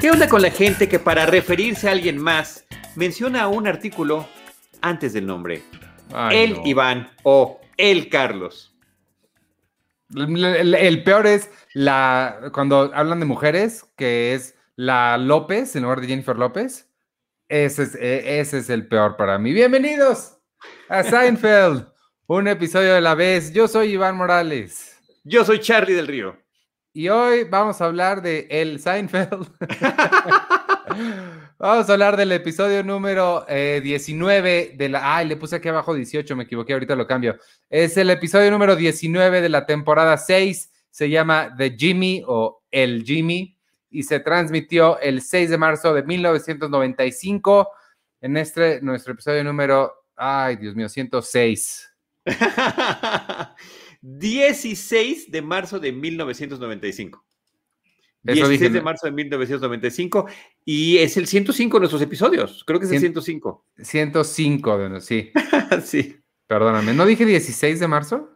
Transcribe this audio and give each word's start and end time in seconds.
¿Qué 0.00 0.10
onda 0.10 0.28
con 0.28 0.40
la 0.40 0.50
gente 0.50 0.88
que 0.88 0.98
para 0.98 1.26
referirse 1.26 1.88
a 1.88 1.92
alguien 1.92 2.16
más 2.16 2.64
menciona 2.96 3.48
un 3.48 3.66
artículo 3.66 4.26
antes 4.80 5.12
del 5.12 5.26
nombre? 5.26 5.62
el 6.30 6.60
Iván 6.64 7.10
o 7.22 7.60
el 7.76 8.08
Carlos. 8.08 8.74
El, 10.14 11.04
peor 11.04 11.26
es 11.26 11.50
la 11.72 12.50
cuando 12.52 12.90
hablan 12.94 13.20
de 13.20 13.26
mujeres, 13.26 13.84
que 13.96 14.34
es 14.34 14.56
la 14.74 15.18
López 15.18 15.76
en 15.76 15.82
lugar 15.82 16.00
de 16.00 16.08
Jennifer 16.08 16.36
López. 16.36 16.88
Ese 17.48 17.82
es, 17.84 17.94
e, 17.94 18.40
ese 18.40 18.58
es 18.58 18.70
el 18.70 18.88
peor 18.88 19.16
para 19.16 19.38
mí. 19.38 19.52
Bienvenidos 19.52 20.38
a 20.88 21.02
Seinfeld, 21.04 21.86
un 22.26 22.48
episodio 22.48 22.94
de 22.94 23.00
la 23.00 23.14
vez. 23.14 23.52
Yo 23.52 23.68
soy 23.68 23.92
Iván 23.92 24.16
Morales. 24.16 24.89
Yo 25.22 25.44
soy 25.44 25.60
Charlie 25.60 25.94
del 25.94 26.06
Río. 26.06 26.38
Y 26.92 27.08
hoy 27.08 27.44
vamos 27.44 27.80
a 27.80 27.84
hablar 27.84 28.22
de 28.22 28.48
el 28.50 28.80
Seinfeld. 28.80 29.48
vamos 31.58 31.88
a 31.88 31.92
hablar 31.92 32.16
del 32.16 32.32
episodio 32.32 32.82
número 32.82 33.44
19 33.46 34.58
eh, 34.58 34.74
de 34.76 34.88
la... 34.88 35.16
Ay, 35.16 35.28
le 35.28 35.36
puse 35.36 35.56
aquí 35.56 35.68
abajo 35.68 35.94
18, 35.94 36.34
me 36.34 36.44
equivoqué, 36.44 36.72
ahorita 36.72 36.96
lo 36.96 37.06
cambio. 37.06 37.36
Es 37.68 37.98
el 37.98 38.08
episodio 38.08 38.50
número 38.50 38.76
19 38.76 39.42
de 39.42 39.48
la 39.50 39.66
temporada 39.66 40.16
6. 40.16 40.72
Se 40.90 41.10
llama 41.10 41.54
The 41.56 41.76
Jimmy 41.78 42.22
o 42.26 42.64
El 42.70 43.04
Jimmy 43.04 43.58
y 43.90 44.04
se 44.04 44.20
transmitió 44.20 44.98
el 45.00 45.20
6 45.20 45.50
de 45.50 45.58
marzo 45.58 45.92
de 45.92 46.02
1995 46.02 47.68
en 48.22 48.36
este, 48.38 48.80
nuestro 48.80 49.12
episodio 49.12 49.44
número, 49.44 49.92
ay 50.16 50.56
Dios 50.56 50.74
mío, 50.74 50.88
106. 50.88 51.94
16 54.02 55.30
de 55.30 55.42
marzo 55.42 55.78
de 55.78 55.92
1995. 55.92 57.24
16 58.22 58.72
de 58.72 58.82
marzo 58.82 59.06
de 59.06 59.12
1995 59.12 60.26
y 60.64 60.98
es 60.98 61.16
el 61.16 61.26
105 61.26 61.76
de 61.76 61.80
nuestros 61.80 62.02
episodios. 62.02 62.64
Creo 62.66 62.78
que 62.78 62.86
es 62.86 62.92
el 62.92 63.00
105. 63.00 63.64
105 63.78 64.78
de 64.78 65.00
sí. 65.00 65.32
sí. 65.84 66.16
Perdóname, 66.46 66.92
¿no 66.92 67.06
dije 67.06 67.24
16 67.24 67.80
de 67.80 67.88
marzo? 67.88 68.28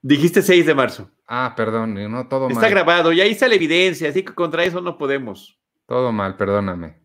Dijiste 0.00 0.42
6 0.42 0.66
de 0.66 0.74
marzo. 0.74 1.10
Ah, 1.26 1.54
perdón, 1.56 1.94
no 2.10 2.26
todo 2.26 2.48
mal. 2.48 2.52
Está 2.52 2.68
grabado 2.68 3.12
y 3.12 3.20
ahí 3.20 3.30
está 3.30 3.46
la 3.46 3.54
evidencia, 3.54 4.08
así 4.08 4.24
que 4.24 4.34
contra 4.34 4.64
eso 4.64 4.80
no 4.80 4.98
podemos. 4.98 5.60
Todo 5.86 6.10
mal, 6.10 6.36
perdóname. 6.36 6.96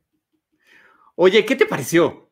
Oye, 1.16 1.46
¿qué 1.46 1.56
te 1.56 1.66
pareció? 1.66 2.32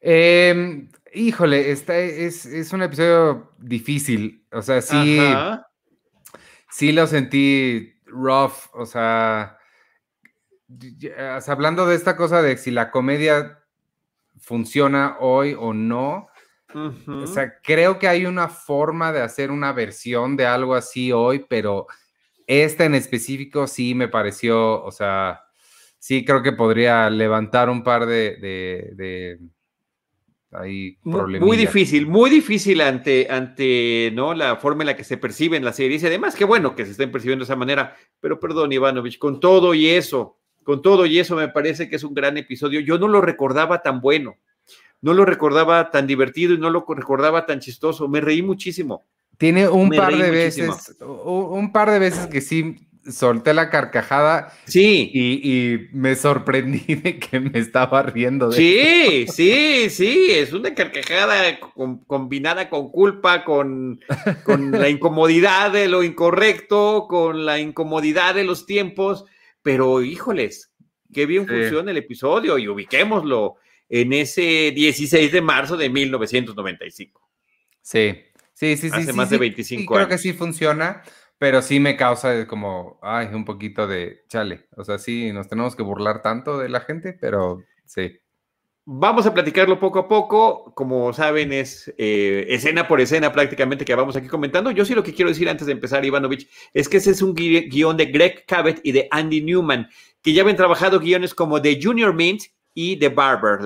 Eh, 0.00 0.88
híjole, 1.12 1.70
esta 1.70 1.96
es, 1.96 2.72
un 2.72 2.82
episodio 2.82 3.52
difícil. 3.58 4.44
O 4.52 4.62
sea, 4.62 4.82
sí, 4.82 5.18
sí 6.70 6.92
lo 6.92 7.06
sentí 7.06 7.94
rough. 8.06 8.68
O 8.72 8.86
sea, 8.86 9.58
hablando 11.46 11.86
de 11.86 11.96
esta 11.96 12.16
cosa 12.16 12.42
de 12.42 12.56
si 12.56 12.70
la 12.70 12.90
comedia 12.90 13.60
funciona 14.38 15.16
hoy 15.20 15.56
o 15.58 15.72
no. 15.72 16.28
O 16.74 17.26
sea, 17.26 17.54
creo 17.62 17.98
que 17.98 18.06
hay 18.06 18.26
una 18.26 18.48
forma 18.48 19.10
de 19.10 19.22
hacer 19.22 19.50
una 19.50 19.72
versión 19.72 20.36
de 20.36 20.44
algo 20.44 20.74
así 20.74 21.10
hoy, 21.10 21.46
pero 21.48 21.86
esta 22.46 22.84
en 22.84 22.94
específico 22.94 23.66
sí 23.66 23.94
me 23.94 24.08
pareció, 24.08 24.82
o 24.84 24.92
sea, 24.92 25.40
sí 25.98 26.22
creo 26.22 26.42
que 26.42 26.52
podría 26.52 27.08
levantar 27.08 27.70
un 27.70 27.82
par 27.82 28.04
de 28.04 29.38
muy 31.02 31.56
difícil, 31.56 32.06
muy 32.06 32.30
difícil 32.30 32.80
ante, 32.80 33.26
ante 33.30 34.10
¿no? 34.14 34.34
la 34.34 34.56
forma 34.56 34.82
en 34.82 34.86
la 34.86 34.96
que 34.96 35.04
se 35.04 35.16
perciben 35.16 35.64
las 35.64 35.76
series. 35.76 36.02
Y 36.02 36.06
además, 36.06 36.34
qué 36.34 36.44
bueno 36.44 36.74
que 36.74 36.84
se 36.84 36.92
estén 36.92 37.12
percibiendo 37.12 37.44
de 37.44 37.46
esa 37.46 37.56
manera. 37.56 37.96
Pero 38.20 38.40
perdón, 38.40 38.72
Ivanovich, 38.72 39.18
con 39.18 39.40
todo 39.40 39.74
y 39.74 39.88
eso, 39.88 40.38
con 40.64 40.82
todo 40.82 41.06
y 41.06 41.18
eso, 41.18 41.36
me 41.36 41.48
parece 41.48 41.88
que 41.88 41.96
es 41.96 42.04
un 42.04 42.14
gran 42.14 42.36
episodio. 42.36 42.80
Yo 42.80 42.98
no 42.98 43.08
lo 43.08 43.20
recordaba 43.20 43.82
tan 43.82 44.00
bueno, 44.00 44.36
no 45.02 45.14
lo 45.14 45.24
recordaba 45.24 45.90
tan 45.90 46.06
divertido 46.06 46.54
y 46.54 46.58
no 46.58 46.70
lo 46.70 46.84
recordaba 46.88 47.44
tan 47.46 47.60
chistoso. 47.60 48.08
Me 48.08 48.20
reí 48.20 48.42
muchísimo. 48.42 49.04
Tiene 49.38 49.68
un 49.68 49.90
par 49.90 50.16
de 50.16 50.30
veces, 50.30 50.96
un 51.00 51.70
par 51.70 51.90
de 51.90 51.98
veces 51.98 52.26
que 52.28 52.40
sí 52.40 52.88
solté 53.10 53.54
la 53.54 53.70
carcajada. 53.70 54.52
Sí. 54.66 55.10
Y, 55.12 55.88
me 55.92 56.14
sorprendí 56.14 56.94
de 56.94 57.18
que 57.18 57.40
me 57.40 57.58
estaba 57.58 58.02
riendo. 58.02 58.50
De 58.50 58.56
sí, 58.56 59.26
sí, 59.32 59.90
sí. 59.90 60.26
Es 60.30 60.52
una 60.52 60.74
carcajada 60.74 61.58
combinada 62.06 62.68
con 62.68 62.90
culpa, 62.90 63.44
con, 63.44 64.00
con 64.44 64.72
la 64.72 64.88
incomodidad 64.88 65.72
de 65.72 65.88
lo 65.88 66.02
incorrecto, 66.02 67.06
con 67.08 67.46
la 67.46 67.58
incomodidad 67.58 68.34
de 68.34 68.44
los 68.44 68.66
tiempos. 68.66 69.24
Pero, 69.62 70.02
híjoles, 70.02 70.72
qué 71.12 71.26
bien 71.26 71.46
funciona 71.46 71.90
el 71.90 71.96
episodio 71.96 72.58
y 72.58 72.68
ubiquémoslo 72.68 73.56
en 73.88 74.12
ese 74.12 74.72
16 74.74 75.32
de 75.32 75.40
marzo 75.40 75.76
de 75.76 75.88
1995. 75.88 77.28
Sí, 77.80 78.14
sí, 78.52 78.76
sí, 78.76 78.90
sí. 78.90 78.96
Hace 78.96 79.12
más 79.12 79.30
de 79.30 79.38
25 79.38 79.94
años. 79.94 80.06
Creo 80.06 80.16
que 80.16 80.22
sí 80.22 80.32
funciona 80.32 81.02
pero 81.38 81.62
sí 81.62 81.80
me 81.80 81.96
causa 81.96 82.46
como, 82.46 82.98
ay, 83.02 83.28
un 83.32 83.44
poquito 83.44 83.86
de 83.86 84.24
chale. 84.28 84.68
O 84.76 84.84
sea, 84.84 84.98
sí, 84.98 85.32
nos 85.32 85.48
tenemos 85.48 85.76
que 85.76 85.82
burlar 85.82 86.22
tanto 86.22 86.58
de 86.58 86.68
la 86.68 86.80
gente, 86.80 87.12
pero 87.12 87.62
sí. 87.84 88.18
Vamos 88.88 89.26
a 89.26 89.34
platicarlo 89.34 89.80
poco 89.80 89.98
a 89.98 90.08
poco. 90.08 90.72
Como 90.74 91.12
saben, 91.12 91.52
es 91.52 91.92
eh, 91.98 92.46
escena 92.48 92.86
por 92.86 93.00
escena 93.00 93.32
prácticamente 93.32 93.84
que 93.84 93.94
vamos 93.94 94.16
aquí 94.16 94.28
comentando. 94.28 94.70
Yo 94.70 94.84
sí 94.84 94.94
lo 94.94 95.02
que 95.02 95.12
quiero 95.12 95.28
decir 95.28 95.48
antes 95.48 95.66
de 95.66 95.72
empezar, 95.72 96.04
Ivanovich, 96.04 96.48
es 96.72 96.88
que 96.88 96.98
ese 96.98 97.10
es 97.10 97.20
un 97.20 97.34
guion 97.34 97.96
de 97.96 98.06
Greg 98.06 98.46
Cabot 98.46 98.78
y 98.84 98.92
de 98.92 99.08
Andy 99.10 99.42
Newman, 99.42 99.88
que 100.22 100.32
ya 100.32 100.42
habían 100.42 100.56
trabajado 100.56 101.00
guiones 101.00 101.34
como 101.34 101.60
The 101.60 101.80
Junior 101.82 102.14
Mint 102.14 102.44
y 102.78 102.98
The 102.98 103.08
Barber, 103.08 103.58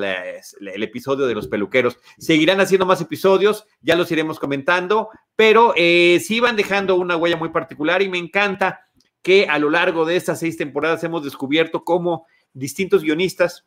el 0.60 0.82
episodio 0.84 1.26
de 1.26 1.34
los 1.34 1.48
peluqueros. 1.48 1.98
Seguirán 2.16 2.60
haciendo 2.60 2.86
más 2.86 3.00
episodios, 3.00 3.66
ya 3.80 3.96
los 3.96 4.08
iremos 4.12 4.38
comentando, 4.38 5.08
pero 5.34 5.74
eh, 5.76 6.22
sí 6.24 6.38
van 6.38 6.54
dejando 6.54 6.94
una 6.94 7.16
huella 7.16 7.36
muy 7.36 7.48
particular 7.48 8.02
y 8.02 8.08
me 8.08 8.18
encanta 8.18 8.86
que 9.20 9.48
a 9.48 9.58
lo 9.58 9.68
largo 9.68 10.04
de 10.04 10.14
estas 10.14 10.38
seis 10.38 10.56
temporadas 10.56 11.02
hemos 11.02 11.24
descubierto 11.24 11.82
cómo 11.82 12.28
distintos 12.52 13.02
guionistas 13.02 13.66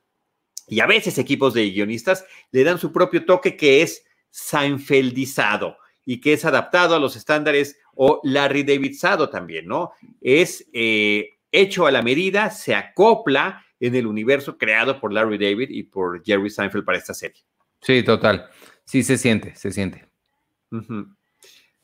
y 0.69 0.79
a 0.79 0.85
veces 0.85 1.17
equipos 1.17 1.53
de 1.53 1.69
guionistas 1.69 2.23
le 2.51 2.63
dan 2.63 2.79
su 2.79 2.93
propio 2.93 3.25
toque 3.25 3.57
que 3.57 3.81
es 3.81 4.05
Seinfeldizado 4.29 5.75
y 6.05 6.21
que 6.21 6.31
es 6.31 6.45
adaptado 6.45 6.95
a 6.95 6.99
los 6.99 7.17
estándares 7.17 7.77
o 7.95 8.21
Larry 8.23 8.63
Davidsado 8.63 9.29
también, 9.29 9.67
¿no? 9.67 9.91
Es 10.21 10.69
eh, 10.71 11.31
hecho 11.51 11.85
a 11.85 11.91
la 11.91 12.01
medida, 12.01 12.49
se 12.49 12.75
acopla 12.75 13.65
en 13.83 13.95
el 13.95 14.07
universo 14.07 14.57
creado 14.57 14.97
por 14.97 15.11
Larry 15.11 15.37
David 15.37 15.69
y 15.69 15.83
por 15.83 16.23
Jerry 16.23 16.49
Seinfeld 16.49 16.85
para 16.85 16.97
esta 16.97 17.13
serie. 17.13 17.41
Sí, 17.81 18.01
total. 18.01 18.47
Sí, 18.85 19.03
se 19.03 19.17
siente, 19.17 19.53
se 19.55 19.71
siente. 19.71 20.05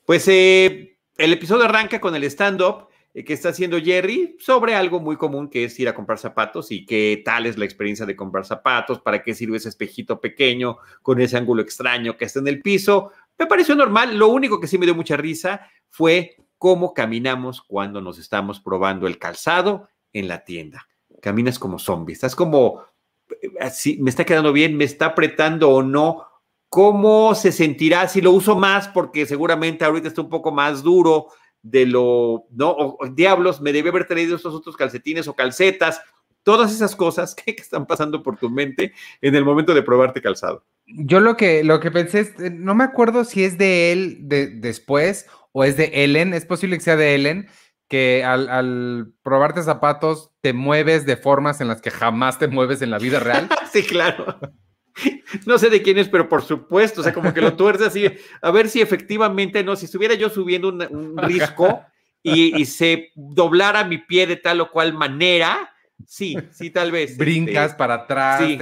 Pues 0.05 0.25
eh, 0.29 0.97
el 1.17 1.33
episodio 1.33 1.65
arranca 1.65 1.99
con 1.99 2.15
el 2.15 2.23
stand-up 2.23 2.87
eh, 3.13 3.25
que 3.25 3.33
está 3.33 3.49
haciendo 3.49 3.81
Jerry 3.81 4.37
sobre 4.39 4.75
algo 4.75 5.01
muy 5.01 5.17
común 5.17 5.49
que 5.49 5.65
es 5.65 5.77
ir 5.77 5.89
a 5.89 5.93
comprar 5.93 6.19
zapatos 6.19 6.71
y 6.71 6.85
qué 6.85 7.21
tal 7.25 7.45
es 7.45 7.57
la 7.57 7.65
experiencia 7.65 8.05
de 8.05 8.15
comprar 8.15 8.45
zapatos, 8.45 9.01
para 9.01 9.21
qué 9.21 9.33
sirve 9.33 9.57
ese 9.57 9.67
espejito 9.67 10.21
pequeño 10.21 10.77
con 11.01 11.19
ese 11.19 11.35
ángulo 11.35 11.61
extraño 11.61 12.15
que 12.15 12.23
está 12.23 12.39
en 12.39 12.47
el 12.47 12.61
piso. 12.61 13.11
Me 13.37 13.45
pareció 13.45 13.75
normal. 13.75 14.17
Lo 14.17 14.29
único 14.29 14.61
que 14.61 14.67
sí 14.67 14.77
me 14.77 14.85
dio 14.85 14.95
mucha 14.95 15.17
risa 15.17 15.69
fue 15.89 16.37
cómo 16.57 16.93
caminamos 16.93 17.61
cuando 17.61 17.99
nos 17.99 18.19
estamos 18.19 18.61
probando 18.61 19.05
el 19.05 19.17
calzado 19.17 19.89
en 20.13 20.29
la 20.29 20.45
tienda 20.45 20.88
caminas 21.21 21.59
como 21.59 21.79
zombie, 21.79 22.13
estás 22.13 22.35
como, 22.35 22.83
así, 23.59 23.97
me 24.01 24.09
está 24.09 24.25
quedando 24.25 24.53
bien, 24.53 24.77
me 24.77 24.85
está 24.85 25.07
apretando 25.07 25.69
o 25.69 25.83
no, 25.83 26.25
¿cómo 26.69 27.35
se 27.35 27.51
sentirá 27.51 28.07
si 28.07 28.21
lo 28.21 28.31
uso 28.31 28.55
más? 28.55 28.87
Porque 28.87 29.25
seguramente 29.25 29.85
ahorita 29.85 30.07
está 30.07 30.21
un 30.21 30.29
poco 30.29 30.51
más 30.51 30.83
duro 30.83 31.27
de 31.61 31.85
lo, 31.85 32.45
¿no? 32.51 32.97
diablos, 33.11 33.61
me 33.61 33.73
debe 33.73 33.89
haber 33.89 34.07
traído 34.07 34.35
estos 34.35 34.53
otros 34.53 34.77
calcetines 34.77 35.27
o 35.27 35.35
calcetas, 35.35 36.01
todas 36.43 36.71
esas 36.71 36.95
cosas 36.95 37.35
que, 37.45 37.51
están 37.51 37.85
pasando 37.85 38.23
por 38.23 38.37
tu 38.37 38.49
mente 38.49 38.93
en 39.21 39.35
el 39.35 39.45
momento 39.45 39.73
de 39.73 39.83
probarte 39.83 40.21
calzado. 40.21 40.65
Yo 40.85 41.19
lo 41.19 41.37
que, 41.37 41.63
lo 41.63 41.79
que 41.79 41.91
pensé 41.91 42.21
es, 42.21 42.39
eh, 42.39 42.49
no 42.49 42.75
me 42.75 42.83
acuerdo 42.83 43.25
si 43.25 43.43
es 43.43 43.57
de 43.57 43.91
él 43.91 44.17
de, 44.21 44.47
después 44.47 45.27
o 45.51 45.63
es 45.63 45.77
de 45.77 45.91
Ellen, 45.93 46.33
es 46.33 46.45
posible 46.45 46.77
que 46.77 46.83
sea 46.83 46.95
de 46.95 47.15
Ellen, 47.15 47.47
que 47.89 48.23
al, 48.23 49.13
probarte 49.23 49.63
zapatos 49.63 50.31
te 50.41 50.53
mueves 50.53 51.05
de 51.05 51.17
formas 51.17 51.59
en 51.59 51.67
las 51.67 51.81
que 51.81 51.91
jamás 51.91 52.39
te 52.39 52.47
mueves 52.47 52.81
en 52.81 52.91
la 52.91 52.99
vida 52.99 53.19
real. 53.19 53.49
sí, 53.71 53.83
claro. 53.83 54.39
No 55.45 55.57
sé 55.57 55.69
de 55.69 55.81
quién 55.81 55.97
es, 55.97 56.09
pero 56.09 56.27
por 56.27 56.41
supuesto, 56.41 56.99
o 56.99 57.03
sea, 57.05 57.13
como 57.13 57.33
que 57.33 57.39
lo 57.39 57.53
tuerce 57.53 57.85
así, 57.85 58.05
a 58.41 58.51
ver 58.51 58.67
si 58.67 58.81
efectivamente, 58.81 59.63
no, 59.63 59.77
si 59.77 59.85
estuviera 59.85 60.13
yo 60.15 60.29
subiendo 60.29 60.67
un, 60.67 61.17
risco 61.17 61.85
y, 62.21 62.65
se 62.65 63.11
doblara 63.15 63.85
mi 63.85 63.99
pie 63.99 64.27
de 64.27 64.35
tal 64.35 64.59
o 64.59 64.69
cual 64.69 64.93
manera, 64.93 65.71
sí, 66.05 66.35
sí, 66.51 66.69
tal 66.71 66.91
vez. 66.91 67.15
Brincas 67.15 67.67
este, 67.67 67.77
para 67.77 67.93
atrás. 67.93 68.41
Sí, 68.41 68.57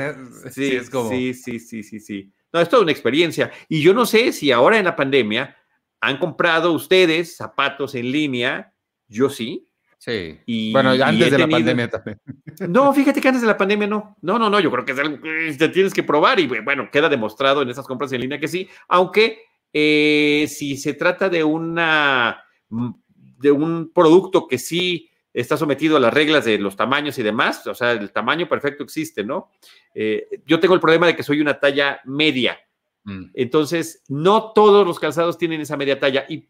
sí, 0.52 0.76
es 0.76 0.92
como... 0.92 1.10
sí, 1.10 1.34
sí, 1.34 1.60
sí, 1.60 1.82
sí, 1.82 2.00
sí. 2.00 2.32
No, 2.54 2.60
es 2.60 2.70
toda 2.70 2.84
una 2.84 2.92
experiencia. 2.92 3.50
Y 3.68 3.82
yo 3.82 3.96
no 3.96 4.06
sé 4.06 4.32
si 4.32 4.52
ahora 4.52 4.78
en 4.78 4.86
la 4.86 4.96
pandemia 4.96 5.58
¿Han 6.00 6.20
comprado 6.20 6.74
ustedes 6.74 7.36
zapatos 7.36 7.96
en 7.96 8.12
línea? 8.12 8.74
Yo 9.08 9.30
sí. 9.30 9.68
Sí. 9.98 10.40
Y, 10.46 10.72
bueno, 10.72 10.92
antes 10.92 11.32
de 11.32 11.38
la 11.38 11.48
pandemia 11.48 11.90
también. 11.90 12.22
No, 12.70 12.94
fíjate 12.94 13.22
que 13.22 13.28
antes 13.28 13.42
de 13.42 13.48
la 13.48 13.58
pandemia 13.58 13.88
no. 13.88 14.16
No, 14.22 14.40
no, 14.40 14.50
no, 14.50 14.60
yo 14.60 14.72
creo 14.72 14.86
que 14.86 14.92
es 14.92 15.00
algo 15.00 15.22
que 15.22 15.56
te 15.58 15.70
tienes 15.70 15.94
que 15.94 16.04
probar 16.04 16.40
y 16.40 16.48
bueno, 16.48 16.90
queda 16.92 17.10
demostrado 17.10 17.62
en 17.62 17.70
esas 17.70 17.86
compras 17.86 18.12
en 18.14 18.22
línea 18.22 18.40
que 18.40 18.48
sí, 18.48 18.68
aunque 18.88 19.42
eh, 19.74 20.48
si 20.50 20.78
se 20.78 20.94
trata 20.94 21.30
de 21.30 21.44
una 21.44 22.44
de 22.70 23.52
un 23.52 23.92
producto 23.94 24.48
que 24.48 24.58
sí 24.58 25.10
está 25.34 25.56
sometido 25.56 25.98
a 25.98 26.00
las 26.00 26.14
reglas 26.14 26.46
de 26.46 26.58
los 26.58 26.76
tamaños 26.76 27.18
y 27.20 27.24
demás, 27.24 27.66
o 27.68 27.76
sea, 27.76 27.92
el 27.92 28.12
tamaño 28.12 28.50
perfecto 28.50 28.84
existe, 28.84 29.24
¿no? 29.24 29.52
Eh, 29.94 30.28
yo 30.46 30.60
tengo 30.60 30.74
el 30.74 30.80
problema 30.80 31.06
de 31.06 31.16
que 31.16 31.22
soy 31.22 31.42
una 31.42 31.60
talla 31.60 32.02
media, 32.06 32.58
mm. 33.04 33.26
entonces 33.36 34.04
no 34.08 34.52
todos 34.54 34.86
los 34.88 35.00
calzados 35.00 35.38
tienen 35.38 35.62
esa 35.62 35.78
media 35.78 36.00
talla 36.00 36.26
y 36.28 36.50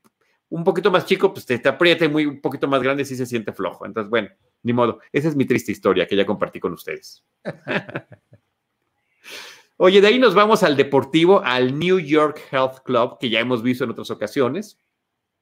un 0.50 0.64
poquito 0.64 0.92
más 0.92 1.06
chico, 1.06 1.34
pues 1.34 1.46
te, 1.46 1.62
aprieta 1.68 2.06
y 2.06 2.10
muy 2.10 2.26
un 2.26 2.42
poquito 2.42 2.68
más 2.68 2.82
grande 2.82 3.06
sí 3.06 3.16
se 3.16 3.26
siente 3.26 3.52
flojo. 3.52 3.86
Entonces, 3.86 4.10
bueno, 4.10 4.30
ni 4.64 4.74
modo. 4.74 5.00
Esa 5.12 5.28
es 5.28 5.36
mi 5.36 5.46
triste 5.46 5.72
historia 5.72 6.08
que 6.08 6.16
ya 6.16 6.26
compartí 6.26 6.60
con 6.60 6.74
ustedes. 6.74 7.24
Oye, 9.78 10.02
de 10.02 10.08
ahí 10.08 10.18
nos 10.18 10.34
vamos 10.34 10.64
al 10.64 10.76
deportivo, 10.76 11.42
al 11.44 11.78
New 11.78 12.00
York 12.00 12.42
Health 12.52 12.80
Club, 12.84 13.18
que 13.20 13.30
ya 13.30 13.40
hemos 13.40 13.62
visto 13.62 13.84
en 13.84 13.92
otras 13.92 14.10
ocasiones. 14.10 14.80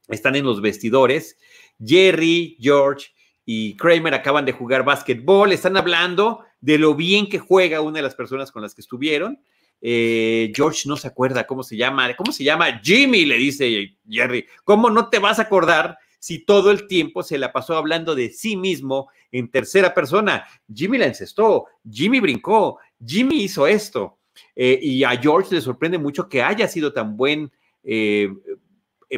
Están 0.09 0.35
en 0.35 0.43
los 0.43 0.61
vestidores. 0.61 1.37
Jerry, 1.83 2.57
George 2.59 3.07
y 3.45 3.77
Kramer 3.77 4.13
acaban 4.13 4.43
de 4.43 4.51
jugar 4.51 4.83
básquetbol. 4.83 5.51
Están 5.51 5.77
hablando 5.77 6.43
de 6.59 6.77
lo 6.77 6.95
bien 6.95 7.29
que 7.29 7.39
juega 7.39 7.81
una 7.81 7.97
de 7.97 8.03
las 8.03 8.15
personas 8.15 8.51
con 8.51 8.61
las 8.61 8.75
que 8.75 8.81
estuvieron. 8.81 9.41
Eh, 9.87 10.51
George 10.55 10.89
no 10.89 10.97
se 10.97 11.07
acuerda 11.07 11.45
cómo 11.45 11.61
se 11.61 11.77
llama. 11.77 12.11
¿Cómo 12.15 12.31
se 12.31 12.43
llama? 12.43 12.81
Jimmy, 12.83 13.23
le 13.23 13.35
dice 13.35 13.95
Jerry. 14.09 14.47
¿Cómo 14.63 14.89
no 14.89 15.09
te 15.09 15.19
vas 15.19 15.37
a 15.37 15.43
acordar 15.43 15.99
si 16.17 16.43
todo 16.43 16.71
el 16.71 16.87
tiempo 16.87 17.21
se 17.21 17.37
la 17.37 17.53
pasó 17.53 17.77
hablando 17.77 18.15
de 18.15 18.31
sí 18.31 18.57
mismo 18.57 19.09
en 19.31 19.51
tercera 19.51 19.93
persona? 19.93 20.43
Jimmy 20.73 20.97
la 20.97 21.05
encestó, 21.05 21.67
Jimmy 21.87 22.19
brincó, 22.19 22.79
Jimmy 23.05 23.43
hizo 23.43 23.67
esto. 23.67 24.17
Eh, 24.55 24.79
y 24.81 25.03
a 25.03 25.11
George 25.17 25.53
le 25.53 25.61
sorprende 25.61 25.99
mucho 25.99 26.27
que 26.27 26.41
haya 26.41 26.67
sido 26.67 26.91
tan 26.91 27.15
buen 27.15 27.51
eh, 27.83 28.27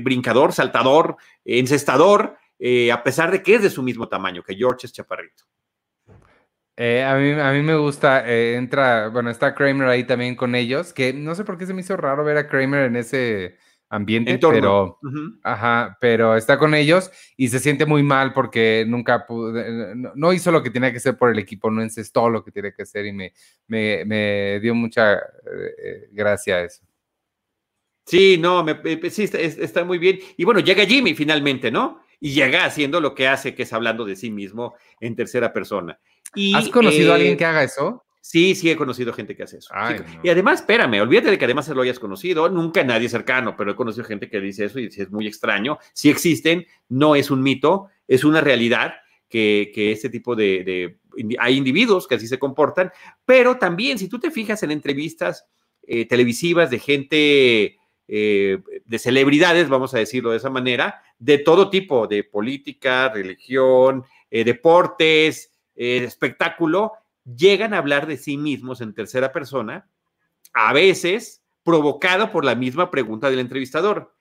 brincador, 0.01 0.51
saltador, 0.51 1.15
encestador, 1.45 2.35
a 2.91 3.03
pesar 3.03 3.31
de 3.31 3.41
que 3.41 3.55
es 3.55 3.61
de 3.61 3.69
su 3.69 3.81
mismo 3.83 4.09
tamaño, 4.09 4.43
que 4.43 4.53
George 4.53 4.87
es 4.87 4.91
chaparrito. 4.91 5.45
Eh, 6.79 7.03
a, 7.03 7.15
mí, 7.15 7.31
a 7.31 7.51
mí 7.53 7.63
me 7.63 7.75
gusta, 7.75 8.23
eh, 8.29 8.53
entra, 8.55 9.07
bueno, 9.07 9.31
está 9.31 9.55
Kramer 9.55 9.87
ahí 9.87 10.03
también 10.03 10.35
con 10.35 10.53
ellos, 10.53 10.93
que 10.93 11.11
no 11.11 11.33
sé 11.33 11.43
por 11.43 11.57
qué 11.57 11.65
se 11.65 11.73
me 11.73 11.81
hizo 11.81 11.97
raro 11.97 12.23
ver 12.23 12.37
a 12.37 12.47
Kramer 12.47 12.83
en 12.83 12.95
ese 12.97 13.57
ambiente, 13.89 14.37
pero, 14.37 14.99
ajá, 15.41 15.97
pero 15.99 16.35
está 16.35 16.59
con 16.59 16.75
ellos 16.75 17.09
y 17.35 17.47
se 17.47 17.57
siente 17.57 17.87
muy 17.87 18.03
mal 18.03 18.31
porque 18.31 18.85
nunca 18.87 19.25
pudo, 19.25 19.59
eh, 19.59 19.95
no, 19.95 20.33
hizo 20.33 20.51
lo 20.51 20.61
que 20.61 20.69
tenía 20.69 20.91
que 20.91 20.97
hacer 20.97 21.17
por 21.17 21.31
el 21.31 21.39
equipo, 21.39 21.71
no 21.71 21.81
encestó 21.81 22.29
lo 22.29 22.43
que 22.43 22.51
tenía 22.51 22.73
que 22.73 22.83
hacer 22.83 23.07
y 23.07 23.11
me, 23.11 23.33
me, 23.65 24.59
dio 24.59 24.75
mucha 24.75 25.19
gracia 26.11 26.61
eso. 26.61 26.83
Sí, 28.05 28.37
no, 28.37 28.63
me, 28.63 28.79
sí, 29.09 29.23
está, 29.23 29.39
está 29.39 29.83
muy 29.83 29.97
bien. 29.97 30.19
Y 30.37 30.45
bueno, 30.45 30.59
llega 30.59 30.85
Jimmy 30.85 31.15
finalmente, 31.15 31.71
¿no? 31.71 32.01
Y 32.19 32.31
llega 32.31 32.65
haciendo 32.65 32.99
lo 32.99 33.13
que 33.13 33.27
hace, 33.27 33.53
que 33.53 33.63
es 33.63 33.73
hablando 33.73 34.05
de 34.05 34.15
sí 34.15 34.31
mismo 34.31 34.75
en 34.99 35.15
tercera 35.15 35.53
persona. 35.53 35.99
¿Has 36.55 36.69
conocido 36.69 37.11
a 37.11 37.15
alguien 37.15 37.33
eh, 37.33 37.37
que 37.37 37.45
haga 37.45 37.63
eso? 37.63 38.03
Sí, 38.27 38.55
sí 38.55 38.69
he 38.69 38.75
conocido 38.75 39.13
gente 39.13 39.37
que 39.37 39.43
hace 39.43 39.59
eso. 39.59 39.73
Y 40.21 40.27
además, 40.27 40.59
espérame, 40.59 40.99
olvídate 40.99 41.31
de 41.31 41.37
que 41.37 41.45
además 41.45 41.69
lo 41.69 41.81
hayas 41.81 41.97
conocido, 41.97 42.49
nunca 42.49 42.83
nadie 42.83 43.07
cercano, 43.07 43.55
pero 43.55 43.71
he 43.71 43.75
conocido 43.75 44.03
gente 44.03 44.29
que 44.29 44.41
dice 44.41 44.65
eso 44.65 44.79
y 44.79 44.87
es 44.87 45.09
muy 45.09 45.27
extraño. 45.27 45.77
Sí 45.93 46.09
existen, 46.09 46.65
no 46.89 47.15
es 47.15 47.31
un 47.31 47.41
mito, 47.41 47.87
es 48.05 48.25
una 48.25 48.41
realidad 48.41 48.95
que, 49.29 49.71
que 49.73 49.93
este 49.93 50.09
tipo 50.09 50.35
de, 50.35 50.97
Hay 51.39 51.55
individuos 51.55 52.05
que 52.05 52.15
así 52.15 52.27
se 52.27 52.37
comportan, 52.37 52.91
pero 53.23 53.57
también 53.57 53.97
si 53.97 54.09
tú 54.09 54.19
te 54.19 54.29
fijas 54.29 54.61
en 54.61 54.71
entrevistas 54.71 55.45
eh, 55.83 56.05
televisivas 56.05 56.69
de 56.69 56.79
gente, 56.79 57.76
eh, 58.07 58.59
de 58.85 58.99
celebridades, 58.99 59.69
vamos 59.69 59.93
a 59.93 59.99
decirlo 59.99 60.31
de 60.31 60.37
esa 60.37 60.49
manera, 60.49 61.01
de 61.19 61.37
todo 61.39 61.69
tipo, 61.69 62.07
de 62.07 62.23
política, 62.23 63.09
religión, 63.09 64.05
deportes, 64.29 65.51
eh, 65.79 66.03
espectáculo, 66.03 66.93
llegan 67.23 67.73
a 67.73 67.77
hablar 67.77 68.07
de 68.07 68.17
sí 68.17 68.35
mismos 68.35 68.81
en 68.81 68.95
tercera 68.95 69.31
persona, 69.31 69.87
a 70.53 70.73
veces 70.73 71.43
provocado 71.63 72.31
por 72.31 72.43
la 72.43 72.55
misma 72.55 72.89
pregunta 72.89 73.29
del 73.29 73.39
entrevistador. 73.39 74.11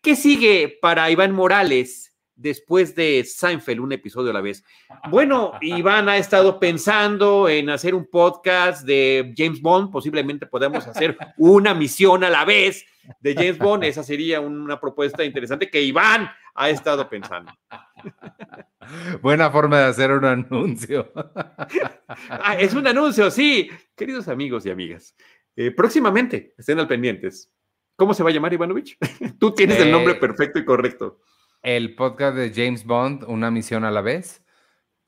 ¿Qué 0.00 0.14
sigue 0.14 0.78
para 0.80 1.10
Iván 1.10 1.32
Morales 1.32 2.14
después 2.36 2.94
de 2.94 3.24
Seinfeld, 3.24 3.80
un 3.80 3.92
episodio 3.92 4.30
a 4.30 4.34
la 4.34 4.40
vez? 4.40 4.64
Bueno, 5.10 5.54
Iván 5.60 6.08
ha 6.08 6.18
estado 6.18 6.60
pensando 6.60 7.48
en 7.48 7.70
hacer 7.70 7.94
un 7.94 8.06
podcast 8.08 8.86
de 8.86 9.34
James 9.36 9.60
Bond, 9.60 9.90
posiblemente 9.90 10.46
podamos 10.46 10.86
hacer 10.86 11.16
una 11.36 11.74
misión 11.74 12.22
a 12.22 12.30
la 12.30 12.44
vez 12.44 12.84
de 13.20 13.34
James 13.34 13.58
Bond, 13.58 13.84
esa 13.84 14.02
sería 14.02 14.40
una 14.40 14.80
propuesta 14.80 15.24
interesante 15.24 15.70
que 15.70 15.82
Iván 15.82 16.30
ha 16.54 16.70
estado 16.70 17.08
pensando. 17.08 17.52
Buena 19.20 19.50
forma 19.50 19.78
de 19.78 19.84
hacer 19.84 20.12
un 20.12 20.24
anuncio. 20.24 21.12
Ah, 22.28 22.56
es 22.58 22.74
un 22.74 22.86
anuncio, 22.86 23.30
sí. 23.30 23.70
Queridos 23.96 24.28
amigos 24.28 24.66
y 24.66 24.70
amigas, 24.70 25.16
eh, 25.56 25.70
próximamente 25.70 26.54
estén 26.58 26.78
al 26.78 26.86
pendientes. 26.86 27.50
¿Cómo 27.96 28.12
se 28.12 28.22
va 28.22 28.28
a 28.28 28.32
llamar 28.32 28.52
Ivanovich? 28.52 28.98
Tú 29.38 29.54
tienes 29.54 29.78
el 29.80 29.90
nombre 29.90 30.14
eh, 30.14 30.16
perfecto 30.16 30.58
y 30.58 30.64
correcto. 30.64 31.20
El 31.62 31.94
podcast 31.94 32.36
de 32.36 32.52
James 32.54 32.84
Bond, 32.84 33.24
una 33.28 33.50
misión 33.50 33.84
a 33.84 33.90
la 33.90 34.02
vez. 34.02 34.41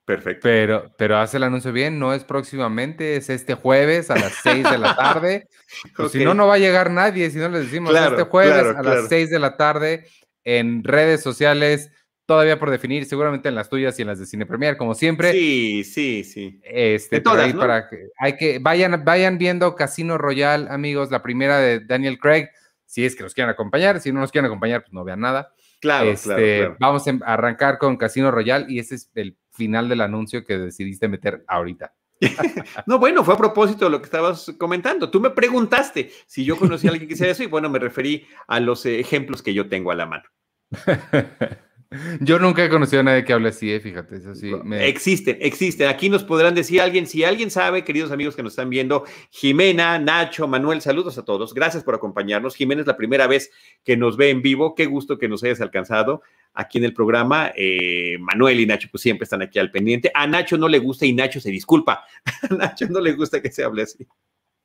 Perfecto. 0.05 0.41
Pero, 0.43 0.93
pero 0.99 1.17
hace 1.17 1.39
el 1.39 1.45
anuncio 1.45 1.73
bien, 1.73 1.99
no 1.99 2.13
es 2.13 2.25
próximamente, 2.25 3.17
es 3.17 3.31
este 3.31 3.55
jueves 3.55 4.11
a 4.11 4.17
las 4.17 4.35
6 4.43 4.71
de 4.71 4.79
la 4.79 4.95
tarde. 4.97 5.49
Pues 5.97 6.13
si 6.13 6.25
no, 6.25 6.35
no 6.35 6.47
va 6.47 6.55
a 6.55 6.59
llegar 6.59 6.91
nadie, 6.91 7.31
si 7.31 7.39
no 7.39 7.49
les 7.49 7.65
decimos 7.65 7.95
este 7.95 8.23
jueves 8.25 8.77
a 8.77 8.83
las 8.83 9.09
6 9.09 9.31
de 9.31 9.39
la 9.39 9.57
tarde 9.57 10.07
en 10.45 10.85
redes 10.85 11.23
sociales, 11.23 11.91
todavía 12.27 12.59
por 12.59 12.71
definir, 12.71 13.07
seguramente 13.07 13.49
en 13.49 13.55
las 13.55 13.71
tuyas 13.71 13.99
y 13.99 14.03
en 14.03 14.09
las 14.09 14.19
de 14.19 14.27
Cine 14.27 14.45
Premier, 14.45 14.77
como 14.77 14.95
siempre. 14.95 15.33
Sí, 15.33 15.85
sí, 15.85 16.23
sí. 16.23 16.61
Este, 16.65 17.21
todas, 17.21 17.53
para 17.55 17.89
que, 17.89 18.09
hay 18.19 18.37
que, 18.37 18.59
vayan, 18.59 19.05
vayan 19.05 19.39
viendo 19.39 19.75
Casino 19.75 20.19
Royal, 20.19 20.69
amigos, 20.71 21.11
la 21.11 21.23
primera 21.23 21.59
de 21.59 21.81
Daniel 21.81 22.19
Craig, 22.19 22.49
si 22.85 23.07
es 23.07 23.17
que 23.17 23.23
nos 23.23 23.33
quieren 23.33 23.51
acompañar, 23.51 24.01
si 24.01 24.13
no 24.13 24.21
nos 24.21 24.31
quieren 24.31 24.47
acompañar, 24.47 24.83
pues 24.83 24.93
no 24.93 25.03
vean 25.03 25.21
nada. 25.21 25.53
Claro, 25.81 26.11
este, 26.11 26.59
claro, 26.59 26.77
Vamos 26.79 27.07
a 27.07 27.33
arrancar 27.33 27.79
con 27.79 27.97
Casino 27.97 28.31
Royal 28.31 28.67
y 28.71 28.79
ese 28.79 28.95
es 28.95 29.11
el 29.15 29.37
final 29.55 29.89
del 29.89 30.01
anuncio 30.01 30.45
que 30.45 30.59
decidiste 30.59 31.09
meter 31.09 31.45
ahorita. 31.47 31.95
no, 32.87 32.99
bueno, 32.99 33.25
fue 33.25 33.35
a 33.35 33.39
propósito 33.39 33.87
de 33.87 33.91
lo 33.91 33.99
que 34.01 34.07
estabas 34.07 34.53
comentando. 34.59 35.11
Tú 35.11 35.21
me 35.21 35.31
preguntaste 35.31 36.11
si 36.27 36.45
yo 36.45 36.57
conocía 36.57 36.91
a 36.91 36.93
alguien 36.93 37.09
que 37.09 37.15
hiciera 37.15 37.33
eso 37.33 37.43
y 37.43 37.47
bueno, 37.47 37.69
me 37.69 37.79
referí 37.79 38.27
a 38.47 38.61
los 38.61 38.87
ejemplos 38.87 39.43
que 39.43 39.55
yo 39.55 39.69
tengo 39.69 39.91
a 39.91 39.95
la 39.95 40.07
mano. 40.07 40.25
Yo 42.21 42.39
nunca 42.39 42.65
he 42.65 42.69
conocido 42.69 43.01
a 43.01 43.03
nadie 43.05 43.25
que 43.25 43.33
hable 43.33 43.51
así, 43.51 43.73
eh, 43.73 43.79
fíjate, 43.79 44.17
eso 44.17 44.35
sí. 44.35 44.51
Existen, 44.73 45.39
existen. 45.41 45.89
Aquí 45.89 46.09
nos 46.09 46.25
podrán 46.25 46.55
decir 46.55 46.81
alguien, 46.81 47.07
si 47.07 47.23
alguien 47.23 47.53
sabe, 47.53 47.85
queridos 47.85 48.11
amigos 48.11 48.35
que 48.35 48.43
nos 48.43 48.53
están 48.53 48.69
viendo, 48.69 49.05
Jimena, 49.31 49.99
Nacho, 49.99 50.49
Manuel, 50.49 50.81
saludos 50.81 51.19
a 51.19 51.25
todos. 51.25 51.55
Gracias 51.55 51.85
por 51.85 51.95
acompañarnos. 51.95 52.57
Jimena 52.57 52.81
es 52.81 52.87
la 52.87 52.97
primera 52.97 53.27
vez 53.27 53.53
que 53.85 53.97
nos 53.97 54.17
ve 54.17 54.31
en 54.31 54.43
vivo. 54.43 54.75
Qué 54.75 54.87
gusto 54.87 55.19
que 55.19 55.29
nos 55.29 55.45
hayas 55.45 55.61
alcanzado 55.61 56.23
aquí 56.55 56.79
en 56.79 56.85
el 56.85 56.95
programa. 56.95 57.53
Eh, 57.57 58.17
Manuel 58.21 58.61
y 58.61 58.67
Nacho, 58.67 58.89
pues 58.91 59.03
siempre 59.03 59.25
están 59.25 59.43
aquí 59.43 59.59
al 59.59 59.71
pendiente. 59.71 60.11
A 60.15 60.27
Nacho 60.27 60.57
no 60.57 60.69
le 60.69 60.79
gusta 60.79 61.05
y 61.05 61.13
Nacho 61.13 61.41
se 61.41 61.51
disculpa. 61.51 62.05
A 62.51 62.55
Nacho 62.55 62.87
no 62.89 63.01
le 63.01 63.13
gusta 63.13 63.43
que 63.43 63.51
se 63.51 63.65
hable 63.65 63.83
así. 63.83 64.07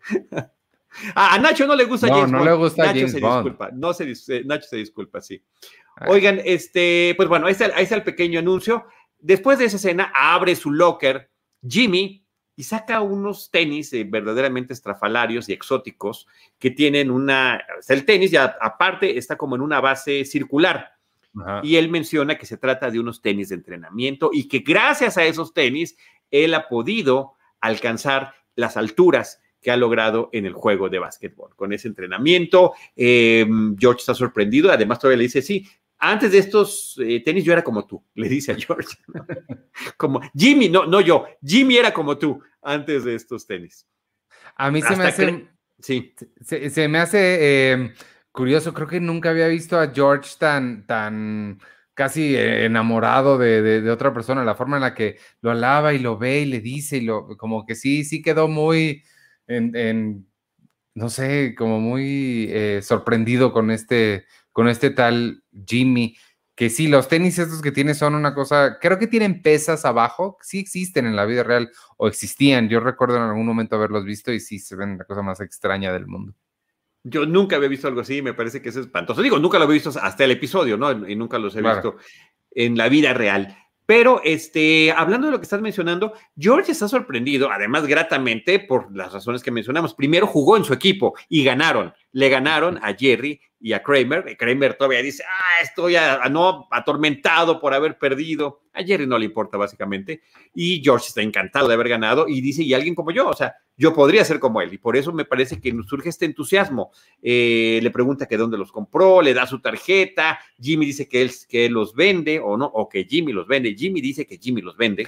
A, 1.16 1.38
Nacho 1.38 1.68
no 1.68 1.76
le 1.76 1.84
gusta 1.84 2.08
no, 2.08 2.26
no 2.26 2.44
le 2.44 2.54
gusta 2.54 2.86
Nacho 2.86 3.08
se 3.08 3.20
disculpa. 3.20 3.70
No 3.74 3.94
se, 3.94 4.12
eh, 4.12 4.44
Nacho 4.46 4.68
se 4.68 4.78
disculpa, 4.78 5.22
sí. 5.22 5.44
Oigan, 6.08 6.40
este, 6.46 7.14
pues 7.18 7.28
bueno, 7.28 7.48
ahí 7.48 7.52
está, 7.52 7.66
ahí 7.76 7.84
está 7.84 7.96
el 7.96 8.04
pequeño 8.04 8.40
anuncio. 8.40 8.86
Después 9.20 9.60
de 9.60 9.66
esa 9.66 9.76
escena, 9.76 10.14
abre 10.16 10.56
su 10.56 10.72
locker 10.72 11.30
Jimmy 11.68 12.26
y 12.56 12.64
saca 12.64 13.02
unos 13.02 13.52
tenis 13.52 13.92
eh, 13.94 14.06
verdaderamente 14.06 14.74
estrafalarios 14.74 15.50
y 15.50 15.54
exóticos 15.54 16.28
que 16.58 16.72
tienen 16.72 17.12
una, 17.12 17.62
el 17.88 18.06
tenis 18.06 18.32
ya 18.32 18.58
aparte 18.60 19.18
está 19.18 19.38
como 19.38 19.56
en 19.56 19.62
una 19.62 19.82
base 19.82 20.26
circular. 20.26 20.99
Y 21.64 21.76
él 21.76 21.90
menciona 21.90 22.38
que 22.38 22.46
se 22.46 22.58
trata 22.58 22.90
de 22.90 23.00
unos 23.00 23.22
tenis 23.22 23.50
de 23.50 23.56
entrenamiento 23.56 24.32
y 24.34 24.48
que 24.48 24.60
gracias 24.60 25.18
a 25.18 25.26
esos 25.26 25.54
tenis 25.54 25.96
él 26.32 26.54
ha 26.54 26.68
podido 26.68 27.34
alcanzar 27.62 28.34
las 28.56 28.78
alturas 28.78 29.42
que 29.62 29.72
ha 29.72 29.78
logrado 29.78 30.30
en 30.32 30.46
el 30.46 30.54
juego 30.54 30.90
de 30.90 31.00
básquetbol. 31.00 31.56
Con 31.56 31.74
ese 31.74 31.88
entrenamiento, 31.88 32.74
eh, 32.96 33.46
George 33.78 34.00
está 34.00 34.14
sorprendido, 34.14 34.72
además 34.72 35.00
todavía 35.00 35.18
le 35.18 35.24
dice, 35.24 35.42
sí, 35.42 35.68
antes 35.98 36.32
de 36.32 36.38
estos 36.38 36.98
eh, 37.04 37.22
tenis 37.24 37.44
yo 37.44 37.52
era 37.52 37.64
como 37.64 37.86
tú, 37.86 38.04
le 38.16 38.30
dice 38.30 38.54
a 38.54 38.56
George. 38.56 38.98
como 39.98 40.22
Jimmy, 40.36 40.70
no, 40.70 40.86
no 40.86 41.02
yo, 41.02 41.26
Jimmy 41.44 41.78
era 41.78 41.94
como 41.94 42.18
tú 42.18 42.42
antes 42.62 43.04
de 43.04 43.16
estos 43.16 43.46
tenis. 43.46 43.86
A 44.56 44.72
mí 44.72 44.82
se 44.82 44.96
me 44.96 45.04
hace... 45.06 45.48
Sí. 45.80 46.14
Se, 46.42 46.88
me 46.88 47.00
hace... 47.00 47.72
Eh, 47.72 47.94
curioso, 48.32 48.74
creo 48.74 48.88
que 48.88 49.00
nunca 49.00 49.30
había 49.30 49.48
visto 49.48 49.80
a 49.80 49.92
George 49.94 50.32
tan, 50.40 50.86
tan 50.86 51.60
casi 51.94 52.36
enamorado 52.36 53.38
de, 53.38 53.90
otra 53.92 54.14
persona, 54.14 54.44
la 54.44 54.56
forma 54.56 54.78
en 54.78 54.82
la 54.82 54.96
que 54.96 55.18
lo 55.42 55.52
alaba 55.52 55.94
y 55.94 56.00
lo 56.00 56.18
ve 56.18 56.42
y 56.42 56.46
le 56.46 56.62
dice, 56.62 56.98
y 56.98 57.02
lo, 57.02 57.38
como 57.38 57.66
que 57.66 57.76
sí, 57.76 58.06
sí 58.06 58.22
quedó 58.22 58.48
muy 58.48 59.04
en, 59.48 60.28
no 60.96 61.10
sé, 61.10 61.56
como 61.58 61.80
muy 61.80 62.48
eh, 62.50 62.82
sorprendido 62.84 63.52
con 63.52 63.72
este, 63.72 64.26
con 64.52 64.68
este 64.70 64.92
tal 64.92 65.44
Jimmy 65.68 66.16
que 66.60 66.70
sí, 66.70 66.90
los 66.90 67.08
tenis 67.08 67.40
estos 67.40 67.62
que 67.62 67.72
tiene 67.72 67.94
son 67.96 68.16
una 68.16 68.34
cosa, 68.34 68.80
creo 68.82 69.00
que 69.00 69.08
tienen 69.08 69.42
pesas 69.42 69.86
abajo, 69.86 70.38
sí 70.42 70.60
existen 70.60 71.06
en 71.06 71.16
la 71.16 71.24
vida 71.24 71.42
real 71.42 71.72
o 71.96 72.10
existían, 72.10 72.68
yo 72.68 72.82
recuerdo 72.82 73.16
en 73.16 73.24
algún 73.24 73.46
momento 73.46 73.78
haberlos 73.78 74.04
visto 74.04 74.34
y 74.34 74.42
sí 74.42 74.60
se 74.60 74.76
ven 74.76 74.98
la 74.98 75.06
cosa 75.06 75.22
más 75.22 75.40
extraña 75.40 75.94
del 75.94 76.06
mundo. 76.06 76.34
Yo 77.04 77.26
nunca 77.26 77.56
había 77.56 77.70
visto 77.70 77.88
algo 77.88 78.02
así, 78.02 78.22
me 78.22 78.34
parece 78.34 78.62
que 78.62 78.70
es 78.70 78.76
espantoso. 78.76 79.22
Digo, 79.22 79.40
nunca 79.40 79.58
lo 79.58 79.66
había 79.66 79.76
visto 79.76 79.92
hasta 80.02 80.24
el 80.24 80.32
episodio, 80.32 80.78
¿no? 80.78 81.08
Y 81.08 81.16
nunca 81.16 81.40
los 81.40 81.56
he 81.56 81.62
visto 81.62 81.98
en 82.52 82.78
la 82.78 82.90
vida 82.90 83.14
real. 83.14 83.56
Pero 83.86 84.22
este, 84.24 84.92
hablando 84.92 85.26
de 85.26 85.32
lo 85.32 85.40
que 85.40 85.46
estás 85.46 85.62
mencionando, 85.62 86.14
George 86.38 86.74
está 86.74 86.88
sorprendido, 86.88 87.52
además 87.52 87.88
gratamente, 87.88 88.60
por 88.60 88.96
las 88.96 89.12
razones 89.12 89.42
que 89.42 89.50
mencionamos. 89.50 89.96
Primero 89.96 90.28
jugó 90.28 90.58
en 90.58 90.64
su 90.64 90.74
equipo 90.74 91.16
y 91.28 91.44
ganaron. 91.44 91.94
Le 92.12 92.30
ganaron 92.30 92.78
a 92.84 92.94
Jerry 92.94 93.42
y 93.60 93.74
a 93.74 93.84
Kramer. 93.84 94.38
Kramer 94.38 94.76
todavía 94.76 95.02
dice, 95.02 95.24
ah, 95.28 95.62
estoy 95.62 95.96
no, 96.32 96.68
atormentado 96.72 97.60
por 97.60 97.74
haber 97.74 97.98
perdido. 97.98 98.62
A 98.74 98.84
Jerry 98.84 99.06
no 99.06 99.18
le 99.18 99.26
importa 99.26 99.58
básicamente. 99.58 100.22
Y 100.54 100.82
George 100.82 101.08
está 101.08 101.22
encantado 101.22 101.68
de 101.68 101.74
haber 101.74 101.90
ganado 101.90 102.28
y 102.28 102.42
dice, 102.42 102.64
y 102.64 102.74
alguien 102.74 102.96
como 102.96 103.12
yo, 103.12 103.28
o 103.28 103.34
sea, 103.34 103.56
yo 103.76 103.94
podría 103.94 104.24
ser 104.24 104.40
como 104.40 104.62
él. 104.62 104.74
Y 104.74 104.78
por 104.78 104.96
eso 104.96 105.12
me 105.12 105.26
parece 105.26 105.60
que 105.60 105.74
nos 105.74 105.88
surge 105.88 106.10
este 106.10 106.26
entusiasmo. 106.26 106.92
Eh, 107.22 107.80
le 107.82 107.92
pregunta 107.92 108.28
que 108.28 108.38
dónde 108.38 108.58
los 108.58 108.72
compró, 108.72 109.22
le 109.22 109.34
da 109.34 109.46
su 109.46 109.60
tarjeta. 109.60 110.40
Jimmy 110.60 110.86
dice 110.86 111.08
que 111.08 111.22
él, 111.22 111.32
que 111.48 111.70
los 111.70 111.94
vende 111.94 112.40
o 112.40 112.56
no, 112.56 112.66
o 112.66 112.88
que 112.88 113.04
Jimmy 113.04 113.34
los 113.34 113.48
vende. 113.48 113.76
Jimmy 113.76 114.00
dice 114.00 114.26
que 114.26 114.38
Jimmy 114.38 114.62
los 114.62 114.78
vende. 114.78 115.08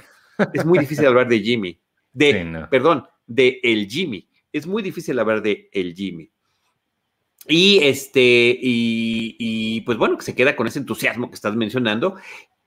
Es 0.52 0.64
muy 0.64 0.78
difícil 0.78 1.06
hablar 1.06 1.28
de 1.28 1.40
Jimmy. 1.40 1.78
De, 2.12 2.66
perdón, 2.70 3.06
de 3.26 3.60
el 3.62 3.88
Jimmy. 3.88 4.28
Es 4.52 4.66
muy 4.66 4.82
difícil 4.82 5.18
hablar 5.18 5.40
de 5.40 5.70
el 5.72 5.94
Jimmy. 5.94 6.30
Y 7.48 7.80
este, 7.82 8.56
y, 8.60 9.80
pues 9.82 9.98
bueno, 9.98 10.16
que 10.16 10.24
se 10.24 10.34
queda 10.34 10.54
con 10.54 10.66
ese 10.66 10.78
entusiasmo 10.78 11.28
que 11.28 11.34
estás 11.34 11.54
mencionando. 11.56 12.16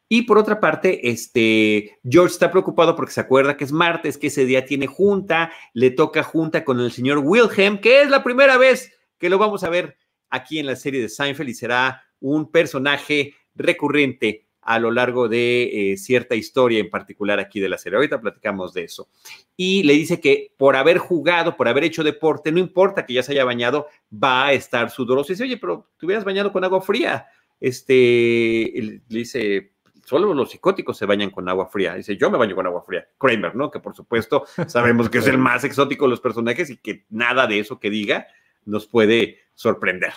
Y 0.08 0.24
por 0.24 0.38
otra 0.38 0.60
parte, 0.60 1.10
este, 1.10 1.98
George 2.04 2.34
está 2.34 2.52
preocupado 2.52 2.96
porque 2.96 3.14
se 3.14 3.22
acuerda 3.22 3.58
que 3.58 3.64
es 3.64 3.72
martes, 3.72 4.18
que 4.18 4.28
ese 4.28 4.46
día 4.46 4.66
tiene 4.66 4.86
junta, 4.86 5.52
le 5.74 5.92
toca 5.92 6.22
junta 6.22 6.64
con 6.64 6.80
el 6.80 6.92
señor 6.92 7.20
Wilhelm, 7.20 7.80
que 7.80 8.02
es 8.02 8.10
la 8.10 8.24
primera 8.24 8.58
vez 8.58 8.92
que 9.18 9.30
lo 9.30 9.38
vamos 9.38 9.64
a 9.64 9.70
ver 9.70 9.98
aquí 10.30 10.60
en 10.60 10.68
la 10.68 10.76
serie 10.76 11.02
de 11.02 11.10
Seinfeld 11.10 11.50
y 11.50 11.54
será 11.54 12.04
un 12.20 12.52
personaje 12.52 13.34
recurrente 13.56 14.48
a 14.66 14.80
lo 14.80 14.92
largo 14.92 15.30
de 15.30 15.92
eh, 15.94 15.98
cierta 15.98 16.36
historia 16.36 16.80
en 16.80 16.90
particular 16.90 17.40
aquí 17.40 17.60
de 17.60 17.70
la 17.70 17.78
serie. 17.78 17.98
Ahorita 17.98 18.20
platicamos 18.20 18.74
de 18.74 18.84
eso. 18.84 19.08
Y 19.56 19.84
le 19.84 19.94
dice 19.94 20.20
que 20.20 20.52
por 20.58 20.76
haber 20.76 20.98
jugado, 20.98 21.56
por 21.56 21.68
haber 21.68 21.84
hecho 21.84 22.04
deporte, 22.04 22.52
no 22.52 22.60
importa 22.60 23.06
que 23.06 23.14
ya 23.14 23.24
se 23.24 23.34
haya 23.34 23.46
bañado, 23.46 23.88
va 24.12 24.48
a 24.48 24.54
estar 24.54 24.90
sudoroso. 24.90 25.32
Y 25.32 25.36
dice, 25.36 25.44
oye, 25.44 25.58
pero 25.58 25.92
te 26.00 26.08
hubieras 26.08 26.26
bañado 26.26 26.52
con 26.52 26.64
agua 26.64 26.82
fría. 26.82 27.28
Este, 27.60 28.72
le 28.76 29.02
dice, 29.08 29.74
solo 30.04 30.34
los 30.34 30.50
psicóticos 30.50 30.98
se 30.98 31.06
bañan 31.06 31.30
con 31.30 31.48
agua 31.48 31.68
fría. 31.68 31.94
Dice, 31.94 32.18
yo 32.18 32.32
me 32.32 32.38
baño 32.40 32.56
con 32.56 32.66
agua 32.66 32.82
fría. 32.82 33.08
Kramer, 33.20 33.56
¿no? 33.56 33.70
Que 33.70 33.80
por 33.80 33.96
supuesto 33.96 34.46
sabemos 34.66 35.12
que 35.12 35.20
es 35.20 35.28
el 35.28 35.38
más 35.38 35.64
exótico 35.64 36.06
de 36.06 36.10
los 36.10 36.22
personajes 36.22 36.72
y 36.72 36.78
que 36.78 37.06
nada 37.10 37.46
de 37.46 37.60
eso 37.60 37.80
que 37.80 37.92
diga 37.92 38.28
nos 38.66 38.88
puede 38.88 39.42
sorprender. 39.54 40.14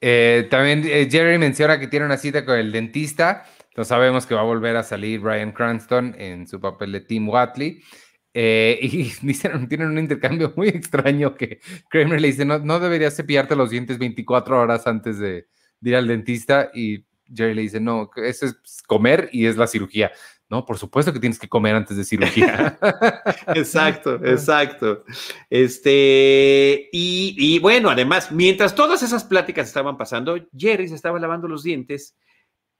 Eh, 0.00 0.46
también 0.50 0.82
eh, 0.86 1.08
Jerry 1.10 1.38
menciona 1.38 1.78
que 1.78 1.86
tiene 1.86 2.06
una 2.06 2.16
cita 2.16 2.44
con 2.44 2.58
el 2.58 2.72
dentista. 2.72 3.44
Entonces 3.68 3.88
sabemos 3.88 4.26
que 4.26 4.34
va 4.34 4.40
a 4.40 4.44
volver 4.44 4.76
a 4.76 4.82
salir 4.82 5.20
Brian 5.20 5.52
Cranston 5.52 6.14
en 6.18 6.46
su 6.46 6.60
papel 6.60 6.92
de 6.92 7.00
Tim 7.00 7.28
Watley. 7.28 7.82
Eh, 8.32 8.78
y 8.82 9.12
dicen, 9.22 9.68
tienen 9.68 9.88
un 9.88 9.98
intercambio 9.98 10.52
muy 10.56 10.68
extraño 10.68 11.34
que 11.34 11.60
Kramer 11.88 12.20
le 12.20 12.28
dice, 12.28 12.44
no, 12.44 12.58
no 12.58 12.80
deberías 12.80 13.16
cepillarte 13.16 13.56
los 13.56 13.70
dientes 13.70 13.98
24 13.98 14.60
horas 14.60 14.86
antes 14.86 15.18
de, 15.18 15.46
de 15.80 15.90
ir 15.90 15.96
al 15.96 16.08
dentista. 16.08 16.70
Y 16.74 17.04
Jerry 17.32 17.54
le 17.54 17.62
dice, 17.62 17.80
no, 17.80 18.10
eso 18.16 18.46
es 18.46 18.82
comer 18.86 19.28
y 19.32 19.46
es 19.46 19.56
la 19.56 19.66
cirugía. 19.66 20.10
No, 20.50 20.66
por 20.66 20.78
supuesto 20.78 21.12
que 21.12 21.20
tienes 21.20 21.38
que 21.38 21.48
comer 21.48 21.76
antes 21.76 21.96
de 21.96 22.04
cirugía. 22.04 22.76
exacto, 23.54 24.16
exacto. 24.16 25.04
Este, 25.48 26.88
y, 26.90 27.60
bueno, 27.60 27.88
además, 27.88 28.32
mientras 28.32 28.74
todas 28.74 29.04
esas 29.04 29.22
pláticas 29.22 29.68
estaban 29.68 29.96
pasando, 29.96 30.36
Jerry 30.56 30.88
se 30.88 30.96
estaba 30.96 31.20
lavando 31.20 31.46
los 31.46 31.62
dientes 31.62 32.16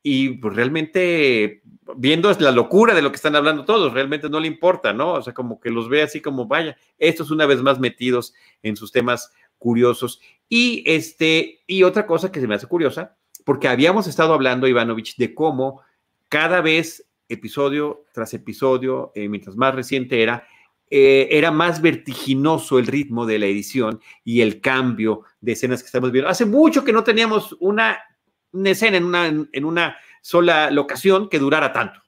y 0.02 0.30
pues 0.30 0.56
realmente 0.56 1.62
viendo 1.96 2.32
la 2.40 2.50
locura 2.50 2.92
de 2.92 3.02
lo 3.02 3.12
que 3.12 3.16
están 3.16 3.36
hablando 3.36 3.64
todos, 3.64 3.92
realmente 3.92 4.28
no 4.28 4.40
le 4.40 4.48
importa, 4.48 4.92
¿no? 4.92 5.12
O 5.12 5.22
sea, 5.22 5.32
como 5.32 5.60
que 5.60 5.70
los 5.70 5.88
ve 5.88 6.02
así 6.02 6.20
como, 6.20 6.46
vaya, 6.46 6.76
estos 6.98 7.30
una 7.30 7.46
vez 7.46 7.62
más 7.62 7.78
metidos 7.78 8.34
en 8.64 8.74
sus 8.74 8.90
temas 8.90 9.30
curiosos. 9.58 10.20
Y 10.48 10.82
este, 10.86 11.60
y 11.68 11.84
otra 11.84 12.04
cosa 12.04 12.32
que 12.32 12.40
se 12.40 12.48
me 12.48 12.56
hace 12.56 12.66
curiosa, 12.66 13.16
porque 13.44 13.68
habíamos 13.68 14.08
estado 14.08 14.34
hablando, 14.34 14.66
Ivanovich, 14.66 15.16
de 15.16 15.34
cómo 15.34 15.82
cada 16.28 16.62
vez 16.62 17.06
episodio 17.30 18.04
tras 18.12 18.34
episodio, 18.34 19.12
eh, 19.14 19.28
mientras 19.28 19.56
más 19.56 19.74
reciente 19.74 20.22
era, 20.22 20.46
eh, 20.90 21.28
era 21.30 21.50
más 21.50 21.80
vertiginoso 21.80 22.78
el 22.78 22.86
ritmo 22.86 23.24
de 23.24 23.38
la 23.38 23.46
edición 23.46 24.00
y 24.24 24.40
el 24.40 24.60
cambio 24.60 25.22
de 25.40 25.52
escenas 25.52 25.82
que 25.82 25.86
estamos 25.86 26.12
viendo. 26.12 26.28
Hace 26.28 26.44
mucho 26.44 26.84
que 26.84 26.92
no 26.92 27.04
teníamos 27.04 27.56
una, 27.60 27.98
escena 28.64 28.96
en 28.96 29.04
una, 29.04 29.26
en 29.26 29.64
una 29.64 29.96
sola 30.20 30.70
locación 30.70 31.28
que 31.28 31.38
durara 31.38 31.72
tanto. 31.72 32.02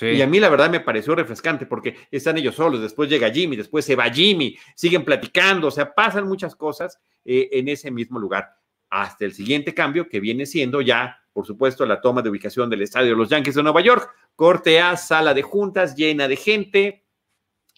Y 0.00 0.22
a 0.22 0.26
mí 0.26 0.40
la 0.40 0.48
verdad 0.48 0.70
me 0.70 0.80
pareció 0.80 1.14
refrescante 1.14 1.66
porque 1.66 1.96
están 2.10 2.38
ellos 2.38 2.54
solos, 2.54 2.80
después 2.80 3.10
llega 3.10 3.30
Jimmy, 3.30 3.56
después 3.56 3.84
se 3.84 3.94
va 3.94 4.10
Jimmy, 4.10 4.56
siguen 4.74 5.04
platicando, 5.04 5.68
o 5.68 5.70
sea, 5.70 5.92
pasan 5.94 6.26
muchas 6.26 6.56
cosas 6.56 6.98
eh, 7.24 7.50
en 7.52 7.68
ese 7.68 7.90
mismo 7.90 8.18
lugar. 8.18 8.56
Hasta 8.92 9.24
el 9.24 9.32
siguiente 9.32 9.72
cambio 9.72 10.06
que 10.06 10.20
viene 10.20 10.44
siendo 10.44 10.82
ya, 10.82 11.22
por 11.32 11.46
supuesto, 11.46 11.86
la 11.86 12.02
toma 12.02 12.20
de 12.20 12.28
ubicación 12.28 12.68
del 12.68 12.82
estadio 12.82 13.12
de 13.12 13.16
los 13.16 13.30
Yankees 13.30 13.54
de 13.54 13.62
Nueva 13.62 13.80
York, 13.80 14.10
Corte 14.36 14.82
A, 14.82 14.98
sala 14.98 15.32
de 15.32 15.40
juntas 15.40 15.96
llena 15.96 16.28
de 16.28 16.36
gente. 16.36 17.02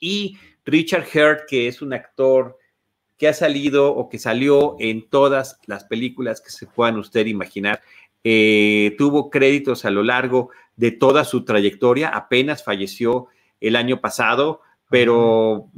Y 0.01 0.37
Richard 0.65 1.07
Hurt, 1.15 1.43
que 1.49 1.69
es 1.69 1.83
un 1.83 1.93
actor 1.93 2.59
que 3.17 3.29
ha 3.29 3.33
salido 3.33 3.95
o 3.95 4.09
que 4.09 4.19
salió 4.19 4.75
en 4.81 5.09
todas 5.09 5.61
las 5.67 5.85
películas 5.85 6.41
que 6.41 6.51
se 6.51 6.67
puedan 6.67 6.99
usted 6.99 7.27
imaginar. 7.27 7.81
Eh, 8.25 8.97
tuvo 8.99 9.31
créditos 9.31 9.85
a 9.85 9.91
lo 9.91 10.03
largo 10.03 10.51
de 10.75 10.91
toda 10.91 11.25
su 11.25 11.45
trayectoria. 11.45 12.09
Apenas 12.09 12.65
falleció 12.65 13.29
el 13.61 13.77
año 13.77 14.01
pasado, 14.01 14.63
pero 14.91 15.71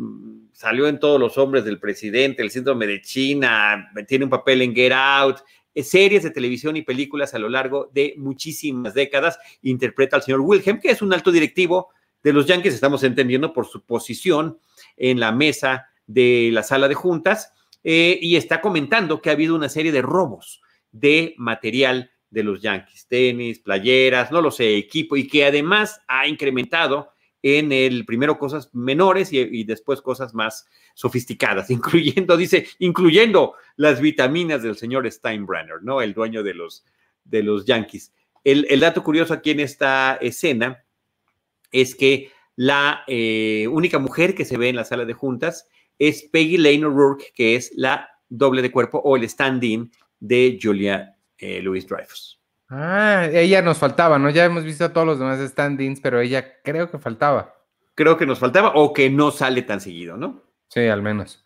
salió 0.56 0.88
en 0.88 0.98
todos 0.98 1.20
los 1.20 1.36
hombres 1.36 1.66
del 1.66 1.78
presidente, 1.78 2.42
el 2.42 2.50
síndrome 2.50 2.86
de 2.86 3.02
China, 3.02 3.90
tiene 4.08 4.25
un 4.25 4.30
papel 4.30 4.62
en 4.62 4.75
Get 4.75 4.90
Out, 4.90 5.40
eh, 5.75 5.82
series 5.82 6.22
de 6.22 6.30
televisión 6.30 6.78
y 6.78 6.82
películas 6.82 7.34
a 7.34 7.38
lo 7.38 7.50
largo 7.50 7.90
de 7.92 8.14
muchísimas 8.16 8.94
décadas. 8.94 9.38
Interpreta 9.60 10.16
al 10.16 10.22
señor 10.22 10.40
Wilhelm, 10.40 10.80
que 10.80 10.88
es 10.88 11.02
un 11.02 11.12
alto 11.12 11.30
directivo 11.30 11.90
de 12.22 12.32
los 12.32 12.46
Yankees, 12.46 12.72
estamos 12.72 13.04
entendiendo 13.04 13.52
por 13.52 13.66
su 13.66 13.84
posición 13.84 14.58
en 14.96 15.20
la 15.20 15.30
mesa 15.30 15.90
de 16.06 16.48
la 16.50 16.62
sala 16.62 16.88
de 16.88 16.94
juntas, 16.94 17.52
eh, 17.84 18.18
y 18.22 18.36
está 18.36 18.62
comentando 18.62 19.20
que 19.20 19.28
ha 19.28 19.34
habido 19.34 19.54
una 19.54 19.68
serie 19.68 19.92
de 19.92 20.00
robos 20.00 20.62
de 20.90 21.34
material 21.36 22.12
de 22.30 22.42
los 22.44 22.62
Yankees, 22.62 23.06
tenis, 23.08 23.58
playeras, 23.58 24.32
no 24.32 24.40
lo 24.40 24.50
sé, 24.50 24.75
equipo, 24.78 25.18
y 25.18 25.28
que 25.28 25.44
además 25.44 26.00
ha 26.08 26.26
incrementado 26.26 27.10
en 27.54 27.70
el 27.70 28.04
primero 28.04 28.40
cosas 28.40 28.74
menores 28.74 29.32
y, 29.32 29.62
después 29.62 30.02
cosas 30.02 30.34
más 30.34 30.66
sofisticadas, 30.94 31.70
incluyendo, 31.70 32.36
dice, 32.36 32.66
incluyendo 32.80 33.54
las 33.76 34.00
vitaminas 34.00 34.64
del 34.64 34.76
señor 34.76 35.08
Steinbrenner, 35.08 35.80
¿no? 35.82 36.02
El 36.02 36.12
dueño 36.12 36.42
de 36.42 36.54
los, 36.54 36.84
de 37.24 37.44
los 37.44 37.64
Yankees. 37.64 38.12
El, 38.42 38.80
dato 38.80 39.04
curioso 39.04 39.32
aquí 39.32 39.52
en 39.52 39.60
esta 39.60 40.18
escena 40.20 40.84
es 41.70 41.94
que 41.94 42.32
la 42.56 43.04
eh, 43.06 43.68
única 43.70 44.00
mujer 44.00 44.34
que 44.34 44.44
se 44.44 44.56
ve 44.56 44.68
en 44.68 44.76
la 44.76 44.84
sala 44.84 45.04
de 45.04 45.12
juntas 45.12 45.68
es 46.00 46.24
Peggy 46.24 46.56
Lane 46.56 46.86
O'Rourke, 46.86 47.32
que 47.32 47.54
es 47.54 47.70
la 47.76 48.08
doble 48.28 48.60
de 48.62 48.72
cuerpo 48.72 48.98
o 48.98 49.16
el 49.16 49.24
stand-in 49.24 49.92
de 50.18 50.58
Julia 50.60 51.16
eh, 51.38 51.60
Louis 51.62 51.86
Dreyfus. 51.86 52.40
Ah, 52.68 53.28
ella 53.32 53.62
nos 53.62 53.78
faltaba, 53.78 54.18
¿no? 54.18 54.30
Ya 54.30 54.44
hemos 54.44 54.64
visto 54.64 54.85
a 54.85 54.92
todos 54.92 55.06
los 55.06 55.18
demás 55.18 55.38
stand-ins, 55.38 56.00
pero 56.00 56.20
ella 56.20 56.61
creo 56.62 56.90
que 56.90 56.99
faltaba. 56.99 57.54
Creo 57.94 58.16
que 58.16 58.26
nos 58.26 58.38
faltaba 58.38 58.73
o 58.75 58.92
que 58.92 59.08
no 59.08 59.30
sale 59.30 59.62
tan 59.62 59.80
seguido, 59.80 60.16
¿no? 60.16 60.42
Sí, 60.68 60.87
al 60.87 61.02
menos. 61.02 61.44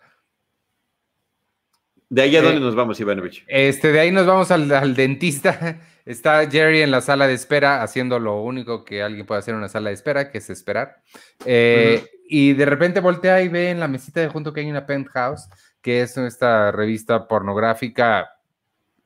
¿De 2.09 2.23
ahí 2.23 2.37
a 2.37 2.43
dónde 2.43 2.59
eh, 2.59 2.61
nos 2.61 2.75
vamos, 2.75 2.99
Ivanovich? 2.99 3.45
Este, 3.47 3.93
de 3.93 4.01
ahí 4.01 4.11
nos 4.11 4.27
vamos 4.27 4.51
al, 4.51 4.95
dentista. 4.97 5.81
Está 6.05 6.51
Jerry 6.51 6.81
en 6.81 6.91
la 6.91 7.03
sala 7.03 7.29
de 7.29 7.35
espera 7.35 7.83
haciendo 7.83 8.19
lo 8.19 8.43
único 8.43 8.85
que 8.85 9.03
alguien 9.03 9.27
puede 9.27 9.39
hacer 9.39 9.53
en 9.53 9.59
una 9.59 9.69
sala 9.69 9.91
de 9.91 9.95
espera, 9.95 10.31
que 10.31 10.39
es 10.39 10.51
esperar. 10.51 11.03
Eh, 11.45 12.05
y 12.29 12.55
de 12.55 12.65
repente 12.65 12.99
voltea 12.99 13.43
y 13.43 13.49
ve 13.49 13.71
en 13.71 13.79
la 13.79 13.87
mesita 13.87 14.21
de 14.21 14.29
junto 14.29 14.53
que 14.53 14.61
hay 14.61 14.71
una 14.71 14.87
penthouse, 14.87 15.49
que 15.81 16.03
es 16.03 16.17
esta 16.17 16.73
revista 16.73 17.29
pornográfica 17.29 18.29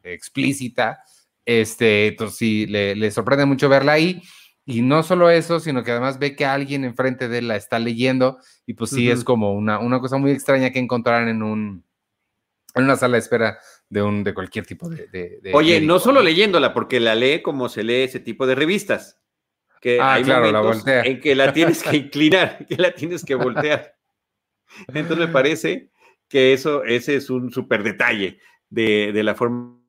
explícita. 0.03 1.03
Este, 1.47 2.09
entonces 2.09 2.39
sí, 2.39 2.67
le, 2.67 3.11
sorprende 3.11 3.45
mucho 3.47 3.69
verla 3.69 3.93
ahí. 3.93 4.23
Y 4.67 4.81
no 4.81 5.03
solo 5.03 5.29
eso, 5.29 5.61
sino 5.61 5.83
que 5.83 5.91
además 5.91 6.19
ve 6.19 6.35
que 6.35 6.47
alguien 6.47 6.85
enfrente 6.85 7.29
de 7.29 7.39
él 7.39 7.49
la 7.49 7.57
está 7.57 7.79
leyendo 7.79 8.39
y 8.65 8.73
pues 8.73 8.91
sí 8.91 9.11
es 9.11 9.23
como 9.23 9.53
una, 9.53 9.79
una 9.79 10.01
cosa 10.01 10.17
muy 10.17 10.31
extraña 10.31 10.71
que 10.71 10.79
encontraran 10.79 11.29
en 11.29 11.43
un 11.43 11.85
en 12.75 12.85
una 12.85 12.97
sala 12.97 13.13
de 13.13 13.19
espera 13.21 13.59
de 13.89 14.03
un 14.03 14.25
de 14.25 14.35
cualquier 14.35 14.67
tipo 14.67 14.89
de, 14.89 15.41
Oye, 15.53 15.81
no 15.83 15.99
solo 15.99 16.23
leyéndola, 16.23 16.73
porque 16.73 16.99
la 16.99 17.15
lee 17.15 17.43
como 17.43 17.69
se 17.69 17.85
lee 17.85 18.03
ese 18.05 18.21
tipo 18.21 18.47
de 18.47 18.55
revistas. 18.55 19.21
Que 19.81 20.01
ah, 20.01 20.15
hay 20.15 20.25
claro, 20.25 20.51
la 20.51 21.03
en 21.03 21.21
que 21.21 21.35
la 21.35 21.53
tienes 21.53 21.83
que 21.83 21.97
inclinar, 21.97 22.67
que 22.67 22.77
la 22.77 22.95
tienes 22.95 23.23
que 23.23 23.35
voltear. 23.35 23.97
Entonces 24.89 25.19
me 25.19 25.29
parece 25.29 25.91
que 26.27 26.55
eso, 26.55 26.85
ese 26.85 27.17
es 27.17 27.29
un 27.29 27.53
súper 27.53 27.83
detalle 27.83 28.39
de, 28.71 29.13
de 29.13 29.23
la 29.23 29.35
forma 29.35 29.84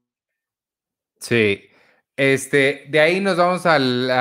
Sí. 1.26 1.70
Este, 2.16 2.86
de 2.88 3.00
ahí 3.00 3.20
nos 3.20 3.36
vamos 3.36 3.66
al, 3.66 4.12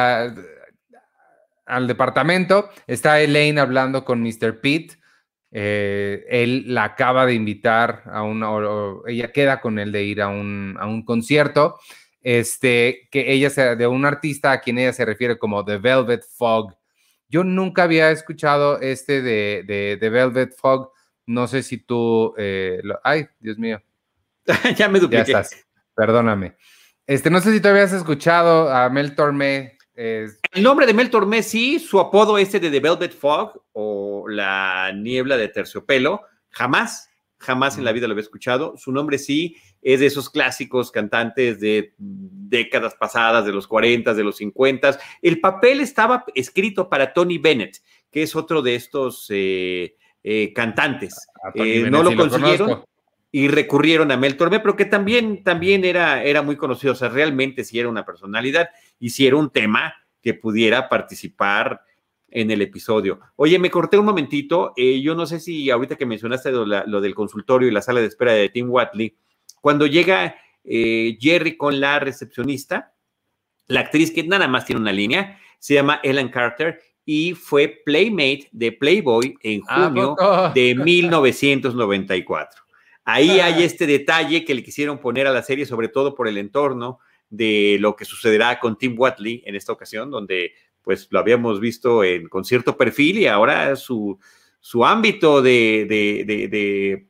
al 1.67 1.87
departamento. 1.87 2.71
Está 2.87 3.21
Elaine 3.21 3.61
hablando 3.61 4.07
con 4.07 4.23
Mr. 4.23 4.61
Pete. 4.63 4.97
Eh, 5.53 6.25
él 6.31 6.65
la 6.75 6.85
acaba 6.85 7.27
de 7.27 7.35
invitar 7.35 8.05
a 8.07 8.23
una, 8.23 8.49
ella 9.07 9.31
queda 9.33 9.61
con 9.61 9.79
él 9.79 9.93
de 9.93 10.03
ir 10.03 10.23
a 10.23 10.29
un, 10.29 10.77
a 10.81 10.87
un 10.87 11.05
concierto, 11.05 11.79
este, 12.23 13.07
que 13.11 13.31
ella 13.33 13.51
sea 13.51 13.77
de 13.77 13.87
un 13.87 14.05
artista 14.07 14.51
a 14.51 14.61
quien 14.61 14.79
ella 14.79 14.93
se 14.95 15.05
refiere 15.05 15.39
como 15.39 15.65
The 15.65 15.77
Velvet 15.77 16.25
Fog. 16.39 16.75
Yo 17.29 17.45
nunca 17.45 17.83
había 17.83 18.11
escuchado 18.11 18.81
este 18.81 19.21
de, 19.21 19.63
de, 19.67 19.99
de 20.01 20.11
Velvet 20.11 20.57
Fog. 20.57 20.91
No 21.27 21.47
sé 21.47 21.63
si 21.63 21.79
tú, 21.79 22.35
eh, 22.39 22.81
ay, 23.05 23.27
Dios 23.39 23.59
mío. 23.59 23.81
ya 24.77 24.89
me 24.89 24.99
dupliqué. 24.99 25.31
Ya 25.31 25.41
estás. 25.41 25.67
Perdóname. 25.95 26.57
Este, 27.07 27.29
no 27.31 27.41
sé 27.41 27.53
si 27.53 27.61
tú 27.61 27.69
habías 27.69 27.93
escuchado 27.93 28.73
a 28.73 28.89
Mel 28.89 29.15
Tormé. 29.15 29.77
El 29.95 30.63
nombre 30.63 30.87
de 30.87 30.95
Mel 30.95 31.11
Tormé, 31.11 31.43
sí, 31.43 31.79
su 31.79 32.01
apodo 32.01 32.39
este 32.39 32.59
de 32.59 32.71
The 32.71 32.81
Velvet 32.81 33.17
Fog 33.17 33.63
o 33.73 34.27
la 34.29 34.91
niebla 34.93 35.37
de 35.37 35.49
terciopelo, 35.49 36.23
jamás, 36.51 37.11
jamás 37.39 37.79
en 37.79 37.85
la 37.85 37.93
vida 37.93 38.09
lo 38.09 38.13
había 38.13 38.23
escuchado. 38.23 38.75
Su 38.77 38.91
nombre 38.91 39.19
sí 39.19 39.57
es 39.83 40.01
de 40.01 40.07
esos 40.07 40.31
clásicos 40.31 40.91
cantantes 40.91 41.61
de 41.61 41.95
décadas 41.99 42.95
pasadas, 42.95 43.45
de 43.45 43.53
los 43.53 43.69
40, 43.69 44.15
de 44.15 44.25
los 44.25 44.39
50. 44.39 44.99
El 45.21 45.41
papel 45.41 45.81
estaba 45.81 46.25
escrito 46.35 46.89
para 46.89 47.13
Tony 47.13 47.39
Bennett, 47.39 47.83
que 48.11 48.23
es 48.23 48.35
otro 48.35 48.63
de 48.63 48.75
estos 48.75 49.27
eh, 49.29 49.95
eh, 50.23 50.53
cantantes. 50.55 51.29
Eh, 51.55 51.87
no 51.91 52.03
lo 52.03 52.17
consiguieron 52.17 52.85
y 53.37 53.49
recurrieron 53.49 54.13
a 54.13 54.17
Mel 54.17 54.37
Tormé, 54.37 54.61
pero 54.61 54.77
que 54.77 54.85
también, 54.85 55.43
también 55.43 55.85
era, 55.85 56.23
era 56.23 56.41
muy 56.41 56.55
conocido, 56.55 56.93
o 56.93 56.97
sea, 56.97 57.09
realmente 57.09 57.65
si 57.65 57.81
era 57.81 57.89
una 57.89 58.07
personalidad 58.07 58.69
y 59.01 59.11
si 59.11 59.27
era 59.27 59.35
un 59.35 59.51
tema 59.51 59.93
que 60.23 60.35
pudiera 60.35 60.89
participar 60.89 61.81
en 62.29 62.53
el 62.53 62.63
episodio. 62.63 63.19
Oye, 63.35 63.59
me 63.59 63.73
corté 63.73 63.99
un 63.99 64.05
momentito, 64.05 64.73
eh, 64.77 65.01
yo 65.01 65.17
no 65.17 65.27
sé 65.27 65.41
si 65.41 65.69
ahorita 65.69 65.97
que 65.97 66.07
mencionaste 66.07 66.53
lo, 66.53 67.01
del 67.01 67.15
consultorio 67.17 67.67
y 67.67 67.73
la 67.73 67.83
sala 67.83 67.99
de 67.99 68.07
espera 68.07 68.35
de 68.35 68.51
Tim 68.51 68.71
Watley, 68.71 69.17
cuando 69.61 69.89
llega 69.89 70.37
eh, 70.63 71.19
Jerry 71.21 71.57
con 71.57 71.81
la 71.81 71.99
recepcionista, 71.99 72.95
la 73.67 73.81
actriz 73.81 74.13
que 74.13 74.23
nada 74.23 74.47
más 74.47 74.65
tiene 74.65 74.81
una 74.81 74.93
línea, 74.93 75.41
se 75.59 75.75
llama 75.75 75.99
Ellen 76.05 76.29
Carter 76.29 76.79
y 77.05 77.35
fue 77.35 77.83
Playmate 77.85 78.49
de 78.53 78.71
Playboy 78.71 79.35
en 79.43 79.61
junio 79.63 80.15
de 80.55 80.77
1994. 80.77 82.64
Ahí 83.05 83.41
hay 83.41 83.63
este 83.63 83.87
detalle 83.87 84.45
que 84.45 84.55
le 84.55 84.63
quisieron 84.63 84.99
poner 84.99 85.27
a 85.27 85.33
la 85.33 85.43
serie, 85.43 85.67
sobre 85.67 85.89
todo 85.89 86.15
por 86.15 86.27
el 86.27 86.39
entorno 86.39 87.01
de 87.29 87.77
lo 87.81 87.97
que 87.97 88.05
sucederá 88.05 88.59
con 88.61 88.79
Tim 88.79 88.95
Watley 88.99 89.43
en 89.47 89.55
esta 89.55 89.73
ocasión, 89.73 90.11
donde 90.11 90.53
pues 90.83 91.09
lo 91.11 91.19
habíamos 91.19 91.61
visto 91.61 92.05
en, 92.05 92.29
con 92.29 92.45
cierto 92.45 92.77
perfil 92.77 93.19
y 93.19 93.27
ahora 93.27 93.75
su, 93.77 94.19
su 94.61 94.85
ámbito 94.85 95.43
de, 95.43 95.87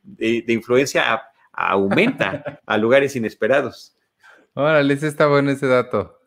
de, 0.06 0.52
influencia 0.52 1.22
aumenta 1.52 2.60
a 2.66 2.78
lugares 2.78 3.14
inesperados. 3.16 3.96
Órale, 4.54 4.94
está 4.94 5.26
bueno 5.26 5.50
ese 5.50 5.66
dato. 5.66 6.23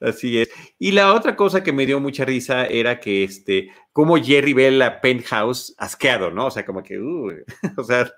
Así 0.00 0.38
es. 0.38 0.50
Y 0.78 0.92
la 0.92 1.14
otra 1.14 1.36
cosa 1.36 1.62
que 1.62 1.72
me 1.72 1.86
dio 1.86 2.00
mucha 2.00 2.24
risa 2.24 2.66
era 2.66 3.00
que, 3.00 3.24
este, 3.24 3.70
como 3.92 4.16
Jerry 4.16 4.52
ve 4.52 4.70
la 4.70 5.00
penthouse 5.00 5.74
asqueado, 5.78 6.30
¿no? 6.30 6.46
O 6.46 6.50
sea, 6.50 6.64
como 6.64 6.82
que, 6.82 6.98
uh, 6.98 7.32
o 7.76 7.84
sea, 7.84 8.10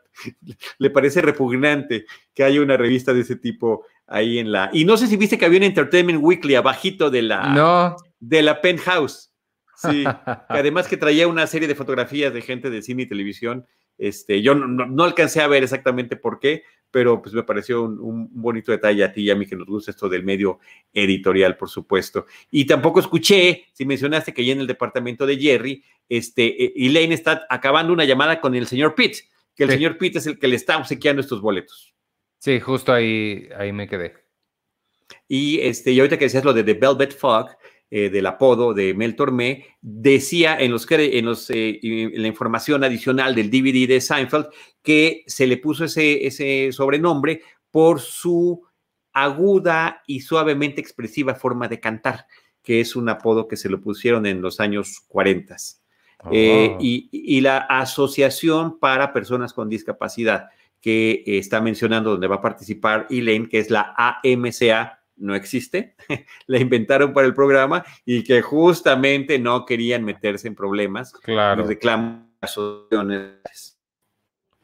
le 0.79 0.91
parece 0.91 1.23
repugnante 1.23 2.05
que 2.35 2.45
haya 2.45 2.61
una 2.61 2.77
revista 2.77 3.13
de 3.13 3.21
ese 3.21 3.37
tipo 3.37 3.85
ahí 4.07 4.39
en 4.39 4.53
la. 4.53 4.71
Y 4.73 4.85
no 4.85 4.97
sé 4.97 5.07
si 5.07 5.17
viste 5.17 5.39
que 5.39 5.45
había 5.45 5.59
un 5.59 5.65
Entertainment 5.65 6.21
Weekly 6.23 6.55
abajito 6.55 7.11
de 7.11 7.23
la, 7.23 7.55
no. 7.55 7.97
de 8.19 8.43
la 8.43 8.61
penthouse. 8.61 9.33
Sí, 9.77 10.05
además 10.49 10.89
que 10.89 10.97
traía 10.97 11.29
una 11.29 11.47
serie 11.47 11.69
de 11.69 11.77
fotografías 11.77 12.35
de 12.35 12.43
gente 12.43 12.71
de 12.71 12.83
cine 12.83 13.05
y 13.05 13.07
televisión. 13.07 13.67
Este, 13.99 14.41
yo 14.41 14.55
no, 14.55 14.87
no 14.87 15.05
alcancé 15.05 15.41
a 15.41 15.49
ver 15.49 15.65
exactamente 15.65 16.17
por 16.17 16.39
qué, 16.39 16.63
pero 16.91 17.21
pues 17.21 17.35
me 17.35 17.43
pareció 17.43 17.83
un, 17.83 18.29
bonito 18.33 18.73
detalle 18.73 19.05
a 19.05 19.13
ti 19.13 19.23
y 19.23 19.31
a 19.31 19.35
mí 19.35 19.47
que 19.47 19.57
nos 19.57 19.67
gusta 19.67 19.91
esto 19.91 20.09
del 20.09 20.25
medio 20.25 20.59
editorial, 20.93 21.57
por 21.57 21.69
supuesto. 21.69 22.27
Y 22.51 22.65
tampoco 22.65 23.01
escuché, 23.01 23.67
si 23.73 23.85
mencionaste 23.85 24.33
que 24.33 24.45
ya 24.45 24.53
en 24.53 24.61
el 24.61 24.67
departamento 24.67 25.27
de 25.27 25.37
Jerry, 25.37 25.85
este, 26.09 26.65
e, 26.65 26.73
Elaine 26.77 27.15
está 27.15 27.47
acabando 27.51 27.93
una 27.93 28.05
llamada 28.05 28.41
con 28.41 28.55
el 28.55 28.67
señor 28.67 28.95
Pitt, 28.95 29.17
que 29.55 29.65
el 29.65 29.71
señor 29.71 29.99
Pitt 29.99 30.17
es 30.17 30.27
el 30.27 30.39
que 30.39 30.49
le 30.49 30.57
está 30.57 30.79
obsequiando 30.79 31.21
estos 31.21 31.41
boletos. 31.41 31.95
Sí, 32.39 32.61
justo 32.61 32.93
ahí, 32.93 33.49
ahí 33.57 33.73
me 33.73 33.89
quedé. 33.89 34.15
Y, 35.27 35.61
este, 35.61 35.91
y 35.91 36.01
ahorita 36.01 36.17
que 36.17 36.27
decías 36.27 36.45
lo 36.45 36.53
de 36.53 36.65
The 36.65 36.75
Velvet 36.75 37.15
Fog, 37.15 37.51
eh, 37.91 38.11
del 38.11 38.27
apodo 38.27 38.75
de 38.75 38.93
Mel 38.93 39.17
Tormé, 39.17 39.65
decía 39.81 40.59
en, 40.61 40.73
los, 40.73 40.87
en, 40.91 41.25
los, 41.25 41.49
eh, 41.49 41.81
en 41.83 42.21
la 42.21 42.29
información 42.29 42.85
adicional 42.85 43.35
del 43.35 43.51
DVD 43.51 43.89
de 43.89 44.03
Seinfeld 44.03 44.49
que 44.83 45.25
se 45.27 45.47
le 45.47 45.57
puso 45.57 45.87
ese, 45.87 46.27
ese 46.27 46.71
sobrenombre 46.73 47.41
por 47.71 48.01
su 48.01 48.63
aguda 49.15 50.03
y 50.07 50.21
suavemente 50.21 50.83
expresiva 50.83 51.35
forma 51.35 51.67
de 51.67 51.81
cantar, 51.81 52.27
que 52.63 52.81
es 52.81 52.95
un 52.95 53.09
apodo 53.09 53.49
que 53.49 53.57
se 53.57 53.71
lo 53.71 53.81
pusieron 53.81 54.27
en 54.27 54.43
los 54.43 54.61
años 54.61 55.03
40. 55.09 55.57
Eh, 56.31 56.75
oh. 56.75 56.79
y, 56.81 57.09
y, 57.11 57.41
la 57.41 57.59
Asociación 57.59 58.79
para 58.79 59.13
Personas 59.13 59.53
con 59.55 59.69
Discapacidad, 59.69 60.49
que 60.81 61.23
está 61.27 61.61
mencionando 61.61 62.11
donde 62.11 62.27
va 62.27 62.37
a 62.37 62.43
participar 62.43 63.07
Elaine, 63.09 63.49
que 63.49 63.59
es 63.59 63.71
la 63.71 63.95
AMCA, 63.97 64.98
no 65.19 65.35
existe, 65.35 65.95
la 66.47 66.59
inventaron 66.59 67.13
para 67.13 67.27
el 67.27 67.35
programa 67.35 67.85
y 68.05 68.25
que 68.25 68.43
justamente 68.43 69.39
no 69.39 69.65
querían 69.65 70.05
meterse 70.05 70.49
en 70.49 70.55
problemas. 70.55 71.13
Claro. 71.13 71.67
Reclaman 71.67 72.31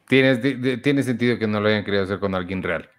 Tiene, 0.07 0.77
tiene 0.77 1.03
sentido 1.03 1.37
que 1.39 1.47
no 1.47 1.59
lo 1.59 1.67
hayan 1.67 1.83
querido 1.83 2.03
hacer 2.03 2.19
con 2.19 2.35
alguien 2.35 2.61
real. 2.61 2.89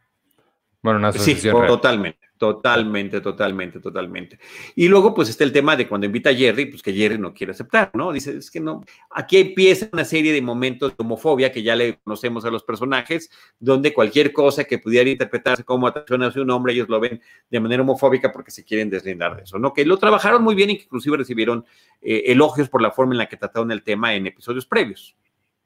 Bueno, 0.82 0.98
una 0.98 1.08
asociación 1.08 1.62
sí, 1.62 1.66
totalmente. 1.66 2.25
Totalmente, 2.38 3.22
totalmente, 3.22 3.80
totalmente. 3.80 4.38
Y 4.74 4.88
luego, 4.88 5.14
pues 5.14 5.30
está 5.30 5.42
el 5.42 5.52
tema 5.52 5.74
de 5.74 5.88
cuando 5.88 6.06
invita 6.06 6.30
a 6.30 6.34
Jerry, 6.34 6.66
pues 6.66 6.82
que 6.82 6.92
Jerry 6.92 7.18
no 7.18 7.32
quiere 7.32 7.52
aceptar, 7.52 7.90
¿no? 7.94 8.12
Dice, 8.12 8.36
es 8.36 8.50
que 8.50 8.60
no. 8.60 8.84
Aquí 9.10 9.38
empieza 9.38 9.88
una 9.90 10.04
serie 10.04 10.34
de 10.34 10.42
momentos 10.42 10.90
de 10.90 10.96
homofobia 10.98 11.50
que 11.50 11.62
ya 11.62 11.74
le 11.74 11.98
conocemos 12.00 12.44
a 12.44 12.50
los 12.50 12.62
personajes, 12.62 13.30
donde 13.58 13.94
cualquier 13.94 14.34
cosa 14.34 14.64
que 14.64 14.78
pudiera 14.78 15.08
interpretarse 15.08 15.64
como 15.64 15.86
atracción 15.86 16.22
hacia 16.24 16.42
un 16.42 16.50
hombre, 16.50 16.74
ellos 16.74 16.90
lo 16.90 17.00
ven 17.00 17.22
de 17.50 17.60
manera 17.60 17.82
homofóbica 17.82 18.30
porque 18.32 18.50
se 18.50 18.64
quieren 18.64 18.90
deslindar 18.90 19.36
de 19.36 19.44
eso, 19.44 19.58
¿no? 19.58 19.72
Que 19.72 19.86
lo 19.86 19.96
trabajaron 19.96 20.42
muy 20.42 20.54
bien 20.54 20.70
y 20.70 20.76
que 20.76 20.84
inclusive 20.84 21.16
recibieron 21.16 21.64
eh, 22.02 22.24
elogios 22.26 22.68
por 22.68 22.82
la 22.82 22.90
forma 22.90 23.14
en 23.14 23.18
la 23.18 23.26
que 23.26 23.38
trataron 23.38 23.72
el 23.72 23.82
tema 23.82 24.14
en 24.14 24.26
episodios 24.26 24.66
previos. 24.66 25.16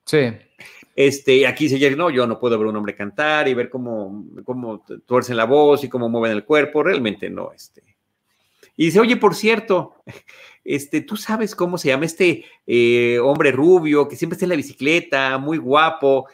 Sí. 0.05 0.19
Este, 0.97 1.47
aquí 1.47 1.65
dice 1.65 1.79
Jerry, 1.79 1.97
no, 1.97 2.11
yo 2.11 2.27
no 2.27 2.39
puedo 2.39 2.59
ver 2.59 2.67
a 2.67 2.71
un 2.71 2.77
hombre 2.77 2.95
cantar 2.95 3.49
y 3.49 3.55
ver 3.55 3.71
cómo, 3.71 4.27
cómo 4.45 4.85
tuercen 5.07 5.37
la 5.37 5.45
voz 5.45 5.85
y 5.85 5.89
cómo 5.89 6.09
mueven 6.09 6.33
el 6.33 6.45
cuerpo, 6.45 6.83
realmente 6.83 7.31
no, 7.31 7.53
este. 7.53 7.83
Y 8.77 8.87
dice, 8.87 9.01
oye, 9.01 9.17
por 9.17 9.35
cierto, 9.35 9.95
este, 10.65 11.01
tú 11.01 11.17
sabes 11.17 11.55
cómo 11.55 11.79
se 11.79 11.89
llama 11.89 12.07
este 12.07 12.45
eh, 12.67 13.19
hombre 13.23 13.53
rubio 13.53 14.09
que 14.09 14.17
siempre 14.17 14.35
está 14.35 14.47
en 14.47 14.51
la 14.51 14.57
bicicleta, 14.57 15.39
muy 15.39 15.59
guapo, 15.59 16.27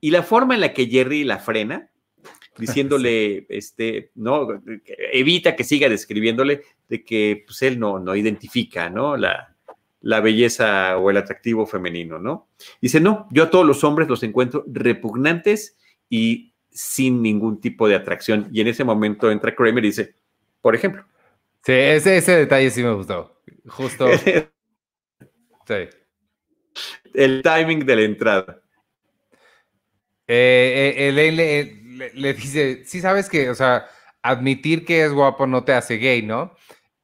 y 0.00 0.10
la 0.10 0.22
forma 0.22 0.54
en 0.54 0.60
la 0.60 0.72
que 0.72 0.86
Jerry 0.86 1.24
la 1.24 1.38
frena, 1.38 1.90
diciéndole, 2.58 3.46
este, 3.48 4.10
no, 4.14 4.48
evita 5.12 5.56
que 5.56 5.64
siga 5.64 5.88
describiéndole 5.88 6.62
de 6.88 7.04
que 7.04 7.44
pues, 7.46 7.62
él 7.62 7.78
no, 7.78 7.98
no 7.98 8.14
identifica, 8.14 8.88
¿no? 8.88 9.16
La, 9.16 9.53
la 10.04 10.20
belleza 10.20 10.98
o 10.98 11.08
el 11.08 11.16
atractivo 11.16 11.66
femenino, 11.66 12.18
¿no? 12.18 12.50
Dice, 12.80 13.00
no, 13.00 13.26
yo 13.30 13.44
a 13.44 13.50
todos 13.50 13.64
los 13.64 13.82
hombres 13.84 14.06
los 14.06 14.22
encuentro 14.22 14.62
repugnantes 14.66 15.78
y 16.10 16.52
sin 16.70 17.22
ningún 17.22 17.58
tipo 17.58 17.88
de 17.88 17.94
atracción. 17.94 18.48
Y 18.52 18.60
en 18.60 18.68
ese 18.68 18.84
momento 18.84 19.30
entra 19.30 19.54
Kramer 19.54 19.82
y 19.82 19.88
dice, 19.88 20.14
por 20.60 20.74
ejemplo. 20.74 21.06
Sí, 21.64 21.72
ese, 21.72 22.18
ese 22.18 22.36
detalle 22.36 22.70
sí 22.70 22.82
me 22.82 22.92
gustó. 22.92 23.40
Justo. 23.66 24.06
sí. 25.66 25.74
El 27.14 27.40
timing 27.42 27.86
de 27.86 27.96
la 27.96 28.02
entrada. 28.02 28.60
Eh, 30.26 30.94
eh, 30.98 32.12
le, 32.14 32.34
dice, 32.34 32.84
sí 32.84 33.00
sabes 33.00 33.30
que, 33.30 33.48
o 33.48 33.54
sea, 33.54 33.86
admitir 34.20 34.84
que 34.84 35.02
es 35.02 35.12
guapo 35.12 35.46
no 35.46 35.64
te 35.64 35.72
hace 35.72 35.96
gay, 35.96 36.20
¿no? 36.20 36.54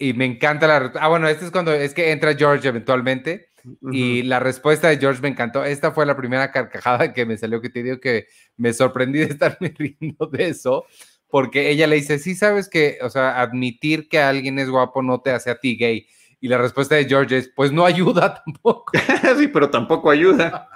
Y 0.00 0.14
me 0.14 0.24
encanta 0.24 0.66
la... 0.66 0.92
Ah, 0.98 1.08
bueno, 1.08 1.28
este 1.28 1.44
es 1.44 1.50
cuando 1.50 1.72
es 1.74 1.92
que 1.92 2.10
entra 2.10 2.34
George 2.34 2.66
eventualmente 2.66 3.50
y 3.92 4.22
la 4.22 4.40
respuesta 4.40 4.88
de 4.88 4.96
George 4.96 5.20
me 5.20 5.28
encantó. 5.28 5.62
Esta 5.62 5.92
fue 5.92 6.06
la 6.06 6.16
primera 6.16 6.50
carcajada 6.50 7.12
que 7.12 7.26
me 7.26 7.36
salió, 7.36 7.60
que 7.60 7.68
te 7.68 7.82
digo 7.82 8.00
que 8.00 8.26
me 8.56 8.72
sorprendí 8.72 9.18
de 9.18 9.24
estarme 9.34 9.74
riendo 9.76 10.26
de 10.26 10.48
eso, 10.48 10.86
porque 11.28 11.70
ella 11.70 11.86
le 11.86 11.96
dice, 11.96 12.18
sí 12.18 12.34
sabes 12.34 12.70
que, 12.70 12.98
o 13.02 13.10
sea, 13.10 13.42
admitir 13.42 14.08
que 14.08 14.20
alguien 14.20 14.58
es 14.58 14.70
guapo 14.70 15.02
no 15.02 15.20
te 15.20 15.32
hace 15.32 15.50
a 15.50 15.58
ti 15.58 15.76
gay. 15.76 16.06
Y 16.40 16.48
la 16.48 16.56
respuesta 16.56 16.94
de 16.94 17.04
George 17.04 17.36
es, 17.36 17.52
pues 17.54 17.70
no 17.70 17.84
ayuda 17.84 18.34
tampoco. 18.44 18.92
sí, 19.38 19.48
pero 19.48 19.68
tampoco 19.68 20.10
ayuda. 20.10 20.66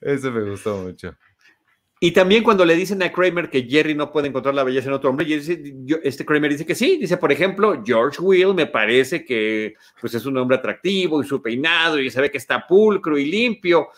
Eso 0.00 0.30
me 0.32 0.48
gustó 0.48 0.78
mucho. 0.78 1.14
Y 2.00 2.12
también 2.12 2.44
cuando 2.44 2.64
le 2.64 2.76
dicen 2.76 3.02
a 3.02 3.10
Kramer 3.10 3.50
que 3.50 3.64
Jerry 3.64 3.94
no 3.94 4.12
puede 4.12 4.28
encontrar 4.28 4.54
la 4.54 4.62
belleza 4.62 4.88
en 4.88 4.94
otro 4.94 5.10
hombre, 5.10 5.26
este 6.04 6.24
Kramer 6.24 6.52
dice 6.52 6.64
que 6.64 6.76
sí, 6.76 6.96
dice, 6.96 7.16
por 7.16 7.32
ejemplo, 7.32 7.82
George 7.84 8.20
Will 8.20 8.54
me 8.54 8.66
parece 8.66 9.24
que 9.24 9.74
pues 10.00 10.14
es 10.14 10.24
un 10.24 10.36
hombre 10.36 10.58
atractivo 10.58 11.20
y 11.20 11.26
su 11.26 11.42
peinado 11.42 11.98
y 11.98 12.10
se 12.10 12.20
ve 12.20 12.30
que 12.30 12.38
está 12.38 12.64
pulcro 12.66 13.18
y 13.18 13.24
limpio. 13.24 13.88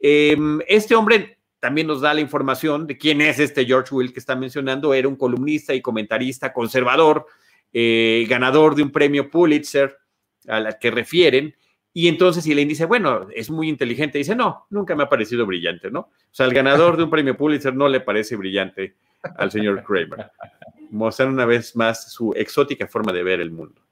Em, 0.00 0.60
este 0.66 0.94
hombre 0.94 1.38
también 1.60 1.86
nos 1.86 2.00
da 2.00 2.14
la 2.14 2.22
información 2.22 2.86
de 2.86 2.96
quién 2.96 3.20
es 3.20 3.38
este 3.38 3.66
George 3.66 3.94
Will 3.94 4.12
que 4.14 4.20
está 4.20 4.34
mencionando. 4.34 4.94
Era 4.94 5.06
un 5.06 5.16
columnista 5.16 5.74
y 5.74 5.82
comentarista 5.82 6.54
conservador, 6.54 7.26
eh, 7.72 8.24
ganador 8.28 8.74
de 8.74 8.82
un 8.82 8.90
premio 8.90 9.30
Pulitzer 9.30 9.96
al 10.48 10.78
que 10.80 10.90
refieren. 10.90 11.54
Y 11.94 12.08
entonces 12.08 12.46
Elaine 12.46 12.68
dice, 12.68 12.86
bueno, 12.86 13.28
es 13.34 13.50
muy 13.50 13.68
inteligente. 13.68 14.18
Dice, 14.18 14.34
no, 14.34 14.66
nunca 14.70 14.94
me 14.94 15.02
ha 15.02 15.08
parecido 15.08 15.44
brillante, 15.44 15.90
¿no? 15.90 16.00
O 16.00 16.10
sea, 16.30 16.46
el 16.46 16.54
ganador 16.54 16.96
de 16.96 17.04
un 17.04 17.10
premio 17.10 17.36
Pulitzer 17.36 17.74
no 17.74 17.88
le 17.88 18.00
parece 18.00 18.36
brillante 18.36 18.96
al 19.36 19.50
señor 19.50 19.82
Kramer. 19.84 20.30
Mostrar 20.90 21.28
una 21.28 21.44
vez 21.44 21.76
más 21.76 22.12
su 22.12 22.32
exótica 22.34 22.86
forma 22.86 23.12
de 23.12 23.22
ver 23.22 23.40
el 23.40 23.50
mundo. 23.50 23.82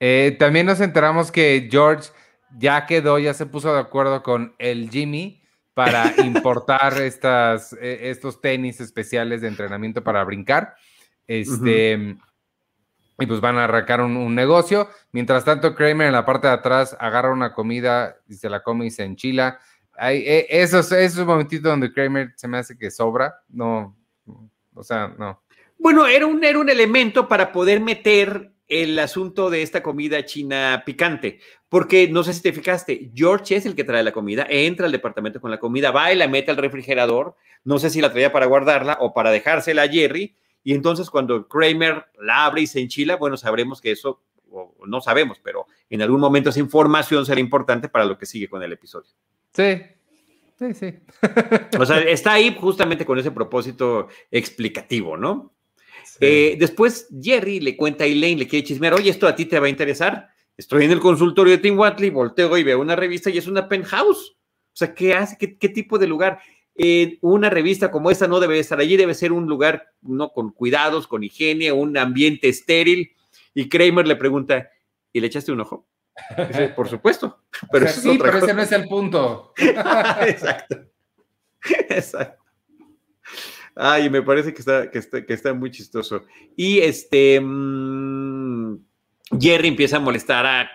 Eh, 0.00 0.36
también 0.38 0.66
nos 0.66 0.80
enteramos 0.80 1.30
que 1.30 1.68
George 1.70 2.10
ya 2.58 2.86
quedó, 2.86 3.20
ya 3.20 3.34
se 3.34 3.46
puso 3.46 3.72
de 3.72 3.80
acuerdo 3.80 4.22
con 4.24 4.54
el 4.58 4.90
Jimmy 4.90 5.40
para 5.74 6.12
importar 6.24 7.00
estas, 7.00 7.72
e, 7.74 8.10
estos 8.10 8.40
tenis 8.40 8.80
especiales 8.80 9.40
de 9.40 9.48
entrenamiento 9.48 10.02
para 10.02 10.24
brincar. 10.24 10.74
Este 11.28 12.16
y 13.22 13.26
pues 13.26 13.40
van 13.40 13.56
a 13.56 13.64
arrancar 13.64 14.00
un, 14.00 14.34
negocio. 14.34 14.88
Mientras 15.12 15.44
tanto, 15.44 15.74
Kramer 15.74 16.08
en 16.08 16.12
la 16.12 16.26
parte 16.26 16.48
de 16.48 16.54
atrás 16.54 16.96
agarra 16.98 17.32
una 17.32 17.54
comida 17.54 18.16
y 18.28 18.34
se 18.34 18.50
la 18.50 18.62
come 18.62 18.86
y 18.86 18.90
se 18.90 19.04
enchila. 19.04 19.60
Hay, 19.96 20.18
e, 20.26 20.46
esos, 20.50 20.90
esos 20.90 21.24
momentitos 21.24 21.70
donde 21.70 21.92
Kramer 21.92 22.32
se 22.34 22.48
me 22.48 22.58
hace 22.58 22.76
que 22.76 22.90
sobra. 22.90 23.34
No, 23.48 23.96
o 24.74 24.82
sea, 24.82 25.14
no. 25.16 25.42
Bueno, 25.78 26.06
era 26.06 26.26
un, 26.26 26.42
era 26.42 26.58
un 26.58 26.68
elemento 26.68 27.28
para 27.28 27.52
poder 27.52 27.80
meter 27.80 28.52
el 28.68 28.98
asunto 28.98 29.50
de 29.50 29.62
esta 29.62 29.82
comida 29.82 30.24
china 30.24 30.82
picante, 30.86 31.40
porque 31.68 32.08
no 32.08 32.24
sé 32.24 32.32
si 32.32 32.40
te 32.40 32.52
fijaste, 32.52 33.10
George 33.14 33.56
es 33.56 33.66
el 33.66 33.74
que 33.74 33.84
trae 33.84 34.02
la 34.02 34.12
comida, 34.12 34.46
entra 34.48 34.86
al 34.86 34.92
departamento 34.92 35.40
con 35.40 35.50
la 35.50 35.58
comida, 35.58 35.90
va 35.90 36.12
y 36.12 36.16
la 36.16 36.26
mete 36.26 36.50
al 36.50 36.56
refrigerador, 36.56 37.36
no 37.64 37.78
sé 37.78 37.90
si 37.90 38.00
la 38.00 38.10
traía 38.10 38.32
para 38.32 38.46
guardarla 38.46 38.96
o 39.00 39.12
para 39.12 39.30
dejársela 39.30 39.82
a 39.82 39.88
Jerry, 39.88 40.36
y 40.64 40.74
entonces 40.74 41.10
cuando 41.10 41.48
Kramer 41.48 42.06
la 42.20 42.46
abre 42.46 42.62
y 42.62 42.66
se 42.66 42.80
enchila, 42.80 43.16
bueno, 43.16 43.36
sabremos 43.36 43.80
que 43.80 43.90
eso, 43.90 44.22
o 44.50 44.74
no 44.86 45.00
sabemos, 45.00 45.40
pero 45.42 45.66
en 45.90 46.02
algún 46.02 46.20
momento 46.20 46.50
esa 46.50 46.60
información 46.60 47.26
será 47.26 47.40
importante 47.40 47.88
para 47.88 48.04
lo 48.04 48.18
que 48.18 48.26
sigue 48.26 48.48
con 48.48 48.62
el 48.62 48.72
episodio. 48.72 49.10
Sí, 49.52 49.82
sí, 50.58 50.74
sí. 50.74 50.94
o 51.78 51.86
sea, 51.86 52.00
está 52.00 52.34
ahí 52.34 52.56
justamente 52.58 53.04
con 53.04 53.18
ese 53.18 53.30
propósito 53.30 54.08
explicativo, 54.30 55.16
¿no? 55.16 55.52
Eh, 56.20 56.56
después 56.58 57.08
Jerry 57.20 57.58
le 57.58 57.76
cuenta 57.76 58.04
a 58.04 58.06
Elaine, 58.06 58.38
le 58.38 58.46
quiere 58.46 58.64
chismear, 58.64 58.94
oye, 58.94 59.10
esto 59.10 59.26
a 59.26 59.34
ti 59.34 59.46
te 59.46 59.58
va 59.58 59.66
a 59.66 59.70
interesar. 59.70 60.28
Estoy 60.56 60.84
en 60.84 60.92
el 60.92 61.00
consultorio 61.00 61.52
de 61.52 61.58
Tim 61.58 61.78
Watley, 61.78 62.10
volteo 62.10 62.56
y 62.56 62.62
veo 62.62 62.80
una 62.80 62.94
revista 62.94 63.30
y 63.30 63.38
es 63.38 63.46
una 63.46 63.68
penthouse. 63.68 64.30
O 64.30 64.74
sea, 64.74 64.94
¿qué 64.94 65.14
hace? 65.14 65.36
¿Qué, 65.36 65.58
qué 65.58 65.68
tipo 65.68 65.98
de 65.98 66.06
lugar? 66.06 66.38
Una 67.20 67.50
revista 67.50 67.90
como 67.90 68.10
esta 68.10 68.26
no 68.26 68.40
debe 68.40 68.58
estar 68.58 68.80
allí, 68.80 68.96
debe 68.96 69.14
ser 69.14 69.32
un 69.32 69.46
lugar 69.46 69.92
¿no? 70.00 70.30
con 70.30 70.52
cuidados, 70.52 71.06
con 71.06 71.22
higiene, 71.22 71.72
un 71.72 71.96
ambiente 71.96 72.48
estéril. 72.48 73.12
Y 73.54 73.68
Kramer 73.68 74.06
le 74.06 74.16
pregunta, 74.16 74.70
¿y 75.12 75.20
le 75.20 75.26
echaste 75.26 75.52
un 75.52 75.60
ojo? 75.60 75.86
Por 76.74 76.88
supuesto. 76.88 77.44
Pero 77.72 77.88
sí, 77.88 78.18
pero 78.18 78.38
ese 78.38 78.54
no 78.54 78.62
es 78.62 78.72
el 78.72 78.86
punto. 78.88 79.52
Exacto. 80.26 80.84
Exacto. 81.88 82.42
Ay, 83.74 84.10
me 84.10 84.20
parece 84.20 84.52
que 84.52 84.58
está, 84.58 84.90
que 84.90 84.98
está, 84.98 85.24
que 85.24 85.32
está 85.32 85.54
muy 85.54 85.70
chistoso. 85.70 86.24
Y 86.56 86.80
este 86.80 87.40
mm, 87.40 88.76
Jerry 89.40 89.68
empieza 89.68 89.96
a 89.96 90.00
molestar 90.00 90.44
a, 90.46 90.68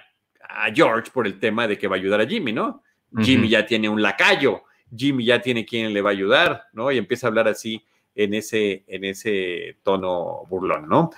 George 0.73 1.11
por 1.11 1.27
el 1.27 1.39
tema 1.39 1.67
de 1.67 1.77
que 1.77 1.87
va 1.87 1.97
a 1.97 1.99
ayudar 1.99 2.19
a 2.19 2.25
Jimmy, 2.25 2.51
¿no? 2.51 2.81
Jimmy 3.21 3.47
ya 3.47 3.65
tiene 3.65 3.87
un 3.89 4.01
lacayo 4.01 4.63
Jimmy 4.95 5.25
ya 5.25 5.41
tiene 5.41 5.65
quien 5.65 5.93
le 5.93 6.01
va 6.01 6.09
a 6.09 6.13
ayudar, 6.13 6.63
¿no? 6.73 6.91
Y 6.91 6.97
empieza 6.97 7.27
a 7.27 7.29
hablar 7.29 7.47
así 7.47 7.83
en 8.15 8.33
ese, 8.33 8.83
en 8.87 9.03
ese 9.03 9.77
tono 9.83 10.43
burlón, 10.49 10.87
¿no? 10.89 11.11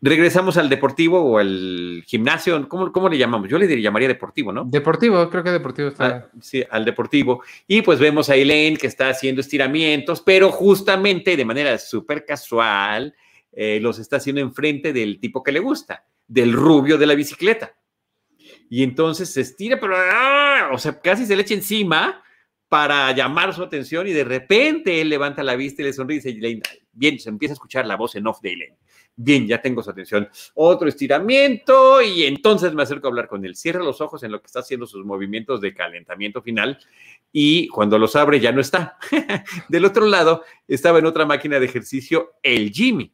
Regresamos 0.00 0.56
al 0.56 0.68
deportivo 0.68 1.20
o 1.20 1.38
al 1.38 2.04
gimnasio, 2.06 2.68
¿cómo, 2.68 2.92
¿cómo, 2.92 3.08
le 3.08 3.18
llamamos? 3.18 3.48
Yo 3.48 3.58
le 3.58 3.66
diría, 3.66 3.84
llamaría 3.84 4.06
deportivo, 4.06 4.52
¿no? 4.52 4.64
Deportivo, 4.64 5.28
creo 5.28 5.42
que 5.42 5.50
deportivo 5.50 5.88
está. 5.88 6.06
Ah, 6.06 6.28
sí, 6.40 6.64
al 6.70 6.84
deportivo. 6.84 7.42
Y 7.66 7.82
pues 7.82 7.98
vemos 7.98 8.30
a 8.30 8.36
Elaine 8.36 8.76
que 8.76 8.86
está 8.86 9.08
haciendo 9.08 9.40
estiramientos, 9.40 10.20
pero 10.20 10.52
justamente 10.52 11.36
de 11.36 11.44
manera 11.44 11.76
súper 11.78 12.24
casual 12.24 13.12
eh, 13.52 13.80
los 13.82 13.98
está 13.98 14.18
haciendo 14.18 14.40
enfrente 14.40 14.92
del 14.92 15.18
tipo 15.18 15.42
que 15.42 15.50
le 15.50 15.58
gusta, 15.58 16.04
del 16.28 16.52
rubio 16.52 16.96
de 16.96 17.06
la 17.06 17.16
bicicleta. 17.16 17.74
Y 18.70 18.84
entonces 18.84 19.30
se 19.32 19.40
estira, 19.40 19.80
pero, 19.80 19.96
¡ah! 19.96 20.70
o 20.72 20.78
sea, 20.78 21.00
casi 21.00 21.26
se 21.26 21.34
le 21.34 21.42
echa 21.42 21.54
encima 21.54 22.22
para 22.68 23.10
llamar 23.12 23.54
su 23.54 23.62
atención 23.62 24.06
y 24.06 24.12
de 24.12 24.24
repente 24.24 25.00
él 25.00 25.08
levanta 25.08 25.42
la 25.42 25.56
vista 25.56 25.82
y 25.82 25.86
le 25.86 25.92
sonríe 25.92 26.20
y 26.22 26.32
dice, 26.32 26.62
bien, 26.92 27.18
se 27.18 27.30
empieza 27.30 27.52
a 27.52 27.54
escuchar 27.54 27.86
la 27.86 27.96
voz 27.96 28.14
en 28.14 28.26
off 28.26 28.40
de 28.42 28.52
Elaine. 28.52 28.76
Bien, 29.20 29.48
ya 29.48 29.60
tengo 29.60 29.82
su 29.82 29.90
atención. 29.90 30.28
Otro 30.54 30.88
estiramiento 30.88 32.00
y 32.02 32.22
entonces 32.24 32.72
me 32.72 32.84
acerco 32.84 33.08
a 33.08 33.10
hablar 33.10 33.26
con 33.26 33.44
él. 33.44 33.56
Cierra 33.56 33.82
los 33.82 34.00
ojos 34.00 34.22
en 34.22 34.30
lo 34.30 34.40
que 34.40 34.46
está 34.46 34.60
haciendo 34.60 34.86
sus 34.86 35.04
movimientos 35.04 35.60
de 35.60 35.74
calentamiento 35.74 36.40
final 36.40 36.78
y 37.32 37.66
cuando 37.68 37.98
los 37.98 38.14
abre 38.14 38.38
ya 38.38 38.52
no 38.52 38.60
está. 38.60 38.96
Del 39.68 39.86
otro 39.86 40.06
lado 40.06 40.44
estaba 40.68 41.00
en 41.00 41.06
otra 41.06 41.26
máquina 41.26 41.58
de 41.58 41.66
ejercicio 41.66 42.34
el 42.42 42.70
Jimmy, 42.70 43.12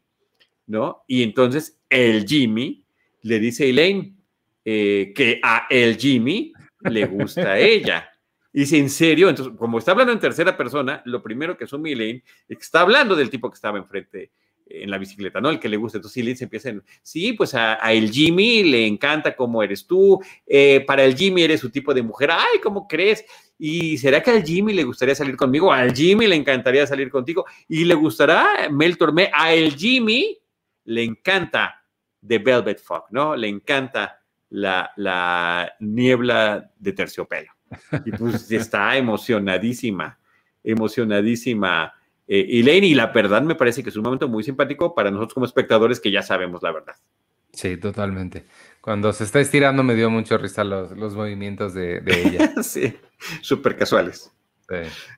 ¿no? 0.66 1.04
Y 1.06 1.22
entonces 1.22 1.80
el 1.88 2.26
Jimmy 2.26 2.84
le 3.22 3.38
dice 3.38 3.64
a 3.64 3.66
Elaine 3.68 4.16
eh, 4.64 5.12
que 5.14 5.40
a 5.42 5.66
el 5.70 5.96
Jimmy 5.96 6.52
le 6.82 7.06
gusta 7.06 7.58
ella. 7.58 8.10
Y 8.54 8.60
dice, 8.60 8.78
¿en 8.78 8.88
serio? 8.88 9.28
Entonces, 9.28 9.52
como 9.58 9.78
está 9.78 9.90
hablando 9.90 10.12
en 10.12 10.20
tercera 10.20 10.56
persona, 10.56 11.02
lo 11.06 11.20
primero 11.20 11.56
que 11.58 11.64
asume 11.64 11.90
Elaine 11.90 12.22
es 12.48 12.56
que 12.56 12.62
está 12.62 12.82
hablando 12.82 13.16
del 13.16 13.28
tipo 13.28 13.50
que 13.50 13.56
estaba 13.56 13.78
enfrente 13.78 14.30
en 14.66 14.92
la 14.92 14.96
bicicleta, 14.96 15.40
¿no? 15.40 15.50
El 15.50 15.58
que 15.58 15.68
le 15.68 15.76
gusta. 15.76 15.98
Entonces 15.98 16.18
Elaine 16.18 16.36
se 16.36 16.44
empieza 16.44 16.68
en, 16.68 16.84
sí, 17.02 17.32
pues 17.32 17.52
a, 17.56 17.74
el 17.92 18.12
Jimmy 18.12 18.62
le 18.62 18.86
encanta 18.86 19.34
cómo 19.34 19.60
eres 19.60 19.88
tú, 19.88 20.22
eh, 20.46 20.84
para 20.86 21.04
el 21.04 21.16
Jimmy 21.16 21.42
eres 21.42 21.60
su 21.60 21.70
tipo 21.70 21.92
de 21.92 22.02
mujer, 22.02 22.30
ay, 22.30 22.60
¿cómo 22.62 22.86
crees? 22.86 23.24
¿Y 23.58 23.98
será 23.98 24.22
que 24.22 24.30
al 24.30 24.44
Jimmy 24.44 24.72
le 24.72 24.84
gustaría 24.84 25.16
salir 25.16 25.36
conmigo? 25.36 25.72
Al 25.72 25.92
Jimmy 25.92 26.28
le 26.28 26.36
encantaría 26.36 26.86
salir 26.86 27.10
contigo. 27.10 27.44
¿Y 27.68 27.84
le 27.84 27.94
gustará 27.94 28.68
Mel 28.70 28.96
Tormé? 28.96 29.32
A 29.34 29.52
el 29.52 29.74
Jimmy 29.74 30.38
le 30.84 31.02
encanta 31.02 31.84
The 32.24 32.38
Velvet 32.38 32.80
Fog, 32.80 33.06
¿no? 33.10 33.34
Le 33.34 33.48
encanta 33.48 34.20
la, 34.50 34.92
la 34.94 35.74
niebla 35.80 36.70
de 36.78 36.92
terciopelo. 36.92 37.53
Y 38.04 38.12
pues 38.12 38.50
está 38.50 38.96
emocionadísima, 38.96 40.18
emocionadísima 40.62 41.92
eh, 42.26 42.46
Elaine. 42.60 42.86
Y 42.86 42.94
la 42.94 43.08
verdad 43.08 43.42
me 43.42 43.54
parece 43.54 43.82
que 43.82 43.90
es 43.90 43.96
un 43.96 44.02
momento 44.02 44.28
muy 44.28 44.42
simpático 44.42 44.94
para 44.94 45.10
nosotros 45.10 45.34
como 45.34 45.46
espectadores 45.46 46.00
que 46.00 46.10
ya 46.10 46.22
sabemos 46.22 46.62
la 46.62 46.72
verdad. 46.72 46.94
Sí, 47.52 47.76
totalmente. 47.76 48.44
Cuando 48.80 49.12
se 49.12 49.24
está 49.24 49.40
estirando 49.40 49.82
me 49.82 49.94
dio 49.94 50.10
mucho 50.10 50.36
risa 50.38 50.64
los, 50.64 50.90
los 50.92 51.14
movimientos 51.14 51.72
de, 51.74 52.02
ella. 52.06 52.52
sí, 52.62 52.94
súper 53.40 53.76
casuales. 53.76 54.30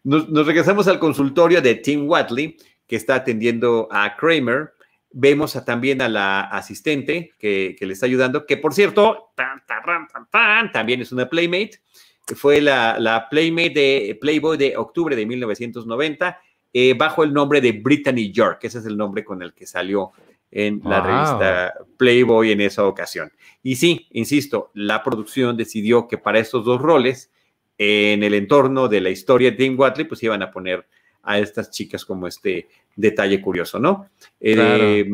Nos, 0.04 0.46
regresamos 0.46 0.87
al 0.88 0.98
consultorio 0.98 1.62
de 1.62 1.76
Tim 1.76 2.09
Watley, 2.09 2.56
que 2.87 2.96
está 2.96 3.16
atendiendo 3.16 3.88
a 3.90 4.16
Kramer. 4.16 4.72
Vemos 5.12 5.52
también 5.64 6.02
a 6.02 6.09
la 6.09 6.42
asistente 6.42 7.32
que, 7.38 7.74
que, 7.78 7.87
le 7.87 7.94
está 7.94 8.06
ayudando, 8.06 8.44
que 8.44 8.56
por 8.59 8.74
cierto, 8.74 9.32
también 10.72 11.00
es 11.00 11.11
una 11.11 11.28
playmate 11.28 11.80
fue 12.34 12.60
la, 12.60 13.26
Playmate 13.30 13.70
de 13.70 14.18
Playboy 14.20 14.56
de 14.56 14.76
octubre 14.76 15.14
de 15.14 15.26
1990, 15.26 16.40
eh, 16.72 16.94
bajo 16.94 17.22
el 17.22 17.32
nombre 17.32 17.60
de 17.60 17.72
Brittany 17.72 18.32
York. 18.32 18.64
Ese 18.64 18.78
es 18.78 18.86
el 18.86 18.96
nombre 18.96 19.24
con 19.24 19.42
el 19.42 19.54
que 19.54 19.66
salió 19.66 20.12
en 20.50 20.80
la 20.84 21.00
revista 21.00 21.74
Playboy 21.96 22.52
en 22.52 22.60
esa 22.60 22.86
ocasión. 22.86 23.30
Y 23.62 23.76
sí, 23.76 24.08
insisto, 24.12 24.70
la 24.74 25.02
producción 25.02 25.56
decidió 25.56 26.08
que 26.08 26.18
para 26.18 26.38
estos 26.38 26.64
dos 26.64 26.80
roles, 26.80 27.30
en 27.78 28.22
el 28.22 28.34
entorno 28.34 28.88
de 28.88 29.00
la 29.00 29.10
historia 29.10 29.50
de 29.50 29.56
Tim 29.56 29.78
Watley, 29.78 30.06
pues 30.06 30.22
iban 30.22 30.42
a 30.42 30.50
poner 30.50 30.86
a 31.22 31.38
estas 31.38 31.70
chicas 31.70 32.04
como 32.04 32.26
este 32.26 32.68
detalle 32.94 33.40
curioso, 33.40 33.78
¿no? 33.78 34.08
Eh, 34.40 35.04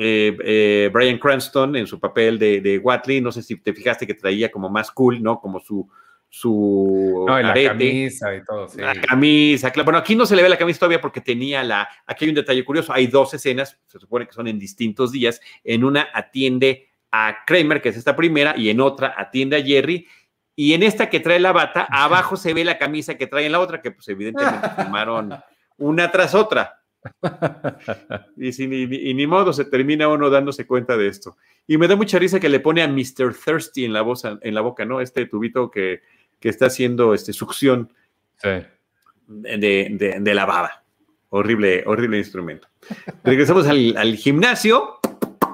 eh, 0.00 0.90
Brian 0.92 1.18
Cranston 1.18 1.76
en 1.76 1.86
su 1.86 1.98
papel 1.98 2.38
de, 2.38 2.60
de, 2.60 2.78
Watley, 2.78 3.20
no 3.20 3.32
sé 3.32 3.42
si 3.42 3.56
te 3.56 3.72
fijaste 3.72 4.06
que 4.06 4.14
traía 4.14 4.50
como 4.50 4.68
más 4.68 4.90
cool, 4.90 5.22
¿no? 5.22 5.40
Como 5.40 5.60
su, 5.60 5.88
su 6.30 7.24
no, 7.26 7.40
la 7.40 7.54
camisa 7.54 8.34
y 8.34 8.44
todo. 8.44 8.68
Sí. 8.68 8.80
La 8.80 8.94
camisa, 8.94 9.70
claro. 9.70 9.84
Bueno, 9.84 9.98
aquí 9.98 10.14
no 10.14 10.26
se 10.26 10.36
le 10.36 10.42
ve 10.42 10.48
la 10.48 10.58
camisa 10.58 10.80
todavía 10.80 11.00
porque 11.00 11.20
tenía 11.20 11.62
la. 11.64 11.88
Aquí 12.06 12.24
hay 12.24 12.30
un 12.30 12.34
detalle 12.34 12.64
curioso. 12.64 12.92
Hay 12.92 13.06
dos 13.06 13.32
escenas, 13.34 13.78
se 13.86 13.98
supone 13.98 14.26
que 14.26 14.32
son 14.32 14.46
en 14.48 14.58
distintos 14.58 15.12
días. 15.12 15.40
En 15.64 15.84
una 15.84 16.08
atiende 16.12 16.90
a 17.10 17.44
Kramer, 17.46 17.80
que 17.80 17.88
es 17.88 17.96
esta 17.96 18.14
primera, 18.14 18.54
y 18.56 18.68
en 18.68 18.80
otra 18.80 19.14
atiende 19.16 19.56
a 19.56 19.62
Jerry. 19.62 20.06
Y 20.54 20.74
en 20.74 20.82
esta 20.82 21.08
que 21.08 21.20
trae 21.20 21.38
la 21.38 21.52
bata, 21.52 21.86
abajo 21.90 22.36
se 22.36 22.52
ve 22.52 22.64
la 22.64 22.78
camisa 22.78 23.16
que 23.16 23.26
trae 23.26 23.46
en 23.46 23.52
la 23.52 23.60
otra, 23.60 23.80
que 23.80 23.90
pues 23.90 24.08
evidentemente 24.08 24.68
filmaron 24.76 25.34
una 25.78 26.10
tras 26.10 26.34
otra. 26.34 26.74
Y, 28.36 29.10
y, 29.10 29.14
ni 29.14 29.26
modo, 29.26 29.52
se 29.52 29.64
termina 29.64 30.08
uno 30.08 30.30
dándose 30.30 30.66
cuenta 30.66 30.96
de 30.96 31.08
esto. 31.08 31.36
Y 31.66 31.78
me 31.78 31.88
da 31.88 31.96
mucha 31.96 32.18
risa 32.18 32.40
que 32.40 32.48
le 32.48 32.60
pone 32.60 32.82
a 32.82 32.88
Mr. 32.88 33.34
Thirsty 33.34 33.84
en 33.84 33.92
la, 33.92 34.02
voz, 34.02 34.24
en 34.24 34.54
la 34.54 34.60
boca, 34.60 34.84
¿no? 34.84 35.00
Este 35.00 35.26
tubito 35.26 35.70
que, 35.70 36.02
que 36.40 36.48
está 36.48 36.66
haciendo 36.66 37.14
este, 37.14 37.32
succión 37.32 37.92
de, 39.26 40.18
de, 40.20 40.34
la 40.34 40.46
baba. 40.46 40.84
Horrible, 41.30 41.84
horrible 41.86 42.18
instrumento. 42.18 42.68
Regresamos 43.24 43.66
al, 43.66 44.16
gimnasio 44.16 44.98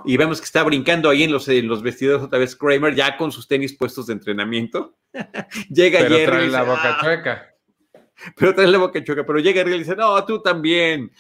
y 0.05 0.17
vemos 0.17 0.41
que 0.41 0.45
está 0.45 0.63
brincando 0.63 1.11
ahí 1.11 1.25
en 1.25 1.33
los, 1.33 1.49
en 1.49 1.67
los 1.67 1.83
vestidos 1.83 2.23
otra 2.23 2.39
vez 2.39 2.55
Kramer, 2.55 2.95
ya 2.95 3.17
con 3.17 3.33
sus 3.33 3.49
tenis 3.49 3.77
puestos 3.77 4.07
de 4.07 4.13
entrenamiento. 4.13 4.95
llega 5.71 6.01
pero 6.01 6.15
Jerry. 6.15 6.27
Trae 6.27 6.49
la 6.49 6.63
boca 6.63 6.81
ah". 6.85 6.99
chueca. 7.03 7.51
Pero 8.37 8.55
trae 8.55 8.69
la 8.69 8.79
boca 8.79 9.03
chueca, 9.03 9.27
pero 9.27 9.41
llega 9.41 9.63
Jerry 9.63 9.75
y 9.75 9.79
dice, 9.79 9.97
no, 9.97 10.25
tú 10.25 10.41
también. 10.41 11.11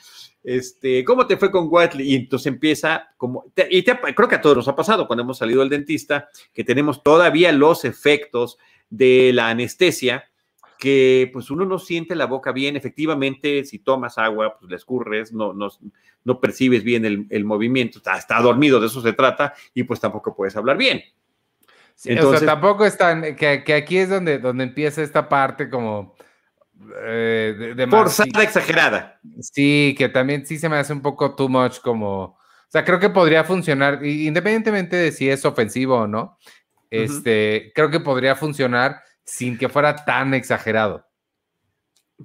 Este, 0.44 1.02
¿cómo 1.04 1.26
te 1.26 1.38
fue 1.38 1.50
con 1.50 1.68
Watley? 1.70 2.12
Y 2.12 2.16
entonces 2.16 2.46
empieza 2.48 3.08
como, 3.16 3.46
y 3.70 3.82
creo 3.82 4.28
que 4.28 4.34
a 4.34 4.40
todos 4.42 4.58
nos 4.58 4.68
ha 4.68 4.76
pasado 4.76 5.06
cuando 5.06 5.22
hemos 5.22 5.38
salido 5.38 5.60
del 5.60 5.70
dentista, 5.70 6.28
que 6.52 6.62
tenemos 6.62 7.02
todavía 7.02 7.50
los 7.50 7.86
efectos 7.86 8.58
de 8.90 9.32
la 9.32 9.48
anestesia, 9.48 10.24
que 10.78 11.30
pues 11.32 11.50
uno 11.50 11.64
no 11.64 11.78
siente 11.78 12.14
la 12.14 12.26
boca 12.26 12.52
bien, 12.52 12.76
efectivamente, 12.76 13.64
si 13.64 13.78
tomas 13.78 14.18
agua, 14.18 14.58
pues 14.58 14.70
le 14.70 14.76
escurres, 14.76 15.32
no, 15.32 15.52
no, 15.52 15.68
no 16.24 16.40
percibes 16.40 16.84
bien 16.84 17.04
el, 17.30 17.44
movimiento, 17.44 17.98
está, 17.98 18.18
está, 18.18 18.40
dormido, 18.40 18.80
de 18.80 18.88
eso 18.88 19.00
se 19.00 19.12
trata, 19.12 19.54
y 19.72 19.84
pues 19.84 20.00
tampoco 20.00 20.34
puedes 20.34 20.56
hablar 20.56 20.76
bien. 20.76 21.02
Entonces, 22.04 22.36
o 22.36 22.44
sea, 22.44 22.54
tampoco 22.54 22.84
están, 22.84 23.36
que, 23.36 23.62
que, 23.64 23.74
aquí 23.74 23.98
es 23.98 24.10
donde, 24.10 24.38
donde 24.38 24.64
empieza 24.64 25.02
esta 25.02 25.28
parte 25.28 25.70
como... 25.70 26.16
Eh, 27.02 27.54
de, 27.56 27.74
de 27.74 27.86
Forzada, 27.86 28.42
exagerada. 28.42 29.20
Sí, 29.40 29.94
que 29.96 30.08
también 30.08 30.44
sí 30.44 30.58
se 30.58 30.68
me 30.68 30.76
hace 30.76 30.92
un 30.92 31.00
poco 31.00 31.34
too 31.34 31.48
much 31.48 31.78
como... 31.80 32.22
O 32.24 32.38
sea, 32.68 32.84
creo 32.84 32.98
que 32.98 33.10
podría 33.10 33.44
funcionar, 33.44 34.04
independientemente 34.04 34.96
de 34.96 35.12
si 35.12 35.30
es 35.30 35.44
ofensivo 35.44 36.00
o 36.00 36.06
no, 36.08 36.36
este, 36.90 37.72
creo 37.74 37.90
que 37.90 38.00
podría 38.00 38.36
funcionar 38.36 39.02
sin 39.24 39.58
que 39.58 39.68
fuera 39.68 39.96
tan 40.04 40.34
exagerado. 40.34 41.06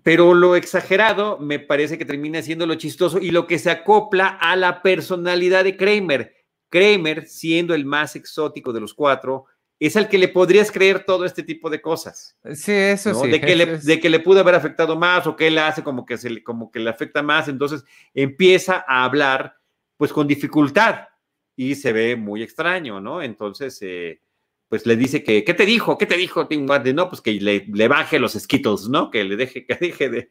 Pero 0.03 0.33
lo 0.33 0.55
exagerado 0.55 1.39
me 1.39 1.59
parece 1.59 1.97
que 1.97 2.05
termina 2.05 2.41
siendo 2.41 2.67
lo 2.67 2.75
chistoso 2.75 3.19
y 3.19 3.31
lo 3.31 3.47
que 3.47 3.57
se 3.57 3.71
acopla 3.71 4.27
a 4.27 4.55
la 4.55 4.81
personalidad 4.81 5.63
de 5.63 5.77
Kramer. 5.77 6.35
Kramer, 6.69 7.25
siendo 7.25 7.73
el 7.73 7.85
más 7.85 8.15
exótico 8.15 8.71
de 8.71 8.81
los 8.81 8.93
cuatro, 8.93 9.45
es 9.79 9.95
al 9.95 10.09
que 10.09 10.17
le 10.17 10.27
podrías 10.27 10.71
creer 10.71 11.05
todo 11.05 11.25
este 11.25 11.41
tipo 11.41 11.69
de 11.69 11.81
cosas. 11.81 12.37
Sí, 12.53 12.71
eso 12.71 13.13
sí. 13.15 13.29
De 13.29 13.41
que, 13.41 13.55
le, 13.55 13.77
de 13.77 13.99
que 13.99 14.09
le 14.09 14.19
pudo 14.19 14.41
haber 14.41 14.55
afectado 14.55 14.95
más 14.95 15.25
o 15.25 15.35
que 15.35 15.47
él 15.47 15.57
hace 15.57 15.83
como 15.83 16.05
que, 16.05 16.17
se 16.17 16.29
le, 16.29 16.43
como 16.43 16.69
que 16.69 16.79
le 16.79 16.89
afecta 16.89 17.23
más. 17.23 17.47
Entonces 17.47 17.83
empieza 18.13 18.83
a 18.87 19.05
hablar 19.05 19.55
pues 19.97 20.13
con 20.13 20.27
dificultad 20.27 21.07
y 21.55 21.75
se 21.75 21.91
ve 21.93 22.15
muy 22.15 22.43
extraño, 22.43 23.01
¿no? 23.01 23.21
Entonces, 23.21 23.79
eh, 23.81 24.21
pues 24.69 24.85
le 24.85 24.95
dice 24.95 25.23
que, 25.23 25.43
¿qué 25.43 25.55
te 25.55 25.65
dijo? 25.65 25.97
¿Qué 25.97 26.05
te 26.05 26.15
dijo 26.15 26.47
Tim 26.47 26.67
No, 26.93 27.09
pues 27.09 27.21
que 27.21 27.33
le, 27.33 27.87
baje 27.87 28.19
los 28.19 28.33
Skittles, 28.33 28.87
¿no? 28.87 29.09
Que 29.09 29.23
le 29.23 29.35
deje, 29.35 29.65
que 29.67 29.75
deje 29.75 30.09
de... 30.09 30.29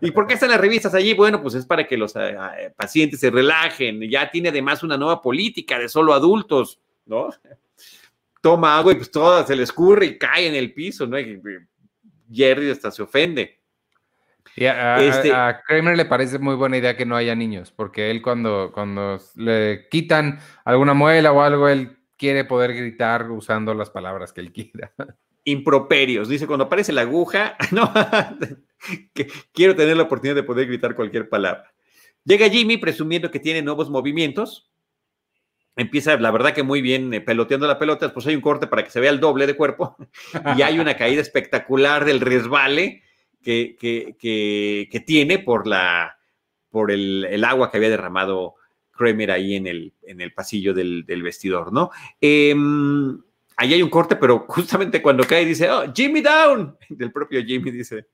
¿Y 0.00 0.12
por 0.12 0.26
qué 0.28 0.34
están 0.34 0.50
las 0.50 0.60
revistas 0.60 0.94
allí? 0.94 1.14
Bueno, 1.14 1.42
pues 1.42 1.54
es 1.54 1.66
para 1.66 1.86
que 1.86 1.96
los 1.96 2.14
eh, 2.14 2.36
eh, 2.58 2.72
pacientes 2.76 3.18
se 3.18 3.30
relajen. 3.30 4.00
Ya 4.08 4.30
tiene 4.30 4.50
además 4.50 4.84
una 4.84 4.96
nueva 4.96 5.20
política 5.20 5.80
de 5.80 5.88
solo 5.88 6.14
adultos, 6.14 6.80
¿no? 7.06 7.30
Toma 8.40 8.78
agua 8.78 8.92
y 8.92 8.96
pues 8.96 9.10
toda 9.10 9.44
se 9.44 9.56
le 9.56 9.64
escurre 9.64 10.06
y 10.06 10.18
cae 10.18 10.46
en 10.46 10.54
el 10.54 10.72
piso, 10.72 11.06
¿no? 11.06 11.18
Y 11.18 11.40
Jerry 12.32 12.70
hasta 12.70 12.92
se 12.92 13.02
ofende. 13.02 13.60
Y 14.54 14.66
a, 14.66 15.02
este 15.02 15.32
a, 15.32 15.62
Kramer 15.66 15.96
le 15.96 16.04
parece 16.04 16.38
muy 16.38 16.54
buena 16.54 16.76
idea 16.76 16.96
que 16.96 17.06
no 17.06 17.16
haya 17.16 17.34
niños, 17.34 17.72
porque 17.74 18.10
él 18.10 18.20
cuando, 18.20 18.70
cuando 18.72 19.18
le 19.36 19.88
quitan 19.90 20.38
alguna 20.64 20.92
muela 20.92 21.32
o 21.32 21.40
algo, 21.40 21.68
él 21.68 21.96
quiere 22.22 22.44
poder 22.44 22.72
gritar 22.72 23.28
usando 23.32 23.74
las 23.74 23.90
palabras 23.90 24.32
que 24.32 24.40
él 24.40 24.52
quiera. 24.52 24.92
Improperios, 25.44 26.28
dice, 26.28 26.46
cuando 26.46 26.66
aparece 26.66 26.92
la 26.92 27.00
aguja, 27.00 27.56
no, 27.72 27.92
que 29.12 29.26
quiero 29.52 29.74
tener 29.74 29.96
la 29.96 30.04
oportunidad 30.04 30.36
de 30.36 30.44
poder 30.44 30.68
gritar 30.68 30.94
cualquier 30.94 31.28
palabra. 31.28 31.74
Llega 32.24 32.48
Jimmy 32.48 32.76
presumiendo 32.76 33.32
que 33.32 33.40
tiene 33.40 33.60
nuevos 33.60 33.90
movimientos. 33.90 34.70
Empieza, 35.74 36.16
la 36.16 36.30
verdad 36.30 36.54
que 36.54 36.62
muy 36.62 36.80
bien, 36.80 37.12
eh, 37.12 37.20
peloteando 37.20 37.66
la 37.66 37.80
pelota, 37.80 38.14
pues 38.14 38.24
hay 38.28 38.36
un 38.36 38.40
corte 38.40 38.68
para 38.68 38.84
que 38.84 38.90
se 38.90 39.00
vea 39.00 39.10
el 39.10 39.18
doble 39.18 39.48
de 39.48 39.56
cuerpo 39.56 39.96
y 40.56 40.62
hay 40.62 40.78
una 40.78 40.96
caída 40.96 41.20
espectacular 41.20 42.04
del 42.04 42.20
resbale 42.20 43.02
que, 43.42 43.74
que, 43.80 45.04
tiene 45.04 45.40
por, 45.40 45.66
la, 45.66 46.18
por 46.70 46.92
el 46.92 47.44
agua 47.44 47.72
que 47.72 47.78
había 47.78 47.90
derramado 47.90 48.54
Kramer 48.92 49.30
ahí 49.30 49.56
en 49.56 49.66
el, 49.66 49.92
en 50.02 50.20
el 50.20 50.32
pasillo 50.32 50.74
del, 50.74 51.04
vestidor, 51.22 51.72
¿no? 51.72 51.90
Em, 52.20 53.18
ahí 53.56 53.74
hay 53.74 53.82
un 53.82 53.90
corte, 53.90 54.16
pero 54.16 54.40
justamente 54.48 55.02
cuando 55.02 55.24
cae 55.24 55.44
dice, 55.44 55.70
oh, 55.70 55.92
Jimmy 55.92 56.20
down, 56.20 56.76
del 56.88 57.12
propio 57.12 57.42
Jimmy 57.44 57.70
dice. 57.70 58.06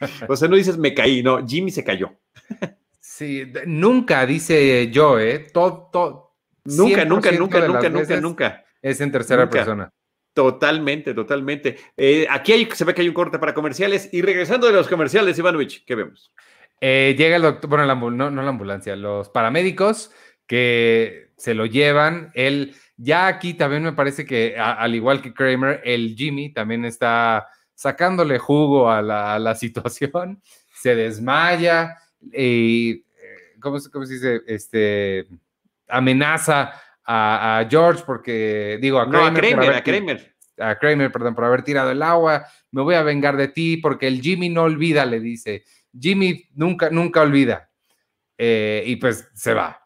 O 0.28 0.36
sea, 0.36 0.48
no 0.48 0.56
dices 0.56 0.76
me 0.76 0.92
caí, 0.92 1.22
no, 1.22 1.46
Jimmy 1.46 1.70
se 1.70 1.84
cayó. 1.84 2.12
Sí, 3.00 3.44
nunca 3.64 4.26
dice 4.26 4.90
yo, 4.90 5.20
¿eh? 5.20 5.46
Todo, 5.52 5.88
todo, 5.92 6.34
nunca, 6.64 7.04
nunca, 7.04 7.30
nunca, 7.30 7.66
nunca, 7.66 7.88
nunca, 7.88 8.20
nunca. 8.20 8.64
Es 8.82 9.00
en 9.00 9.12
tercera 9.12 9.48
persona. 9.48 9.90
Totalmente, 10.34 11.14
totalmente. 11.14 11.78
Eh, 11.96 12.26
aquí 12.28 12.52
hay, 12.52 12.68
se 12.72 12.84
ve 12.84 12.92
que 12.92 13.02
hay 13.02 13.08
un 13.08 13.14
corte 13.14 13.38
para 13.38 13.54
comerciales 13.54 14.08
y 14.12 14.20
regresando 14.20 14.66
de 14.66 14.72
los 14.72 14.88
comerciales, 14.88 15.38
Ivanovich, 15.38 15.84
¿qué 15.86 15.94
vemos? 15.94 16.32
Eh, 16.86 17.14
llega 17.16 17.36
el 17.36 17.40
doctor, 17.40 17.70
bueno, 17.70 18.10
no, 18.10 18.30
no 18.30 18.42
la 18.42 18.50
ambulancia, 18.50 18.94
los 18.94 19.30
paramédicos 19.30 20.10
que 20.46 21.30
se 21.34 21.54
lo 21.54 21.64
llevan. 21.64 22.30
Él, 22.34 22.74
ya 22.98 23.26
aquí 23.26 23.54
también 23.54 23.84
me 23.84 23.94
parece 23.94 24.26
que, 24.26 24.58
al 24.58 24.94
igual 24.94 25.22
que 25.22 25.32
Kramer, 25.32 25.80
el 25.82 26.14
Jimmy 26.14 26.52
también 26.52 26.84
está 26.84 27.48
sacándole 27.74 28.38
jugo 28.38 28.90
a 28.90 29.00
la, 29.00 29.54
situación, 29.58 30.42
se 30.74 30.94
desmaya 30.94 31.96
y, 32.20 32.90
eh, 32.90 33.56
¿cómo, 33.62 33.78
¿cómo, 33.90 34.04
se 34.04 34.12
dice? 34.12 34.42
Este, 34.46 35.26
amenaza 35.88 36.74
a, 37.02 37.66
George 37.66 38.02
porque, 38.04 38.78
digo, 38.78 38.98
a 39.00 39.08
Kramer. 39.08 39.42
a 39.42 39.48
Kramer, 39.48 39.72
a 39.72 39.82
Kramer. 39.82 40.34
A 40.58 40.74
Kramer, 40.74 41.10
perdón, 41.10 41.34
por 41.34 41.44
haber 41.46 41.62
tirado 41.62 41.90
el 41.90 42.02
agua, 42.02 42.46
me 42.72 42.82
voy 42.82 42.94
a 42.94 43.02
vengar 43.02 43.38
de 43.38 43.48
ti 43.48 43.78
porque 43.78 44.06
el 44.06 44.20
Jimmy 44.20 44.50
no 44.50 44.64
olvida, 44.64 45.06
le 45.06 45.18
dice. 45.18 45.64
Jimmy 45.98 46.48
nunca, 46.54 46.90
nunca 46.90 47.22
olvida. 47.22 47.70
Eh, 48.38 48.82
y 48.86 48.96
pues 48.96 49.28
se 49.34 49.54
va. 49.54 49.80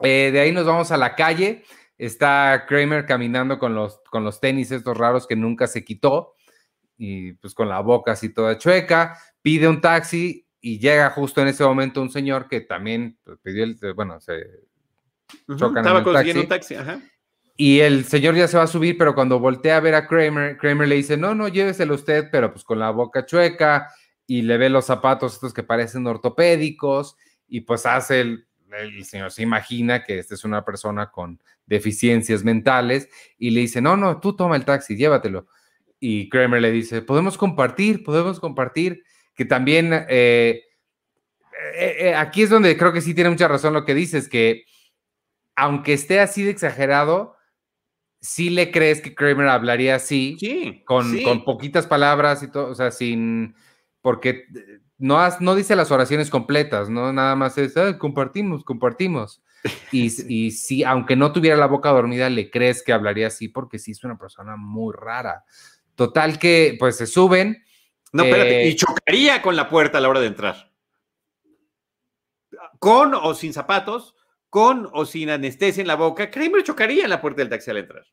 Eh, 0.00 0.30
de 0.32 0.40
ahí 0.40 0.52
nos 0.52 0.66
vamos 0.66 0.90
a 0.90 0.96
la 0.96 1.14
calle. 1.14 1.64
Está 1.98 2.64
Kramer 2.66 3.06
caminando 3.06 3.58
con 3.58 3.74
los, 3.74 4.00
con 4.10 4.24
los 4.24 4.40
tenis 4.40 4.70
estos 4.70 4.96
raros 4.96 5.26
que 5.26 5.36
nunca 5.36 5.66
se 5.66 5.84
quitó. 5.84 6.34
Y 6.96 7.32
pues 7.34 7.54
con 7.54 7.68
la 7.68 7.80
boca 7.80 8.12
así 8.12 8.30
toda 8.30 8.58
chueca. 8.58 9.18
Pide 9.42 9.68
un 9.68 9.80
taxi 9.80 10.46
y 10.60 10.78
llega 10.78 11.10
justo 11.10 11.42
en 11.42 11.48
ese 11.48 11.64
momento 11.64 12.00
un 12.00 12.10
señor 12.10 12.48
que 12.48 12.60
también 12.60 13.18
pues, 13.24 13.38
pidió 13.42 13.64
el, 13.64 13.76
bueno, 13.94 14.20
se 14.20 14.44
chocan 15.56 15.78
Estaba 15.78 16.04
consiguiendo 16.04 16.42
un 16.42 16.48
taxi, 16.48 16.76
Y 17.56 17.80
el 17.80 18.04
señor 18.04 18.36
ya 18.36 18.46
se 18.46 18.56
va 18.56 18.62
a 18.62 18.68
subir, 18.68 18.96
pero 18.96 19.14
cuando 19.14 19.40
voltea 19.40 19.76
a 19.76 19.80
ver 19.80 19.96
a 19.96 20.06
Kramer, 20.06 20.56
Kramer 20.56 20.86
le 20.86 20.94
dice, 20.94 21.16
no, 21.16 21.34
no, 21.34 21.48
lléveselo 21.48 21.96
usted, 21.96 22.28
pero 22.30 22.52
pues 22.52 22.64
con 22.64 22.78
la 22.78 22.90
boca 22.90 23.26
chueca, 23.26 23.92
y 24.32 24.40
le 24.40 24.56
ve 24.56 24.70
los 24.70 24.86
zapatos 24.86 25.34
estos 25.34 25.52
que 25.52 25.62
parecen 25.62 26.06
ortopédicos 26.06 27.18
y 27.48 27.60
pues 27.60 27.84
hace 27.84 28.22
el, 28.22 28.46
el 28.70 29.04
señor 29.04 29.30
se 29.30 29.42
imagina 29.42 30.04
que 30.04 30.18
esta 30.18 30.34
es 30.34 30.42
una 30.42 30.64
persona 30.64 31.10
con 31.10 31.38
deficiencias 31.66 32.42
mentales 32.42 33.10
y 33.36 33.50
le 33.50 33.60
dice, 33.60 33.82
no, 33.82 33.94
no, 33.94 34.20
tú 34.20 34.34
toma 34.34 34.56
el 34.56 34.64
taxi, 34.64 34.96
llévatelo. 34.96 35.48
Y 36.00 36.30
Kramer 36.30 36.62
le 36.62 36.70
dice, 36.70 37.02
podemos 37.02 37.36
compartir, 37.36 38.02
podemos 38.04 38.40
compartir, 38.40 39.04
que 39.34 39.44
también 39.44 39.92
eh, 39.92 40.62
eh, 41.74 41.96
eh, 41.98 42.14
aquí 42.14 42.40
es 42.40 42.48
donde 42.48 42.74
creo 42.78 42.94
que 42.94 43.02
sí 43.02 43.12
tiene 43.12 43.28
mucha 43.28 43.48
razón 43.48 43.74
lo 43.74 43.84
que 43.84 43.94
dices, 43.94 44.30
que 44.30 44.64
aunque 45.56 45.92
esté 45.92 46.20
así 46.20 46.42
de 46.42 46.52
exagerado, 46.52 47.36
sí 48.22 48.48
le 48.48 48.70
crees 48.70 49.02
que 49.02 49.14
Kramer 49.14 49.48
hablaría 49.48 49.96
así, 49.96 50.38
con, 50.86 51.22
con 51.22 51.44
poquitas 51.44 51.86
palabras 51.86 52.42
y 52.42 52.50
todo, 52.50 52.68
o 52.68 52.74
sea, 52.74 52.90
sin 52.90 53.54
porque 54.02 54.46
no, 54.98 55.18
no 55.40 55.54
dice 55.54 55.74
las 55.76 55.90
oraciones 55.90 56.28
completas, 56.28 56.90
¿no? 56.90 57.12
Nada 57.12 57.34
más 57.34 57.56
es, 57.56 57.74
compartimos, 57.98 58.64
compartimos. 58.64 59.42
Y, 59.92 60.10
y 60.28 60.50
si, 60.50 60.82
aunque 60.82 61.14
no 61.14 61.32
tuviera 61.32 61.56
la 61.56 61.66
boca 61.66 61.90
dormida, 61.90 62.28
le 62.28 62.50
crees 62.50 62.82
que 62.82 62.92
hablaría 62.92 63.28
así 63.28 63.46
porque 63.46 63.78
sí 63.78 63.92
es 63.92 64.02
una 64.02 64.18
persona 64.18 64.56
muy 64.56 64.92
rara. 64.92 65.44
Total 65.94 66.40
que, 66.40 66.74
pues 66.80 66.96
se 66.96 67.06
suben. 67.06 67.62
No, 68.12 68.24
espérate, 68.24 68.66
y 68.66 68.70
eh, 68.70 68.76
chocaría 68.76 69.40
con 69.40 69.54
la 69.54 69.68
puerta 69.68 69.98
a 69.98 70.00
la 70.00 70.08
hora 70.08 70.18
de 70.18 70.26
entrar. 70.26 70.72
Con 72.80 73.14
o 73.14 73.34
sin 73.34 73.52
zapatos, 73.52 74.16
con 74.50 74.88
o 74.92 75.06
sin 75.06 75.30
anestesia 75.30 75.80
en 75.80 75.86
la 75.86 75.94
boca, 75.94 76.30
Kramer 76.30 76.64
chocaría 76.64 77.04
en 77.04 77.10
la 77.10 77.20
puerta 77.20 77.40
del 77.40 77.48
taxi 77.48 77.70
al 77.70 77.76
entrar. 77.76 78.04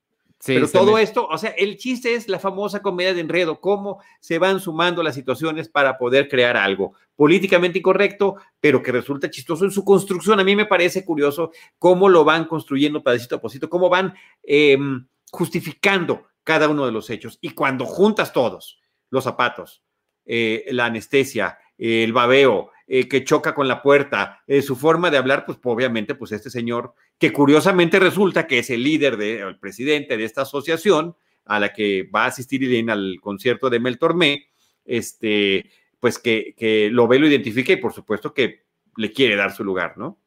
Pero 0.45 0.69
todo 0.69 0.97
esto, 0.97 1.27
o 1.27 1.37
sea, 1.37 1.49
el 1.51 1.77
chiste 1.77 2.15
es 2.15 2.29
la 2.29 2.39
famosa 2.39 2.81
comedia 2.81 3.13
de 3.13 3.19
enredo, 3.19 3.59
cómo 3.59 4.01
se 4.21 4.39
van 4.39 4.61
sumando 4.61 5.03
las 5.03 5.15
situaciones 5.15 5.67
para 5.67 5.97
poder 5.97 6.29
crear 6.29 6.55
algo 6.55 6.93
políticamente 7.19 7.79
incorrecto, 7.79 8.37
pero 8.61 8.81
que 8.81 8.93
resulta 8.93 9.29
chistoso 9.29 9.65
en 9.65 9.71
su 9.71 9.83
construcción. 9.83 10.39
A 10.39 10.43
mí 10.45 10.55
me 10.55 10.65
parece 10.65 11.03
curioso 11.03 11.51
cómo 11.77 12.07
lo 12.07 12.23
van 12.23 12.45
construyendo 12.45 13.03
pedacito 13.03 13.35
a 13.35 13.41
pedacito, 13.41 13.69
cómo 13.69 13.89
van 13.89 14.13
em, 14.43 15.05
justificando 15.29 16.27
cada 16.45 16.69
uno 16.69 16.85
de 16.85 16.93
los 16.93 17.09
hechos. 17.09 17.37
Y 17.41 17.49
cuando 17.49 17.85
juntas 17.85 18.31
todos, 18.31 18.79
los 19.09 19.25
zapatos, 19.25 19.83
eh, 20.25 20.65
la 20.69 20.85
anestesia, 20.85 21.57
el 21.79 22.13
babeo, 22.13 22.71
eh, 22.87 23.07
que 23.07 23.23
choca 23.23 23.55
con 23.55 23.67
la 23.67 23.81
puerta, 23.81 24.43
eh, 24.47 24.61
su 24.61 24.75
forma 24.75 25.09
de 25.09 25.17
hablar, 25.17 25.45
pues 25.45 25.57
obviamente, 25.63 26.15
pues 26.15 26.31
este 26.31 26.49
señor, 26.49 26.93
que 27.17 27.31
curiosamente 27.31 27.99
resulta 27.99 28.45
que 28.47 28.59
es 28.59 28.69
el 28.69 28.83
líder, 28.83 29.17
de, 29.17 29.39
el 29.39 29.57
presidente 29.57 30.17
de 30.17 30.25
esta 30.25 30.41
asociación, 30.41 31.15
a 31.45 31.59
la 31.59 31.73
que 31.73 32.09
va 32.13 32.25
a 32.25 32.27
asistir 32.27 32.61
Irene 32.61 32.91
al 32.91 33.17
concierto 33.21 33.69
de 33.69 33.79
Mel 33.79 33.97
Tormé, 33.97 34.49
este, 34.85 35.69
pues 35.99 36.19
que, 36.19 36.53
que 36.57 36.89
lo 36.91 37.07
ve, 37.07 37.19
lo 37.19 37.27
identifica 37.27 37.73
y 37.73 37.77
por 37.77 37.93
supuesto 37.93 38.33
que 38.33 38.65
le 38.97 39.11
quiere 39.11 39.35
dar 39.35 39.55
su 39.55 39.63
lugar, 39.63 39.97
¿no? 39.97 40.19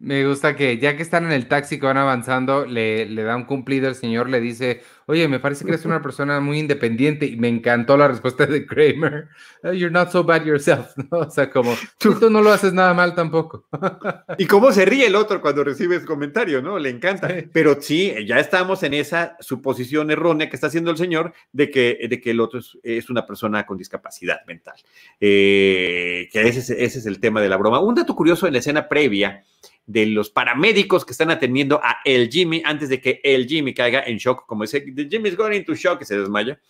Me 0.00 0.26
gusta 0.26 0.56
que 0.56 0.78
ya 0.78 0.96
que 0.96 1.02
están 1.02 1.26
en 1.26 1.32
el 1.32 1.46
taxi 1.46 1.78
que 1.78 1.84
van 1.84 1.98
avanzando, 1.98 2.64
le, 2.64 3.04
le 3.04 3.22
da 3.22 3.36
un 3.36 3.44
cumplido, 3.44 3.86
el 3.86 3.94
señor 3.94 4.30
le 4.30 4.40
dice, 4.40 4.80
oye, 5.10 5.28
me 5.28 5.40
parece 5.40 5.64
que 5.64 5.72
eres 5.72 5.84
una 5.84 6.00
persona 6.02 6.40
muy 6.40 6.58
independiente 6.58 7.26
y 7.26 7.36
me 7.36 7.48
encantó 7.48 7.96
la 7.96 8.08
respuesta 8.08 8.46
de 8.46 8.64
Kramer, 8.64 9.28
oh, 9.62 9.72
you're 9.72 9.92
not 9.92 10.10
so 10.10 10.24
bad 10.24 10.44
yourself, 10.44 10.86
O 11.10 11.28
sea, 11.30 11.50
como, 11.50 11.74
tú, 11.98 12.30
no 12.30 12.40
lo 12.40 12.50
haces 12.50 12.72
nada 12.72 12.94
mal 12.94 13.14
tampoco. 13.14 13.66
y 14.38 14.46
cómo 14.46 14.72
se 14.72 14.84
ríe 14.84 15.06
el 15.06 15.16
otro 15.16 15.40
cuando 15.40 15.64
recibe 15.64 15.96
ese 15.96 16.06
comentario, 16.06 16.62
¿no? 16.62 16.78
Le 16.78 16.90
encanta. 16.90 17.28
Pero 17.52 17.80
sí, 17.80 18.14
ya 18.26 18.38
estamos 18.38 18.82
en 18.82 18.94
esa 18.94 19.36
suposición 19.40 20.10
errónea 20.10 20.48
que 20.48 20.56
está 20.56 20.68
haciendo 20.68 20.90
el 20.90 20.96
señor 20.96 21.34
de 21.52 21.70
que, 21.70 22.06
de 22.08 22.20
que 22.20 22.30
el 22.30 22.40
otro 22.40 22.60
es, 22.82 23.10
una 23.10 23.26
persona 23.26 23.66
con 23.66 23.76
discapacidad 23.76 24.46
mental. 24.46 24.76
Eh, 25.20 26.28
que 26.32 26.42
ese 26.42 26.60
es, 26.60 26.70
ese 26.70 26.98
es 27.00 27.06
el 27.06 27.18
tema 27.18 27.40
de 27.40 27.48
la 27.48 27.56
broma. 27.56 27.80
Un 27.80 27.96
dato 27.96 28.14
curioso 28.14 28.46
en 28.46 28.52
la 28.52 28.60
escena 28.60 28.88
previa, 28.88 29.42
de 29.90 30.06
los 30.06 30.30
paramédicos 30.30 31.04
que 31.04 31.12
están 31.12 31.30
atendiendo 31.30 31.80
a 31.82 31.98
el 32.04 32.30
Jimmy 32.30 32.62
antes 32.64 32.88
de 32.88 33.00
que 33.00 33.20
el 33.24 33.46
Jimmy 33.46 33.74
caiga 33.74 34.02
en 34.06 34.18
shock, 34.18 34.46
como 34.46 34.62
dice, 34.62 34.80
the 34.80 35.08
Jimmy's 35.08 35.36
going 35.36 35.52
into 35.52 35.74
shock, 35.74 36.02
y 36.02 36.04
se 36.04 36.18
desmaya, 36.18 36.60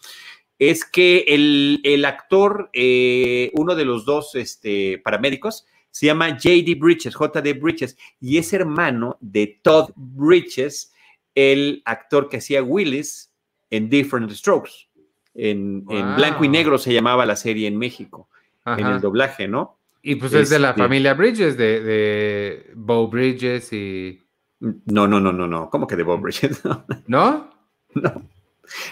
es 0.58 0.84
que 0.84 1.24
el, 1.28 2.04
actor, 2.06 2.70
eh, 2.72 3.50
uno 3.54 3.74
de 3.74 3.84
los 3.84 4.06
dos 4.06 4.34
este, 4.34 4.98
paramédicos, 5.04 5.66
se 5.90 6.06
llama 6.06 6.30
J.D. 6.30 6.76
Bridges, 6.78 7.14
J.D. 7.14 7.52
Bridges, 7.54 7.98
y 8.20 8.38
es 8.38 8.52
hermano 8.52 9.18
de 9.20 9.58
Todd 9.62 9.90
Bridges, 9.96 10.94
el 11.34 11.82
actor 11.84 12.28
que 12.28 12.38
hacía 12.38 12.62
Willis 12.62 13.32
en 13.68 13.90
Different 13.90 14.30
Strokes. 14.30 14.88
En, 15.34 15.84
blanco 15.84 16.44
y 16.44 16.48
negro 16.48 16.78
se 16.78 16.92
llamaba 16.92 17.26
la 17.26 17.36
serie 17.36 17.68
en 17.68 17.76
México, 17.76 18.28
en 18.64 18.86
el 18.86 19.00
doblaje, 19.00 19.46
¿no? 19.46 19.79
Y 20.02 20.16
pues 20.16 20.32
es 20.32 20.50
de 20.50 20.58
la 20.58 20.70
este 20.70 20.82
familia 20.82 21.14
Bridges, 21.14 21.56
de, 21.56 21.80
de 21.80 22.72
Bo 22.74 23.08
Bridges 23.08 23.72
y. 23.72 24.20
No, 24.60 25.06
no, 25.06 25.20
no, 25.20 25.32
no, 25.32 25.46
no. 25.46 25.70
¿Cómo 25.70 25.86
que 25.86 25.96
de 25.96 26.02
Bo 26.02 26.18
Bridges? 26.18 26.62
¿No? 27.06 27.50
No. 27.94 28.30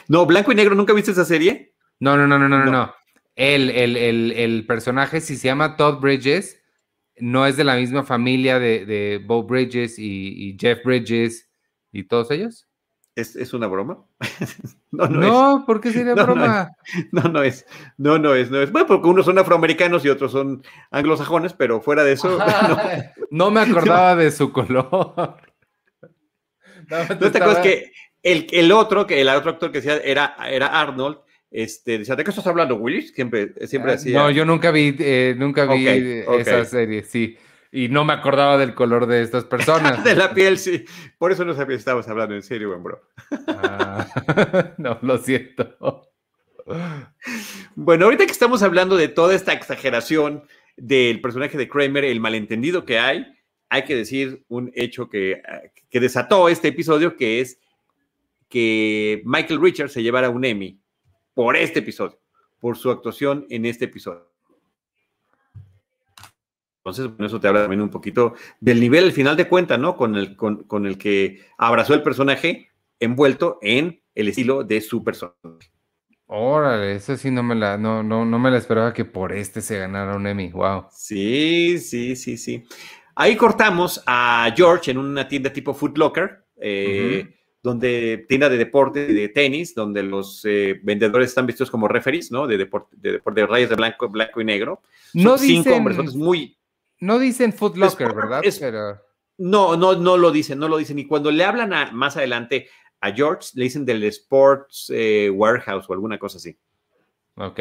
No, 0.08 0.26
Blanco 0.26 0.52
y 0.52 0.54
Negro, 0.54 0.74
¿nunca 0.74 0.92
viste 0.92 1.12
esa 1.12 1.24
serie? 1.24 1.74
No, 2.00 2.16
no, 2.16 2.26
no, 2.26 2.38
no, 2.38 2.48
no, 2.48 2.64
no. 2.64 2.70
no. 2.70 2.94
El, 3.36 3.70
el, 3.70 3.96
el, 3.96 4.32
el, 4.32 4.66
personaje, 4.66 5.20
si 5.20 5.36
se 5.36 5.46
llama 5.46 5.76
Todd 5.76 6.00
Bridges, 6.00 6.60
no 7.18 7.46
es 7.46 7.56
de 7.56 7.64
la 7.64 7.76
misma 7.76 8.02
familia 8.02 8.58
de, 8.58 8.84
de 8.84 9.22
Bo 9.24 9.44
Bridges 9.44 9.98
y, 9.98 10.48
y 10.48 10.56
Jeff 10.58 10.84
Bridges 10.84 11.48
y 11.92 12.04
todos 12.04 12.30
ellos. 12.30 12.67
¿Es, 13.18 13.52
una 13.52 13.66
broma? 13.66 13.98
no, 14.92 15.08
no, 15.08 15.20
no 15.20 15.66
¿por 15.66 15.80
qué 15.80 15.90
sería 15.90 16.14
broma? 16.14 16.70
No, 17.10 17.22
no 17.22 17.42
es. 17.42 17.66
No, 17.96 18.16
no 18.16 18.32
es. 18.32 18.48
No 18.48 18.62
es. 18.62 18.70
Bueno, 18.70 18.86
porque 18.86 19.08
unos 19.08 19.26
son 19.26 19.38
afroamericanos 19.38 20.04
y 20.04 20.08
otros 20.08 20.30
son 20.30 20.62
anglosajones, 20.92 21.52
pero 21.52 21.80
fuera 21.80 22.04
de 22.04 22.12
eso. 22.12 22.38
no, 23.30 23.50
me 23.50 23.60
acordaba 23.60 24.14
de 24.14 24.30
su 24.30 24.52
color. 24.52 25.36
No, 26.90 27.18
te 27.18 27.36
acuerdas 27.36 27.58
que 27.58 27.92
el, 28.22 28.46
el, 28.50 28.72
otro, 28.72 29.06
que 29.06 29.20
el 29.20 29.28
otro 29.28 29.50
actor 29.50 29.70
que 29.70 29.82
decía 29.82 29.98
era, 29.98 30.36
era 30.50 30.68
Arnold, 30.68 31.18
este, 31.50 31.98
decía, 31.98 32.16
¿de 32.16 32.24
qué 32.24 32.30
estás 32.30 32.46
hablando, 32.46 32.76
Willis? 32.76 33.12
Siempre, 33.12 33.52
siempre 33.66 33.92
ah, 33.92 33.96
No, 34.06 34.30
yo 34.30 34.46
nunca 34.46 34.70
vi, 34.70 34.96
eh, 34.98 35.34
nunca 35.36 35.66
vi 35.66 35.86
esa 35.86 36.64
serie, 36.64 37.02
sí 37.02 37.36
y 37.70 37.88
no 37.88 38.04
me 38.04 38.14
acordaba 38.14 38.56
del 38.56 38.74
color 38.74 39.06
de 39.06 39.22
estas 39.22 39.44
personas. 39.44 40.02
de 40.04 40.14
la 40.14 40.32
piel, 40.32 40.58
sí. 40.58 40.84
Por 41.18 41.32
eso 41.32 41.44
no 41.44 41.54
sabía 41.54 41.76
si 41.76 41.80
estábamos 41.80 42.08
hablando 42.08 42.34
en 42.34 42.42
serio, 42.42 42.68
buen 42.68 42.82
bro. 42.82 43.02
Ah, 43.48 44.06
no, 44.78 44.98
lo 45.02 45.18
siento. 45.18 46.10
Bueno, 47.74 48.06
ahorita 48.06 48.26
que 48.26 48.32
estamos 48.32 48.62
hablando 48.62 48.96
de 48.96 49.08
toda 49.08 49.34
esta 49.34 49.52
exageración 49.52 50.44
del 50.76 51.20
personaje 51.20 51.58
de 51.58 51.68
Kramer, 51.68 52.04
el 52.04 52.20
malentendido 52.20 52.84
que 52.84 52.98
hay, 52.98 53.26
hay 53.68 53.84
que 53.84 53.96
decir 53.96 54.44
un 54.48 54.70
hecho 54.74 55.08
que, 55.08 55.42
que 55.90 56.00
desató 56.00 56.48
este 56.48 56.68
episodio, 56.68 57.16
que 57.16 57.40
es 57.40 57.58
que 58.48 59.22
Michael 59.24 59.60
Richards 59.60 59.92
se 59.92 60.02
llevara 60.02 60.30
un 60.30 60.44
Emmy 60.44 60.80
por 61.34 61.56
este 61.56 61.80
episodio, 61.80 62.18
por 62.60 62.76
su 62.76 62.90
actuación 62.90 63.46
en 63.50 63.66
este 63.66 63.84
episodio. 63.86 64.27
Entonces, 66.88 67.16
bueno, 67.16 67.26
eso 67.26 67.40
te 67.40 67.48
habla 67.48 67.62
también 67.62 67.82
un 67.82 67.90
poquito 67.90 68.34
del 68.60 68.80
nivel, 68.80 69.04
al 69.04 69.12
final 69.12 69.36
de 69.36 69.48
cuentas, 69.48 69.78
¿no? 69.78 69.96
Con 69.96 70.16
el, 70.16 70.36
con, 70.36 70.86
el 70.86 70.98
que 70.98 71.40
abrazó 71.56 71.94
el 71.94 72.02
personaje 72.02 72.70
envuelto 73.00 73.58
en 73.62 74.00
el 74.14 74.28
estilo 74.28 74.64
de 74.64 74.80
su 74.80 75.04
personaje. 75.04 75.70
Órale, 76.26 76.96
eso 76.96 77.16
sí 77.16 77.30
no 77.30 77.42
me 77.42 77.54
la, 77.54 77.78
no, 77.78 78.02
no, 78.02 78.24
no 78.24 78.38
me 78.38 78.50
la 78.50 78.58
esperaba 78.58 78.92
que 78.92 79.04
por 79.04 79.32
este 79.32 79.62
se 79.62 79.78
ganara 79.78 80.16
un 80.16 80.26
Emmy. 80.26 80.50
Wow. 80.50 80.86
Sí, 80.90 81.78
sí, 81.78 82.16
sí, 82.16 82.36
sí. 82.36 82.64
Ahí 83.14 83.34
cortamos 83.34 84.02
a 84.06 84.52
George 84.54 84.90
en 84.90 84.98
una 84.98 85.26
tienda 85.26 85.52
tipo 85.52 85.72
Foot 85.72 85.96
Locker, 85.96 86.44
eh, 86.60 87.34
donde 87.62 88.26
tienda 88.28 88.48
de 88.48 88.58
deporte 88.58 89.06
y 89.10 89.14
de 89.14 89.28
tenis, 89.30 89.74
donde 89.74 90.02
los 90.02 90.44
eh, 90.44 90.78
vendedores 90.82 91.30
están 91.30 91.46
vestidos 91.46 91.70
como 91.70 91.88
referees, 91.88 92.30
¿no? 92.30 92.46
De 92.46 92.58
deporte, 92.58 92.94
de 92.98 93.12
deporte 93.12 93.40
de 93.40 93.46
rayas 93.46 93.70
de 93.70 93.76
blanco, 93.76 94.08
blanco 94.08 94.40
y 94.40 94.44
negro. 94.44 94.82
no 95.14 95.36
dicen, 95.36 95.64
cinco 95.64 95.76
hombres, 95.76 96.14
muy 96.14 96.57
no 97.00 97.18
dicen 97.18 97.52
Foot 97.52 97.76
Locker, 97.76 98.14
¿verdad? 98.14 98.42
No, 99.38 99.76
no, 99.76 99.94
no 99.94 100.16
lo 100.16 100.30
dicen, 100.30 100.58
no 100.58 100.68
lo 100.68 100.78
dicen. 100.78 100.98
Y 100.98 101.06
cuando 101.06 101.30
le 101.30 101.44
hablan 101.44 101.72
a, 101.72 101.92
más 101.92 102.16
adelante 102.16 102.68
a 103.00 103.12
George, 103.12 103.50
le 103.54 103.64
dicen 103.64 103.84
del 103.84 104.02
Sports 104.04 104.90
eh, 104.92 105.30
Warehouse 105.30 105.86
o 105.88 105.92
alguna 105.92 106.18
cosa 106.18 106.38
así. 106.38 106.56
Ok. 107.36 107.60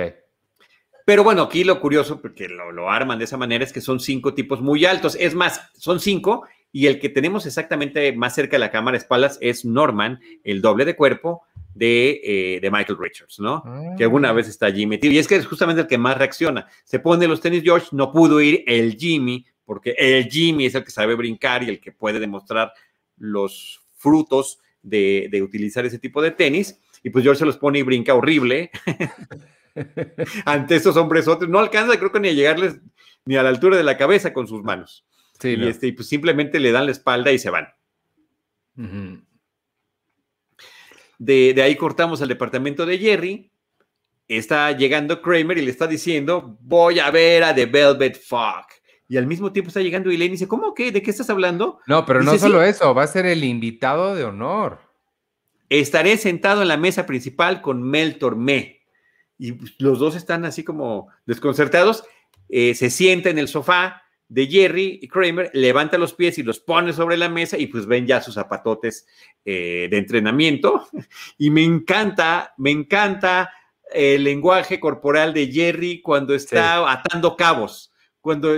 Pero 1.05 1.23
bueno, 1.23 1.43
aquí 1.43 1.63
lo 1.63 1.79
curioso, 1.79 2.19
porque 2.19 2.49
lo, 2.49 2.71
lo, 2.71 2.89
arman 2.89 3.19
de 3.19 3.25
esa 3.25 3.37
manera, 3.37 3.63
es 3.63 3.71
que 3.71 3.79
son 3.79 3.99
cinco 3.99 4.33
tipos 4.33 4.59
muy 4.59 4.85
altos. 4.85 5.15
Es 5.19 5.35
más, 5.35 5.61
son 5.75 5.99
cinco, 5.99 6.45
y 6.71 6.87
el 6.87 6.99
que 6.99 7.09
tenemos 7.09 7.45
exactamente 7.45 8.11
más 8.13 8.35
cerca 8.35 8.55
de 8.55 8.59
la 8.59 8.71
cámara 8.71 8.97
espaldas 8.97 9.37
es 9.41 9.63
Norman, 9.63 10.19
el 10.43 10.61
doble 10.61 10.85
de 10.85 10.95
cuerpo, 10.95 11.43
eh, 11.79 12.59
de, 12.61 12.71
Michael 12.71 12.97
Richards, 12.99 13.39
¿no? 13.39 13.63
Que 13.97 14.03
alguna 14.03 14.29
ah. 14.29 14.33
vez 14.33 14.47
está 14.47 14.67
allí 14.67 14.85
metido. 14.85 15.13
Y 15.13 15.17
es 15.17 15.27
que 15.27 15.35
es 15.35 15.45
justamente 15.45 15.81
el 15.81 15.87
que 15.87 15.97
más 15.97 16.17
reacciona. 16.17 16.67
Se 16.83 16.99
pone 16.99 17.27
los 17.27 17.41
tenis 17.41 17.63
George, 17.63 17.87
no 17.91 18.11
pudo 18.11 18.41
ir 18.41 18.63
el 18.67 18.95
Jimmy, 18.95 19.45
porque 19.65 19.95
el 19.97 20.25
Jimmy 20.25 20.65
es 20.65 20.75
el 20.75 20.83
que 20.83 20.91
sabe 20.91 21.15
brincar 21.15 21.63
y 21.63 21.69
el 21.69 21.79
que 21.79 21.91
puede 21.91 22.19
demostrar 22.19 22.73
los 23.17 23.81
frutos 23.95 24.59
de, 24.81 25.29
utilizar 25.43 25.85
ese 25.85 25.99
tipo 25.99 26.21
de 26.21 26.31
tenis. 26.31 26.79
Y 27.03 27.09
pues 27.09 27.23
George 27.23 27.39
se 27.39 27.45
los 27.45 27.57
pone 27.57 27.79
y 27.79 27.83
brinca 27.83 28.13
horrible 28.15 28.71
ante 30.45 30.75
estos 30.75 30.97
hombres 30.97 31.27
otros. 31.27 31.49
No 31.49 31.59
alcanza, 31.59 31.97
creo 31.97 32.11
que 32.11 32.19
ni 32.19 32.29
a 32.29 32.33
llegarles 32.33 32.79
ni 33.25 33.35
a 33.35 33.43
la 33.43 33.49
altura 33.49 33.77
de 33.77 33.83
la 33.83 33.97
cabeza 33.97 34.33
con 34.33 34.47
sus 34.47 34.63
manos. 34.63 35.05
y, 35.43 35.67
este, 35.67 35.91
pues 35.93 36.07
simplemente 36.07 36.59
le 36.59 36.71
dan 36.71 36.85
la 36.85 36.91
espalda 36.91 37.31
y 37.31 37.39
se 37.39 37.49
van. 37.49 37.67
De, 41.17 41.55
ahí 41.63 41.75
cortamos 41.75 42.21
al 42.21 42.27
departamento 42.27 42.85
de 42.85 42.97
Jerry. 42.97 43.51
Está 44.27 44.71
llegando 44.71 45.21
Kramer 45.21 45.57
y 45.57 45.61
le 45.61 45.71
está 45.71 45.87
diciendo, 45.87 46.57
voy 46.61 46.99
a 46.99 47.09
ver 47.11 47.43
a 47.43 47.55
The 47.55 47.65
Velvet 47.65 48.21
Fuck. 48.21 48.67
Y 49.09 49.15
al 49.17 49.25
mismo 49.25 49.53
tiempo 49.53 49.69
está 49.69 49.81
llegando 49.81 50.09
Elaine 50.09 50.25
y 50.25 50.31
dice, 50.31 50.47
¿cómo 50.47 50.73
que? 50.73 50.91
¿De 50.91 51.01
qué 51.01 51.11
estás 51.11 51.29
hablando? 51.29 51.79
No, 51.87 52.05
pero 52.05 52.23
no 52.23 52.37
solo 52.37 52.61
eso, 52.61 52.93
va 52.93 53.03
a 53.03 53.07
ser 53.07 53.25
el 53.25 53.43
invitado 53.43 54.15
de 54.15 54.25
honor. 54.25 54.79
Estaré 55.69 56.17
sentado 56.17 56.61
en 56.61 56.67
la 56.67 56.77
mesa 56.77 57.05
principal 57.05 57.61
con 57.61 57.81
Mel 57.83 58.17
Tormé. 58.17 58.81
Y 59.39 59.53
los 59.81 59.99
dos 59.99 60.15
están 60.15 60.43
así 60.45 60.63
como 60.63 61.07
desconcertados. 61.25 62.03
eh, 62.49 62.75
se 62.75 62.89
sienta 62.89 63.29
en 63.29 63.37
el 63.39 63.47
sofá 63.47 64.03
de 64.29 64.47
Jerry 64.47 64.99
y 65.01 65.07
Kramer, 65.07 65.49
levanta 65.53 65.97
los 65.97 66.13
pies 66.13 66.37
y 66.37 66.43
los 66.43 66.59
pone 66.59 66.91
sobre 66.93 67.17
la 67.17 67.29
mesa 67.29 67.57
y 67.57 67.67
pues 67.67 67.85
ven 67.85 68.05
ya 68.05 68.21
sus 68.21 68.35
zapatotes 68.35 69.07
eh, 69.45 69.87
de 69.89 69.97
entrenamiento. 69.97 70.87
Y 71.37 71.49
me 71.49 71.63
encanta, 71.63 72.53
me 72.57 72.71
encanta 72.71 73.51
el 73.93 74.23
lenguaje 74.23 74.79
corporal 74.79 75.33
de 75.33 75.51
Jerry 75.51 76.01
cuando 76.01 76.33
está 76.35 76.91
atando 76.91 77.35
cabos, 77.37 77.91
cuando, 78.19 78.53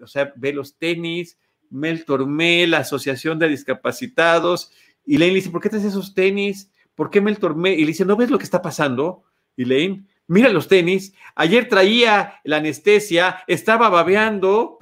o 0.00 0.06
sea, 0.06 0.32
ve 0.36 0.52
los 0.52 0.76
tenis, 0.76 1.38
Mel 1.70 2.04
Tormé, 2.04 2.66
la 2.66 2.78
Asociación 2.78 3.38
de 3.38 3.48
Discapacitados, 3.48 4.72
y 5.04 5.18
Lane 5.18 5.30
le 5.30 5.36
dice, 5.36 5.50
¿por 5.50 5.60
qué 5.60 5.68
traes 5.68 5.84
esos 5.84 6.14
tenis? 6.14 6.70
¿Por 6.94 7.10
qué 7.10 7.20
Mel 7.20 7.38
Tormé? 7.38 7.74
Y 7.74 7.80
le 7.80 7.88
dice, 7.88 8.04
¿no 8.04 8.16
ves 8.16 8.30
lo 8.30 8.38
que 8.38 8.44
está 8.44 8.62
pasando? 8.62 9.24
Y 9.56 9.64
Lane, 9.64 10.04
mira 10.26 10.48
los 10.48 10.68
tenis, 10.68 11.14
ayer 11.34 11.68
traía 11.68 12.40
la 12.44 12.58
anestesia, 12.58 13.42
estaba 13.46 13.88
babeando. 13.88 14.78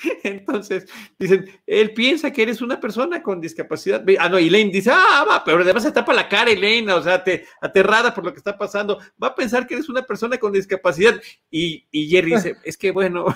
Entonces, 0.22 0.86
dicen, 1.18 1.48
él 1.66 1.92
piensa 1.92 2.32
que 2.32 2.42
eres 2.42 2.60
una 2.60 2.80
persona 2.80 3.22
con 3.22 3.40
discapacidad. 3.40 4.04
Ah, 4.18 4.28
no, 4.28 4.38
Elaine 4.38 4.70
dice, 4.70 4.90
ah, 4.92 5.24
va, 5.28 5.44
pero 5.44 5.60
además 5.60 5.82
se 5.82 5.92
tapa 5.92 6.12
la 6.14 6.28
cara, 6.28 6.50
Elaine, 6.50 6.90
o 6.92 7.02
sea, 7.02 7.22
te, 7.22 7.46
aterrada 7.60 8.14
por 8.14 8.24
lo 8.24 8.32
que 8.32 8.38
está 8.38 8.56
pasando. 8.56 8.98
Va 9.22 9.28
a 9.28 9.34
pensar 9.34 9.66
que 9.66 9.74
eres 9.74 9.88
una 9.88 10.02
persona 10.02 10.38
con 10.38 10.52
discapacidad. 10.52 11.20
Y, 11.50 11.86
Jerry 11.92 12.34
dice, 12.34 12.56
es 12.64 12.76
que 12.76 12.90
bueno. 12.90 13.26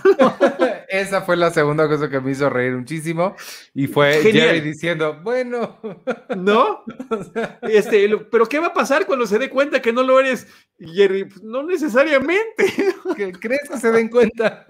Esa 0.89 1.23
fue 1.23 1.37
la 1.37 1.51
segunda 1.51 1.89
cosa 1.89 2.09
que 2.09 2.21
me 2.21 2.31
hizo 2.31 2.49
reír 2.49 2.73
muchísimo. 2.73 3.35
Y 3.75 3.87
fue 3.87 4.21
Jerry 4.23 4.61
diciendo, 4.61 5.21
bueno. 5.23 5.81
¿No? 6.37 6.85
Este, 7.63 8.17
pero 8.31 8.47
¿qué 8.47 8.59
va 8.59 8.69
a 8.69 8.75
pasar 8.75 9.07
cuando 9.07 9.27
se 9.27 9.39
dé 9.39 9.51
cuenta 9.51 9.83
que 9.83 9.93
no 9.93 10.03
lo 10.03 10.21
eres? 10.21 10.47
Y 10.79 10.95
Jerry, 10.95 11.25
pues, 11.25 11.43
no 11.43 11.63
necesariamente. 11.63 12.67
¿Crees 13.41 13.69
que 13.69 13.79
se 13.79 13.91
den 13.91 14.09
cuenta? 14.09 14.67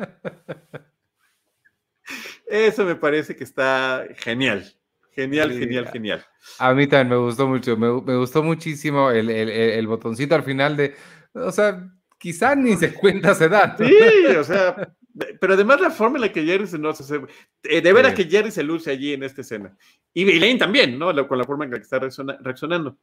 Eso 2.46 2.84
me 2.84 2.94
parece 2.94 3.34
que 3.36 3.44
está 3.44 4.06
genial. 4.16 4.74
Genial, 5.14 5.52
genial, 5.52 5.88
genial. 5.92 6.26
A 6.58 6.74
mí 6.74 6.86
también 6.86 7.10
me 7.10 7.24
gustó 7.24 7.46
mucho. 7.46 7.76
Me, 7.76 8.16
gustó 8.16 8.42
muchísimo 8.42 9.10
el, 9.10 9.86
botoncito 9.86 10.34
al 10.34 10.42
final 10.42 10.76
de. 10.76 10.94
O 11.32 11.52
sea, 11.52 11.88
quizá 12.18 12.56
ni 12.56 12.76
se 12.76 12.92
cuenta 12.92 13.34
se 13.34 13.48
da. 13.48 13.76
Sí, 13.76 14.26
o 14.36 14.44
sea. 14.44 14.94
Pero 15.40 15.54
además 15.54 15.80
la 15.80 15.90
forma 15.90 16.16
en 16.16 16.22
la 16.22 16.32
que 16.32 16.44
Jerry 16.44 16.66
se 16.66 16.76
no 16.76 16.92
se, 16.92 17.20
eh, 17.62 17.80
de 17.80 17.92
veras 17.92 18.14
que 18.14 18.24
Jerry 18.24 18.50
se 18.50 18.64
luce 18.64 18.90
allí 18.90 19.12
en 19.12 19.22
esta 19.22 19.42
escena. 19.42 19.76
Y 20.12 20.28
Elaine 20.28 20.58
también, 20.58 20.98
¿no? 20.98 21.28
Con 21.28 21.38
la 21.38 21.44
forma 21.44 21.64
en 21.64 21.70
la 21.70 21.76
que 21.76 21.84
está 21.84 22.00
reaccionando. 22.00 22.98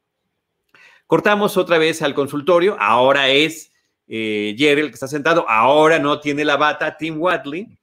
Cortamos 1.08 1.56
otra 1.56 1.78
vez 1.78 2.02
al 2.02 2.14
consultorio. 2.14 2.76
Ahora 2.78 3.30
es 3.30 3.72
eh, 4.08 4.54
Jerry 4.58 4.82
el 4.82 4.88
que 4.88 4.96
está 4.96 5.08
sentado. 5.08 5.50
Ahora 5.50 6.00
no 6.00 6.20
tiene 6.20 6.44
la 6.44 6.58
bata 6.58 6.98
Tim 6.98 7.18
Watley. 7.18 7.80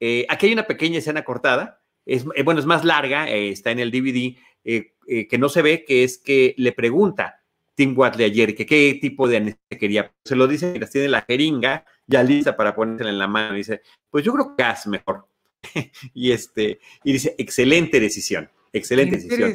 Eh, 0.00 0.26
aquí 0.28 0.46
hay 0.46 0.52
una 0.52 0.66
pequeña 0.66 0.98
escena 0.98 1.24
cortada, 1.24 1.82
es, 2.06 2.24
eh, 2.34 2.42
bueno, 2.42 2.60
es 2.60 2.66
más 2.66 2.84
larga, 2.84 3.28
eh, 3.28 3.50
está 3.50 3.70
en 3.70 3.80
el 3.80 3.90
DVD, 3.90 4.36
que 4.64 5.38
no 5.38 5.48
se 5.48 5.62
ve, 5.62 5.84
que 5.86 6.04
es 6.04 6.18
que 6.18 6.54
le 6.58 6.72
pregunta 6.72 7.42
Tim 7.74 7.96
Watley 7.96 8.26
ayer 8.26 8.54
que 8.54 8.66
qué 8.66 8.98
tipo 9.00 9.28
de 9.28 9.36
anestesia 9.36 9.78
quería. 9.78 10.14
Se 10.24 10.36
lo 10.36 10.46
dice 10.46 10.66
mientras 10.66 10.90
tiene 10.90 11.08
la 11.08 11.22
jeringa 11.22 11.86
ya 12.08 12.22
lista 12.22 12.56
para 12.56 12.74
ponérsela 12.74 13.10
en 13.10 13.18
la 13.18 13.28
mano. 13.28 13.54
dice, 13.54 13.82
pues 14.10 14.24
yo 14.24 14.32
creo 14.32 14.56
que 14.56 14.62
gas 14.62 14.86
mejor. 14.88 15.28
y, 16.12 16.32
este, 16.32 16.80
y 17.04 17.12
dice, 17.12 17.34
excelente 17.38 18.00
decisión, 18.00 18.50
excelente 18.72 19.16
decisión. 19.16 19.54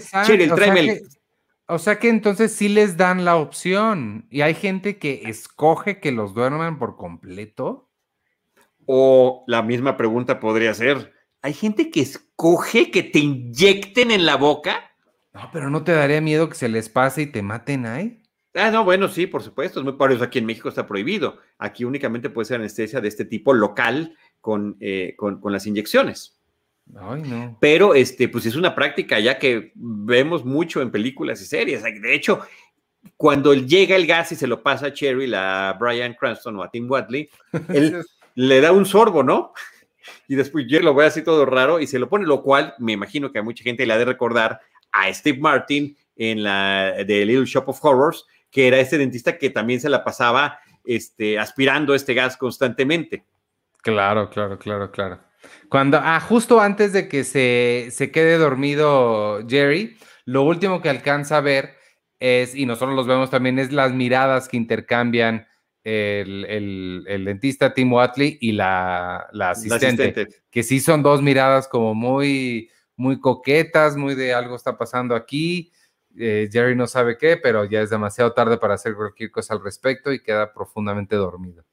o 1.68 1.80
sea 1.80 2.00
que 2.00 2.10
entonces 2.10 2.54
sí 2.54 2.70
les 2.70 2.98
dan 2.98 3.26
la 3.26 3.36
opción 3.36 4.26
y 4.30 4.42
hay 4.42 4.54
gente 4.54 4.98
que 4.98 5.24
escoge 5.26 6.00
que 6.00 6.12
los 6.12 6.34
duerman 6.34 6.80
por 6.80 6.96
completo. 6.96 7.90
O 8.86 9.44
la 9.48 9.62
misma 9.62 9.98
pregunta 9.98 10.40
podría 10.40 10.74
ser, 10.74 11.14
¿hay 11.42 11.54
gente 11.54 11.90
que 11.90 12.02
escoge 12.02 12.92
que 12.92 13.04
te 13.04 13.20
inyecten 13.20 14.12
en 14.12 14.26
la 14.26 14.36
boca? 14.36 14.92
No, 15.34 15.50
pero 15.52 15.70
¿no 15.70 15.84
te 15.84 15.92
daría 15.92 16.22
miedo 16.22 16.50
que 16.50 16.56
se 16.56 16.70
les 16.70 16.90
pase 16.90 17.24
y 17.24 17.28
te 17.28 17.42
maten 17.42 17.86
ahí? 17.86 18.24
Ah, 18.56 18.70
no, 18.70 18.84
bueno, 18.84 19.08
sí, 19.08 19.26
por 19.26 19.42
supuesto. 19.42 19.80
Es 19.80 19.84
muy 19.84 19.94
por 19.94 20.12
eso 20.12 20.24
aquí 20.24 20.40
en 20.40 20.46
México 20.46 20.70
está 20.70 20.86
prohibido. 20.86 21.40
Aquí 21.58 21.86
únicamente 21.86 22.30
puede 22.30 22.46
ser 22.46 22.60
anestesia 22.60 23.02
de 23.02 23.08
este 23.08 23.26
tipo 23.26 23.54
local 23.54 24.16
con, 24.42 24.78
eh, 24.80 25.16
con, 25.18 25.40
las 25.46 25.66
inyecciones. 25.66 26.40
Ay, 26.96 27.24
no. 27.24 27.58
Pero 27.60 27.96
este, 27.96 28.28
pues 28.30 28.46
es 28.46 28.56
una 28.56 28.76
práctica 28.76 29.20
ya 29.20 29.40
que 29.40 29.72
vemos 29.76 30.46
mucho 30.46 30.82
en 30.82 30.92
películas 30.92 31.42
y 31.42 31.46
series. 31.46 31.82
De 31.82 32.14
hecho, 32.14 32.42
cuando 33.18 33.54
llega 33.54 33.96
el 33.96 34.06
gas 34.06 34.32
y 34.32 34.36
se 34.36 34.48
lo 34.48 34.62
pasa 34.62 34.88
a 34.88 34.94
Cherry, 34.94 35.28
la 35.28 35.76
Brian 35.80 36.14
Cranston 36.14 36.58
o 36.58 36.64
a 36.64 36.70
Tim 36.70 36.90
Watley, 36.90 37.30
él, 37.70 38.04
le 38.36 38.62
da 38.62 38.72
un 38.72 38.86
sorbo, 38.86 39.24
¿no? 39.24 39.54
Y 40.28 40.36
después 40.36 40.66
yo 40.68 40.80
lo 40.80 40.94
ve 40.94 41.06
así 41.06 41.22
todo 41.22 41.46
raro 41.46 41.80
y 41.80 41.88
se 41.88 42.00
lo 42.00 42.10
pone, 42.10 42.26
lo 42.26 42.42
cual 42.42 42.74
me 42.80 42.94
imagino 42.94 43.32
que 43.32 43.40
a 43.40 43.44
mucha 43.44 43.64
gente 43.64 43.86
le 43.86 43.94
ha 43.94 43.98
de 43.98 44.06
recordar 44.06 44.60
a 44.92 45.14
Steve 45.14 45.40
Martin 45.40 45.98
en 46.16 46.44
la 46.44 46.94
de 47.06 47.26
Little 47.26 47.46
Shop 47.46 47.68
of 47.68 47.84
Horrors, 47.84 48.26
que 48.52 48.68
era 48.68 48.80
este 48.80 48.98
dentista 48.98 49.38
que 49.38 49.50
también 49.50 49.80
se 49.80 49.90
la 49.90 50.04
pasaba 50.04 50.60
este, 50.86 51.40
aspirando 51.40 51.96
este 51.96 52.14
gas 52.14 52.38
constantemente. 52.38 53.26
Claro, 53.82 54.30
claro, 54.30 54.58
claro, 54.58 54.92
claro. 54.92 55.20
Cuando, 55.70 56.00
ah, 56.02 56.20
justo 56.20 56.62
antes 56.62 56.94
de 56.94 57.10
que 57.10 57.24
se, 57.24 57.90
se 57.92 58.12
quede 58.12 58.38
dormido 58.38 59.46
Jerry, 59.48 59.98
lo 60.26 60.44
último 60.44 60.82
que 60.82 60.90
alcanza 60.90 61.38
a 61.38 61.42
ver 61.42 61.76
es, 62.20 62.56
y 62.56 62.66
nosotros 62.66 62.96
los 62.96 63.08
vemos 63.08 63.30
también, 63.30 63.60
es 63.60 63.74
las 63.74 63.92
miradas 63.92 64.48
que 64.48 64.56
intercambian 64.56 65.48
el, 65.84 67.24
dentista 67.26 67.74
Tim 67.74 67.92
Watley 67.92 68.38
y 68.42 68.54
la, 68.54 69.28
asistente, 69.40 70.28
que 70.50 70.64
sí 70.64 70.80
son 70.80 71.04
dos 71.04 71.22
miradas 71.22 71.68
como 71.68 71.94
muy, 71.94 72.70
muy 72.96 73.20
coquetas, 73.20 73.98
muy 73.98 74.16
de 74.16 74.34
algo 74.34 74.56
está 74.56 74.78
pasando 74.78 75.16
aquí. 75.16 75.72
Eh, 76.18 76.48
Jerry 76.52 76.76
no 76.76 76.88
sabe 76.88 77.18
qué, 77.18 77.38
pero 77.38 77.66
ya 77.66 77.82
es 77.82 77.90
demasiado 77.90 78.34
tarde 78.34 78.58
para 78.58 78.76
hacer 78.76 78.96
cualquier 78.96 79.32
cosa 79.32 79.56
al 79.56 79.64
respecto 79.64 80.14
y 80.14 80.22
queda 80.22 80.54
profundamente 80.54 81.16
dormido. 81.16 81.64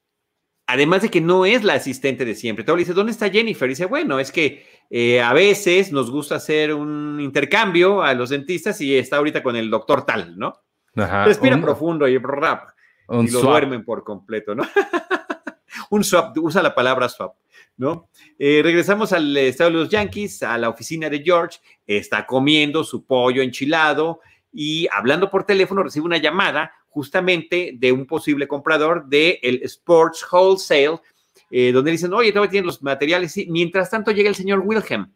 Además 0.67 1.03
de 1.03 1.09
que 1.09 1.21
no 1.21 1.45
es 1.45 1.65
la 1.65 1.75
asistente 1.75 2.25
de 2.25 2.35
siempre. 2.35 2.65
Todo 2.65 2.77
le 2.77 2.83
dice, 2.83 2.95
¿dónde 2.95 3.13
está 3.13 3.29
Jennifer? 3.29 3.69
Y 3.69 3.73
dice, 3.73 3.87
bueno, 3.87 4.21
es 4.21 4.31
que 4.31 4.65
eh, 4.89 5.21
a 5.21 5.33
veces 5.33 5.91
nos 5.91 6.11
gusta 6.11 6.37
hacer 6.37 6.73
un 6.73 7.21
intercambio 7.21 8.03
a 8.03 8.15
los 8.15 8.31
dentistas 8.31 8.81
y 8.81 8.97
está 8.97 9.17
ahorita 9.17 9.43
con 9.43 9.57
el 9.57 9.69
doctor 9.69 10.07
tal, 10.07 10.39
¿no? 10.39 10.55
Respira 10.95 11.61
profundo 11.61 12.09
y 12.09 12.19
rap 12.19 12.70
y 13.11 13.31
lo 13.31 13.41
duermen 13.41 13.85
por 13.85 14.05
completo, 14.05 14.55
¿no? 14.55 14.63
un 15.91 16.05
swap, 16.05 16.37
usa 16.39 16.63
la 16.63 16.75
palabra 16.75 17.09
swap, 17.09 17.35
¿no? 17.77 18.09
Eh, 18.39 18.61
regresamos 18.63 19.13
al 19.13 19.37
estado 19.37 19.71
de 19.71 19.77
los 19.77 19.89
Yankees, 19.89 20.43
a 20.43 20.57
la 20.57 20.69
oficina 20.69 21.09
de 21.11 21.23
George, 21.23 21.59
está 21.87 22.27
comiendo 22.27 22.85
su 22.85 23.05
pollo 23.05 23.43
enchilado 23.43 24.21
y 24.53 24.89
hablando 24.93 25.31
por 25.31 25.45
teléfono 25.45 25.83
recibe 25.83 26.07
una 26.07 26.19
llamada 26.19 26.73
justamente 26.89 27.73
de 27.77 27.93
un 27.93 28.07
posible 28.07 28.49
comprador 28.49 29.07
del 29.07 29.39
el 29.43 29.63
Sports 29.63 30.27
Wholesale, 30.31 31.01
eh, 31.51 31.73
donde 31.73 31.93
dicen, 31.93 32.13
oye, 32.13 32.33
todavía 32.33 32.51
tienen 32.51 32.67
los 32.67 32.83
materiales. 32.83 33.37
Y 33.37 33.47
mientras 33.47 33.91
tanto 33.91 34.11
llega 34.11 34.29
el 34.29 34.35
señor 34.35 34.61
Wilhelm 34.65 35.13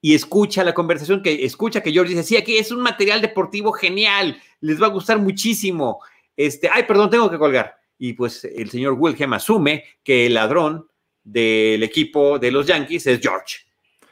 y 0.00 0.14
escucha 0.14 0.64
la 0.64 0.72
conversación, 0.72 1.22
que 1.22 1.44
escucha 1.44 1.82
que 1.82 1.92
George 1.92 2.14
dice, 2.14 2.22
sí, 2.22 2.36
aquí 2.36 2.56
es 2.56 2.70
un 2.72 2.80
material 2.80 3.20
deportivo 3.20 3.72
genial, 3.72 4.40
les 4.60 4.80
va 4.80 4.86
a 4.86 4.90
gustar 4.90 5.18
muchísimo. 5.18 6.00
Este, 6.40 6.70
ay, 6.72 6.84
perdón, 6.84 7.10
tengo 7.10 7.30
que 7.30 7.36
colgar. 7.36 7.76
Y 7.98 8.14
pues 8.14 8.44
el 8.44 8.70
señor 8.70 8.94
Wilhelm 8.94 9.34
asume 9.34 9.84
que 10.02 10.24
el 10.24 10.32
ladrón 10.32 10.86
del 11.22 11.82
equipo 11.82 12.38
de 12.38 12.50
los 12.50 12.66
Yankees 12.66 13.06
es 13.08 13.20
George. 13.20 13.58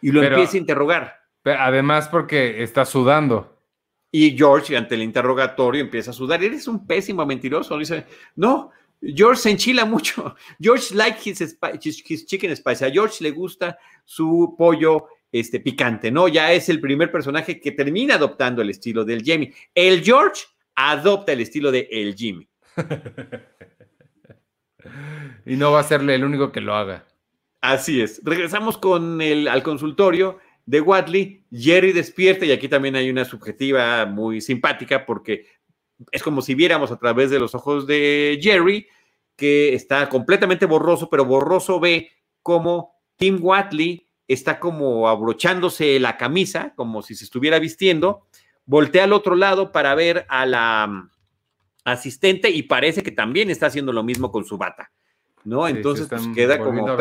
Y 0.03 0.13
lo 0.13 0.23
empieza 0.23 0.57
a 0.57 0.61
interrogar. 0.61 1.15
además 1.43 2.07
porque 2.09 2.63
está 2.63 2.85
sudando. 2.85 3.57
Y 4.13 4.37
George, 4.37 4.77
ante 4.77 4.95
el 4.95 5.03
interrogatorio, 5.03 5.81
empieza 5.81 6.11
a 6.11 6.15
sudar. 6.15 6.45
Eres 6.45 6.69
un 6.69 6.87
pésimo 6.87 7.25
mentiroso. 7.25 7.79
Dice, 7.79 8.05
no, 8.37 8.73
George 9.01 9.41
se 9.41 9.51
enchila 9.51 9.87
mucho. 9.87 10.35
George 10.61 10.95
like 10.95 11.19
his, 11.25 12.27
chicken 12.27 12.55
spicy. 12.55 12.85
A 12.85 12.91
George 12.91 13.25
le 13.25 13.31
gusta 13.31 13.79
su 14.05 14.55
pollo 14.59 15.07
este, 15.33 15.61
picante, 15.61 16.11
¿no? 16.11 16.29
Ya 16.29 16.53
es 16.53 16.69
el 16.69 16.79
primer 16.79 17.11
personaje 17.11 17.59
que 17.59 17.73
termina 17.73 18.17
adoptando 18.17 18.61
el 18.61 18.69
estilo 18.69 19.03
del 19.03 19.25
Jamie. 19.25 19.55
El 19.75 20.05
George 20.05 20.43
adopta 20.79 21.33
el 21.33 21.41
estilo 21.41 21.73
de 21.73 21.89
el 21.91 22.15
Jimmy. 22.15 22.49
y 25.47 25.57
no 25.57 25.73
va 25.73 25.81
a 25.81 25.85
ser 25.85 26.09
el 26.09 26.25
único 26.25 26.53
que 26.53 26.61
lo 26.61 26.75
haga. 26.75 27.05
Así 27.61 28.01
es. 28.01 28.21
Regresamos 28.23 28.79
con 28.79 29.21
el, 29.21 29.49
al 29.49 29.65
consultorio 29.65 30.39
de 30.67 30.81
Watley. 30.81 31.45
Jerry 31.51 31.93
despierta 31.93 32.47
y 32.47 32.53
aquí 32.53 32.69
también 32.69 32.95
hay 32.95 33.11
una 33.11 33.25
subjetiva 33.25 34.07
muy 34.07 34.41
simpática 34.41 35.05
porque 35.05 35.47
es 36.13 36.23
como 36.23 36.43
si 36.43 36.55
viéramos 36.55 36.93
a 36.93 36.99
través 36.99 37.31
de 37.31 37.41
los 37.41 37.57
ojos 37.57 37.89
de 37.89 38.39
Jerry 38.41 38.87
que 39.35 39.75
está 39.75 40.09
completamente 40.09 40.67
borroso, 40.67 41.11
pero 41.11 41.25
borroso 41.25 41.81
ve 41.81 42.13
como 42.41 42.95
Tim 43.17 43.39
Watley 43.43 44.07
está 44.29 44.61
como 44.61 45.09
abrochándose 45.09 45.99
la 45.99 46.17
camisa, 46.17 46.73
como 46.77 47.03
si 47.03 47.17
se 47.17 47.25
estuviera 47.25 47.59
vistiendo, 47.59 48.28
voltea 48.69 49.05
al 49.05 49.15
otro 49.15 49.35
lado 49.35 49.73
para 49.73 49.95
ver 49.97 50.27
a 50.29 50.47
la 50.47 50.87
mm, 50.87 51.11
asistente 51.85 52.51
y 52.51 52.63
parece 52.63 53.03
que 53.03 53.11
también 53.11 53.51
está 53.51 53.67
haciendo 53.67 53.93
lo 53.93 54.05
mismo 54.05 54.31
con 54.31 54.45
su 54.45 54.57
bata. 54.57 54.93
¿no? 55.45 55.67
Entonces 55.67 56.07
pues, 56.09 56.23
queda 56.35 56.59
como 56.59 56.97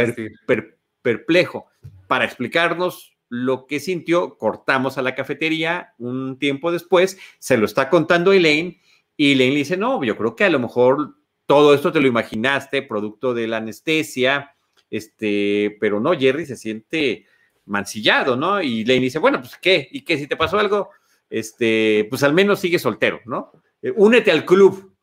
perplejo. 1.02 1.68
Para 2.08 2.26
explicarnos 2.26 3.18
lo 3.30 3.68
que 3.68 3.82
sintió, 3.82 4.38
cortamos 4.38 4.98
a 4.98 5.02
la 5.02 5.14
cafetería 5.14 5.94
un 5.98 6.40
tiempo 6.40 6.72
después, 6.72 7.20
se 7.40 7.58
lo 7.58 7.66
está 7.66 7.90
contando 7.90 8.32
Elaine 8.32 8.80
y 9.18 9.34
Elaine 9.34 9.54
le 9.54 9.60
dice, 9.60 9.76
no, 9.76 10.02
yo 10.06 10.16
creo 10.16 10.36
que 10.38 10.46
a 10.46 10.50
lo 10.50 10.60
mejor 10.60 11.16
todo 11.46 11.74
esto 11.74 11.92
te 11.92 12.00
lo 12.00 12.08
imaginaste, 12.08 12.82
producto 12.82 13.34
de 13.34 13.48
la 13.48 13.58
anestesia, 13.58 14.56
este, 14.90 15.76
pero 15.82 16.00
no, 16.00 16.18
Jerry 16.18 16.46
se 16.46 16.56
siente 16.56 17.26
mancillado, 17.66 18.38
¿no? 18.38 18.62
Y 18.62 18.82
Elaine 18.82 19.04
dice, 19.04 19.20
bueno, 19.20 19.42
pues 19.42 19.58
qué, 19.62 19.90
y 19.92 20.06
qué, 20.06 20.18
si 20.18 20.28
te 20.28 20.38
pasó 20.38 20.58
algo, 20.58 20.92
este, 21.30 22.08
pues 22.10 22.24
al 22.24 22.34
menos 22.34 22.60
sigue 22.60 22.80
soltero, 22.80 23.22
¿no? 23.26 23.52
Eh, 23.82 23.94
únete 23.96 24.32
al 24.32 24.46
club. 24.46 24.94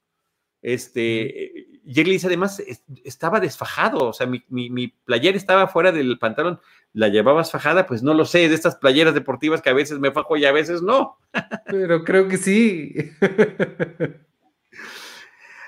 Este, 0.63 1.81
Jerry 1.87 2.13
dice, 2.13 2.29
además, 2.29 2.63
estaba 3.05 3.41
desfajado, 3.41 4.09
o 4.09 4.13
sea, 4.13 4.27
mi, 4.27 4.43
mi, 4.49 4.89
playera 4.89 5.37
estaba 5.37 5.69
fuera 5.69 5.93
del 5.93 6.19
pantalón, 6.19 6.61
¿la 6.95 7.09
llevabas 7.09 7.51
fajada? 7.51 7.87
Pues 7.87 8.03
no 8.03 8.15
lo 8.15 8.25
sé, 8.25 8.49
de 8.49 8.55
estas 8.55 8.77
playeras 8.77 9.13
deportivas 9.13 9.61
que 9.61 9.69
a 9.71 9.75
veces 9.75 9.99
me 9.99 10.11
fajo 10.11 10.37
y 10.37 10.47
a 10.47 10.53
veces 10.53 10.81
no. 10.81 11.19
Pero 11.67 12.05
creo 12.05 12.29
que 12.29 12.39
sí. 12.39 12.95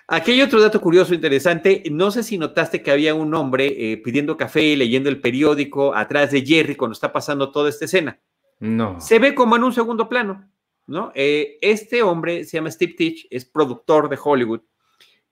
Aquí 0.09 0.33
hay 0.33 0.43
otro 0.43 0.61
dato 0.61 0.81
curioso, 0.81 1.15
interesante. 1.15 1.83
No 1.91 2.13
sé 2.13 2.23
si 2.23 2.39
notaste 2.39 2.81
que 2.81 2.93
había 2.93 3.15
un 3.15 3.35
hombre 3.35 3.93
eh, 3.93 3.97
pidiendo 3.99 4.37
café, 4.37 4.77
leyendo 4.77 5.09
el 5.09 5.21
periódico 5.21 5.97
atrás 5.97 6.31
de 6.31 6.47
Jerry 6.47 6.77
cuando 6.77 6.93
está 6.93 7.13
pasando 7.13 7.51
toda 7.51 7.69
esta 7.69 7.87
escena. 7.87 8.21
No. 8.61 9.01
Se 9.01 9.19
ve 9.19 9.35
como 9.35 9.57
en 9.57 9.65
un 9.65 9.73
segundo 9.73 10.09
plano, 10.09 10.49
¿no? 10.87 11.13
Eh, 11.15 11.59
este 11.61 12.03
hombre 12.03 12.45
se 12.45 12.57
llama 12.57 12.71
Steve 12.71 12.95
Teach, 12.97 13.27
es 13.31 13.45
productor 13.45 14.09
de 14.09 14.19
Hollywood, 14.23 14.61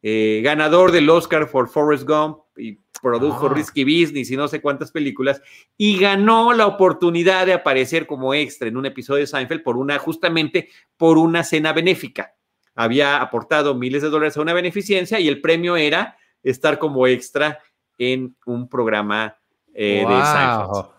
eh, 0.02 0.42
ganador 0.44 0.92
del 0.92 1.08
Oscar 1.08 1.50
por 1.50 1.68
Forrest 1.68 2.06
Gump 2.06 2.38
y 2.56 2.78
produjo 3.00 3.46
ah. 3.46 3.54
Risky 3.54 3.84
Business 3.84 4.30
y 4.30 4.36
no 4.36 4.48
sé 4.48 4.60
cuántas 4.60 4.90
películas, 4.90 5.40
y 5.76 5.98
ganó 5.98 6.52
la 6.52 6.66
oportunidad 6.66 7.46
de 7.46 7.54
aparecer 7.54 8.06
como 8.06 8.34
extra 8.34 8.68
en 8.68 8.76
un 8.76 8.86
episodio 8.86 9.20
de 9.20 9.26
Seinfeld 9.26 9.62
por 9.62 9.76
una, 9.76 9.98
justamente 9.98 10.68
por 10.96 11.18
una 11.18 11.44
cena 11.44 11.72
benéfica 11.72 12.34
había 12.74 13.20
aportado 13.20 13.74
miles 13.74 14.02
de 14.02 14.10
dólares 14.10 14.36
a 14.36 14.42
una 14.42 14.52
beneficencia 14.52 15.20
y 15.20 15.28
el 15.28 15.40
premio 15.40 15.76
era 15.76 16.16
estar 16.42 16.78
como 16.78 17.06
extra 17.06 17.60
en 17.98 18.36
un 18.46 18.68
programa 18.68 19.36
eh, 19.72 20.04
de 20.06 20.24
Seinfeld. 20.24 20.93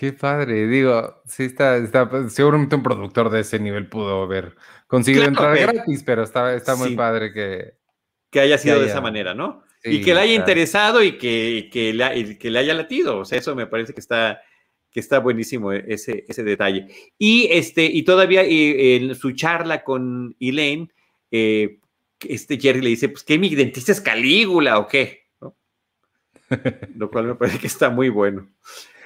Qué 0.00 0.14
padre, 0.14 0.66
digo, 0.66 1.20
sí 1.26 1.42
está, 1.42 1.76
está, 1.76 2.08
seguramente 2.30 2.74
un 2.74 2.82
productor 2.82 3.28
de 3.28 3.40
ese 3.40 3.58
nivel 3.58 3.86
pudo 3.86 4.22
haber 4.22 4.56
conseguido 4.86 5.24
entrar 5.24 5.54
gratis, 5.58 6.02
pero 6.02 6.22
está, 6.22 6.54
está 6.54 6.74
muy 6.74 6.96
padre 6.96 7.34
que... 7.34 7.74
Que 8.30 8.40
haya 8.40 8.56
sido 8.56 8.80
de 8.80 8.86
esa 8.86 9.02
manera, 9.02 9.34
¿no? 9.34 9.62
y 9.84 10.00
que 10.00 10.14
le 10.14 10.20
haya 10.20 10.32
interesado 10.32 11.02
y 11.02 11.18
que, 11.18 11.68
que, 11.70 11.92
le, 11.92 12.38
que 12.38 12.50
le 12.50 12.58
haya 12.60 12.72
latido, 12.72 13.18
o 13.18 13.24
sea, 13.26 13.38
eso 13.38 13.54
me 13.54 13.66
parece 13.66 13.92
que 13.92 14.00
está, 14.00 14.40
que 14.90 15.00
está 15.00 15.18
buenísimo 15.18 15.70
e, 15.70 15.84
ese, 15.88 16.24
ese 16.26 16.44
detalle. 16.44 16.86
Y, 17.18 17.48
este, 17.50 17.84
y 17.84 18.02
todavía 18.02 18.42
eh, 18.42 18.96
en 18.96 19.14
su 19.14 19.32
charla 19.32 19.84
con 19.84 20.34
Elaine, 20.40 20.90
eh, 21.30 21.78
este 22.26 22.58
Jerry 22.58 22.80
le 22.80 22.88
dice, 22.88 23.10
pues, 23.10 23.22
¿qué 23.22 23.38
mi 23.38 23.54
dentista 23.54 23.92
es 23.92 24.00
Calígula 24.00 24.78
o 24.78 24.86
qué? 24.86 25.26
Lo 26.96 27.10
cual 27.10 27.26
me 27.26 27.34
parece 27.34 27.58
que 27.58 27.66
está 27.66 27.90
muy 27.90 28.08
bueno. 28.08 28.48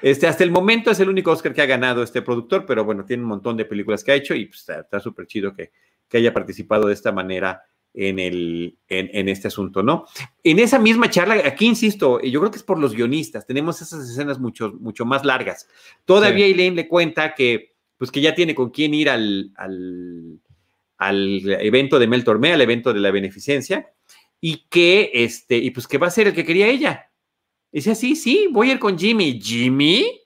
Este, 0.04 0.26
hasta 0.26 0.44
el 0.44 0.50
momento 0.50 0.90
es 0.90 1.00
el 1.00 1.08
único 1.08 1.30
Oscar 1.30 1.54
que 1.54 1.62
ha 1.62 1.66
ganado 1.66 2.02
este 2.02 2.20
productor, 2.20 2.66
pero 2.66 2.84
bueno, 2.84 3.06
tiene 3.06 3.22
un 3.22 3.28
montón 3.30 3.56
de 3.56 3.64
películas 3.64 4.04
que 4.04 4.12
ha 4.12 4.14
hecho 4.14 4.34
y 4.34 4.44
pues, 4.44 4.68
está 4.68 5.00
súper 5.00 5.26
chido 5.26 5.54
que, 5.54 5.72
que 6.10 6.18
haya 6.18 6.34
participado 6.34 6.88
de 6.88 6.92
esta 6.92 7.10
manera 7.10 7.62
en, 7.94 8.18
el, 8.18 8.76
en, 8.86 9.28
este 9.30 9.48
asunto, 9.48 9.82
¿no? 9.82 10.04
En 10.42 10.58
esa 10.58 10.78
misma 10.78 11.08
charla, 11.08 11.36
aquí 11.46 11.64
insisto, 11.64 12.20
yo 12.20 12.38
creo 12.38 12.50
que 12.50 12.58
es 12.58 12.62
por 12.62 12.78
los 12.78 12.92
guionistas, 12.94 13.46
tenemos 13.46 13.80
esas 13.80 14.06
escenas 14.06 14.38
mucho, 14.38 14.74
mucho 14.78 15.06
más 15.06 15.24
largas. 15.24 15.70
Todavía 16.04 16.44
Elaine 16.44 16.76
le 16.76 16.86
cuenta 16.86 17.34
que, 17.34 17.72
pues 17.96 18.10
que 18.10 18.20
ya 18.20 18.34
tiene 18.34 18.54
con 18.54 18.68
quién 18.68 18.92
ir 18.92 19.08
al, 19.08 19.52
al, 19.56 21.50
evento 21.62 21.98
de 21.98 22.08
Mel 22.08 22.24
Tormé, 22.24 22.52
al 22.52 22.60
evento 22.60 22.92
de 22.92 23.00
la 23.00 23.10
beneficencia, 23.10 23.90
y 24.38 24.66
que, 24.68 25.12
este, 25.14 25.56
y 25.56 25.70
pues 25.70 25.88
que 25.88 25.96
va 25.96 26.08
a 26.08 26.10
ser 26.10 26.26
el 26.26 26.34
que 26.34 26.44
quería 26.44 26.68
ella. 26.68 27.10
Dice, 27.78 27.94
sí, 27.94 28.16
sí, 28.16 28.48
voy 28.50 28.70
a 28.70 28.72
ir 28.74 28.78
con 28.78 28.98
Jimmy. 28.98 29.40
¿Jimmy? 29.40 30.20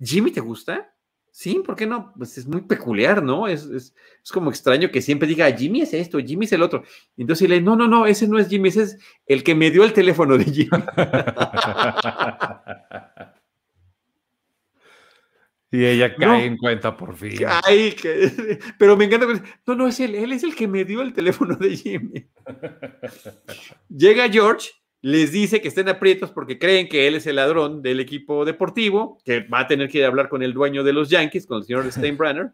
¿Jimmy 0.00 0.30
te 0.30 0.40
gusta? 0.40 0.92
Sí, 1.38 1.62
¿por 1.64 1.76
qué 1.76 1.86
no? 1.86 2.12
Pues 2.16 2.36
es 2.36 2.48
muy 2.48 2.62
peculiar, 2.62 3.22
¿no? 3.22 3.46
Es, 3.46 3.64
es, 3.66 3.94
es, 4.24 4.32
como 4.32 4.50
extraño 4.50 4.90
que 4.90 5.00
siempre 5.00 5.28
diga, 5.28 5.48
Jimmy 5.52 5.82
es 5.82 5.94
esto, 5.94 6.18
Jimmy 6.18 6.46
es 6.46 6.52
el 6.52 6.62
otro. 6.62 6.82
Y 7.16 7.22
entonces 7.22 7.48
le 7.48 7.60
no, 7.60 7.76
no, 7.76 7.86
no, 7.86 8.06
ese 8.06 8.26
no 8.26 8.40
es 8.40 8.48
Jimmy, 8.48 8.70
ese 8.70 8.82
es 8.82 8.98
el 9.24 9.44
que 9.44 9.54
me 9.54 9.70
dio 9.70 9.84
el 9.84 9.92
teléfono 9.92 10.36
de 10.36 10.46
Jimmy. 10.46 10.68
y 15.70 15.84
ella 15.84 16.16
cae 16.16 16.46
en 16.46 16.56
cuenta 16.56 16.96
por 16.96 17.14
fin. 17.14 17.38
Ay, 17.62 17.92
que, 17.92 18.58
pero 18.76 18.96
me 18.96 19.04
encanta. 19.04 19.28
No, 19.64 19.76
no, 19.76 19.86
es 19.86 20.00
él, 20.00 20.16
él 20.16 20.32
es 20.32 20.42
el 20.42 20.56
que 20.56 20.66
me 20.66 20.84
dio 20.84 21.02
el 21.02 21.12
teléfono 21.12 21.54
de 21.54 21.76
Jimmy. 21.76 22.26
Llega 23.88 24.28
George 24.28 24.70
les 25.08 25.32
dice 25.32 25.62
que 25.62 25.68
estén 25.68 25.88
aprietos 25.88 26.30
porque 26.30 26.58
creen 26.58 26.86
que 26.86 27.06
él 27.06 27.14
es 27.14 27.26
el 27.26 27.36
ladrón 27.36 27.80
del 27.80 27.98
equipo 27.98 28.44
deportivo, 28.44 29.18
que 29.24 29.40
va 29.40 29.60
a 29.60 29.66
tener 29.66 29.88
que 29.88 29.98
ir 29.98 30.04
a 30.04 30.08
hablar 30.08 30.28
con 30.28 30.42
el 30.42 30.52
dueño 30.52 30.84
de 30.84 30.92
los 30.92 31.08
Yankees, 31.08 31.46
con 31.46 31.58
el 31.58 31.64
señor 31.64 31.90
Steinbrenner. 31.92 32.52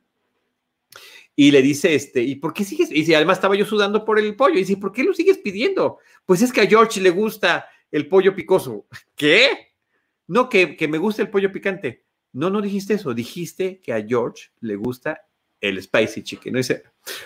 Y 1.35 1.51
le 1.51 1.63
dice, 1.63 1.97
este, 1.97 2.23
¿y 2.23 2.37
por 2.37 2.55
qué 2.55 2.63
sigues? 2.63 2.93
Y 2.93 3.05
si 3.05 3.13
además 3.13 3.39
estaba 3.39 3.57
yo 3.57 3.67
sudando 3.67 4.05
por 4.05 4.21
el 4.21 4.37
pollo. 4.37 4.55
Y 4.55 4.59
dice, 4.59 4.77
¿por 4.77 4.93
qué 4.93 5.03
lo 5.03 5.13
sigues 5.13 5.39
pidiendo? 5.39 5.99
Pues 6.25 6.43
es 6.43 6.53
que 6.53 6.61
a 6.61 6.67
George 6.67 7.01
le 7.01 7.11
gusta 7.11 7.67
el 7.91 8.07
pollo 8.07 8.37
picoso. 8.37 8.87
¿Qué? 9.17 9.73
No, 10.29 10.49
que, 10.49 10.77
que 10.77 10.87
me 10.87 10.99
gusta 10.99 11.23
el 11.23 11.31
pollo 11.31 11.51
picante. 11.51 12.05
No, 12.33 12.51
no 12.51 12.63
dijiste 12.63 12.95
eso. 12.95 13.13
Dijiste 13.15 13.81
que 13.81 13.93
a 13.93 14.07
George 14.07 14.51
le 14.61 14.77
gusta 14.77 15.27
el 15.61 15.83
spicy 15.83 16.23
chicken. 16.23 16.53
No 16.53 16.59
dice, 16.59 16.85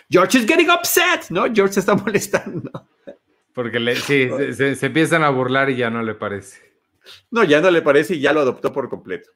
George 0.08 0.38
is 0.38 0.46
getting 0.46 0.70
upset. 0.70 1.28
No, 1.28 1.44
George 1.52 1.74
se 1.74 1.80
está 1.80 1.94
molestando. 2.06 2.88
Porque 3.59 3.80
le, 3.80 3.96
sí, 3.96 4.28
se, 4.52 4.86
empiezan 4.86 5.24
a 5.24 5.30
burlar 5.30 5.68
y 5.68 5.74
ya 5.74 5.90
no 5.90 6.00
le 6.04 6.14
parece. 6.14 6.61
No, 7.28 7.42
ya 7.42 7.61
no 7.61 7.72
le 7.72 7.82
parece 7.82 8.14
y 8.14 8.20
ya 8.20 8.32
lo 8.32 8.38
adoptó 8.38 8.72
por 8.72 8.88
completo. 8.88 9.32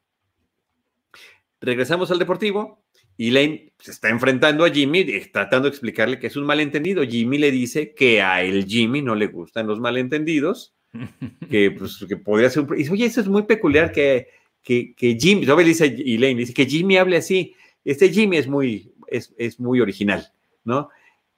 Regresamos 1.60 2.08
al 2.12 2.20
deportivo 2.20 2.84
y 3.16 3.32
Lane 3.32 3.72
se 3.80 3.90
está 3.90 4.10
enfrentando 4.10 4.64
a 4.64 4.70
Jimmy, 4.70 5.04
tratando 5.32 5.64
de 5.64 5.70
explicarle 5.70 6.20
que 6.20 6.28
es 6.28 6.36
un 6.36 6.44
malentendido. 6.44 7.02
Jimmy 7.02 7.36
le 7.36 7.50
dice 7.50 7.94
que 7.94 8.22
a 8.22 8.44
él 8.44 8.64
Jimmy 8.64 9.02
no 9.02 9.16
le 9.16 9.26
gustan 9.26 9.66
los 9.66 9.80
malentendidos, 9.80 10.76
que, 11.50 11.72
pues, 11.72 12.06
que 12.08 12.16
podría 12.16 12.48
ser 12.48 12.62
un... 12.62 12.74
Y 12.74 12.78
dice, 12.78 12.92
oye, 12.92 13.06
eso 13.06 13.22
es 13.22 13.26
muy 13.26 13.42
peculiar 13.42 13.90
que, 13.90 14.28
que, 14.62 14.94
que 14.94 15.18
Jimmy, 15.18 15.46
¿no? 15.46 15.56
dice 15.56 15.86
Elaine, 15.86 16.38
dice 16.38 16.54
que 16.54 16.66
Jimmy 16.66 16.96
hable 16.96 17.16
así. 17.16 17.56
Este 17.84 18.08
Jimmy 18.08 18.36
es 18.36 18.46
muy, 18.46 18.94
es, 19.08 19.34
es 19.36 19.58
muy 19.58 19.80
original, 19.80 20.32
¿no? 20.62 20.90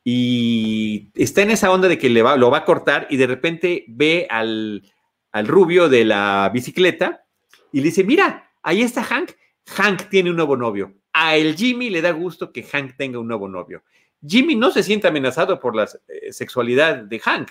Y 0.06 1.10
está 1.14 1.40
en 1.40 1.50
esa 1.50 1.72
onda 1.72 1.88
de 1.88 1.96
que 1.96 2.10
le 2.10 2.22
va, 2.22 2.36
lo 2.36 2.50
va 2.50 2.58
a 2.58 2.64
cortar 2.66 3.06
y 3.08 3.16
de 3.16 3.26
repente 3.26 3.86
ve 3.88 4.26
al, 4.28 4.82
rubio 5.44 5.88
de 5.88 6.04
la 6.04 6.50
bicicleta 6.52 7.24
y 7.72 7.78
le 7.78 7.86
dice, 7.86 8.04
mira, 8.04 8.52
ahí 8.62 8.82
está 8.82 9.02
Hank. 9.02 9.30
Hank 9.66 10.10
tiene 10.10 10.28
un 10.28 10.36
nuevo 10.36 10.58
novio. 10.58 10.94
A 11.14 11.36
el 11.36 11.56
Jimmy 11.56 11.88
le 11.88 12.02
da 12.02 12.10
gusto 12.10 12.52
que 12.52 12.62
Hank 12.62 12.96
tenga 12.98 13.18
un 13.18 13.26
nuevo 13.26 13.48
novio. 13.48 13.82
Jimmy 14.24 14.54
no 14.54 14.70
se 14.70 14.82
siente 14.82 15.08
amenazado 15.08 15.58
por 15.58 15.74
la 15.74 15.88
eh, 16.08 16.32
sexualidad 16.32 16.98
de 16.98 17.18
Hank. 17.18 17.50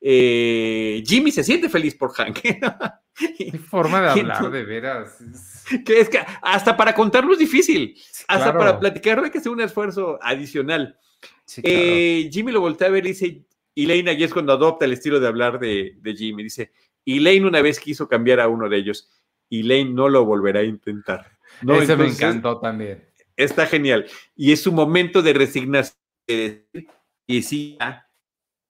Eh, 0.00 1.02
Jimmy 1.06 1.32
se 1.32 1.42
siente 1.42 1.70
feliz 1.70 1.94
por 1.94 2.12
Hank. 2.12 2.40
Qué 3.16 3.58
forma 3.58 4.02
de 4.02 4.08
hablar, 4.10 4.50
de 4.50 4.64
veras. 4.64 5.18
Que 5.84 5.98
es 5.98 6.08
que 6.08 6.20
hasta 6.42 6.76
para 6.76 6.94
contarlo 6.94 7.32
es 7.32 7.40
difícil. 7.40 8.00
Hasta 8.28 8.56
para 8.56 8.78
platicarlo 8.78 9.24
hay 9.24 9.30
que 9.30 9.38
hacer 9.38 9.50
un 9.50 9.62
esfuerzo 9.62 10.18
adicional. 10.22 10.96
Eh, 11.62 12.28
Jimmy 12.32 12.52
lo 12.52 12.60
voltea 12.60 12.88
a 12.88 12.90
ver 12.90 13.06
y 13.06 13.10
dice, 13.10 13.44
Elaine 13.74 14.10
allí 14.10 14.24
es 14.24 14.32
cuando 14.32 14.52
adopta 14.52 14.84
el 14.84 14.92
estilo 14.92 15.20
de 15.20 15.28
hablar 15.28 15.58
de, 15.58 15.96
Jimmy. 16.16 16.42
Dice, 16.42 16.72
Elaine 17.04 17.46
una 17.46 17.62
vez 17.62 17.78
quiso 17.78 18.08
cambiar 18.08 18.40
a 18.40 18.48
uno 18.48 18.68
de 18.68 18.78
ellos. 18.78 19.10
Elaine 19.50 19.94
no 19.94 20.08
lo 20.08 20.24
volverá 20.24 20.60
a 20.60 20.64
intentar. 20.64 21.38
No, 21.62 21.80
Ese 21.80 21.96
me 21.96 22.08
encantó 22.08 22.58
también. 22.58 23.04
Está 23.36 23.66
genial. 23.66 24.06
Y 24.34 24.52
es 24.52 24.62
su 24.62 24.72
momento 24.72 25.22
de 25.22 25.32
resignación 25.32 25.94
y 27.26 27.42
sí 27.42 27.78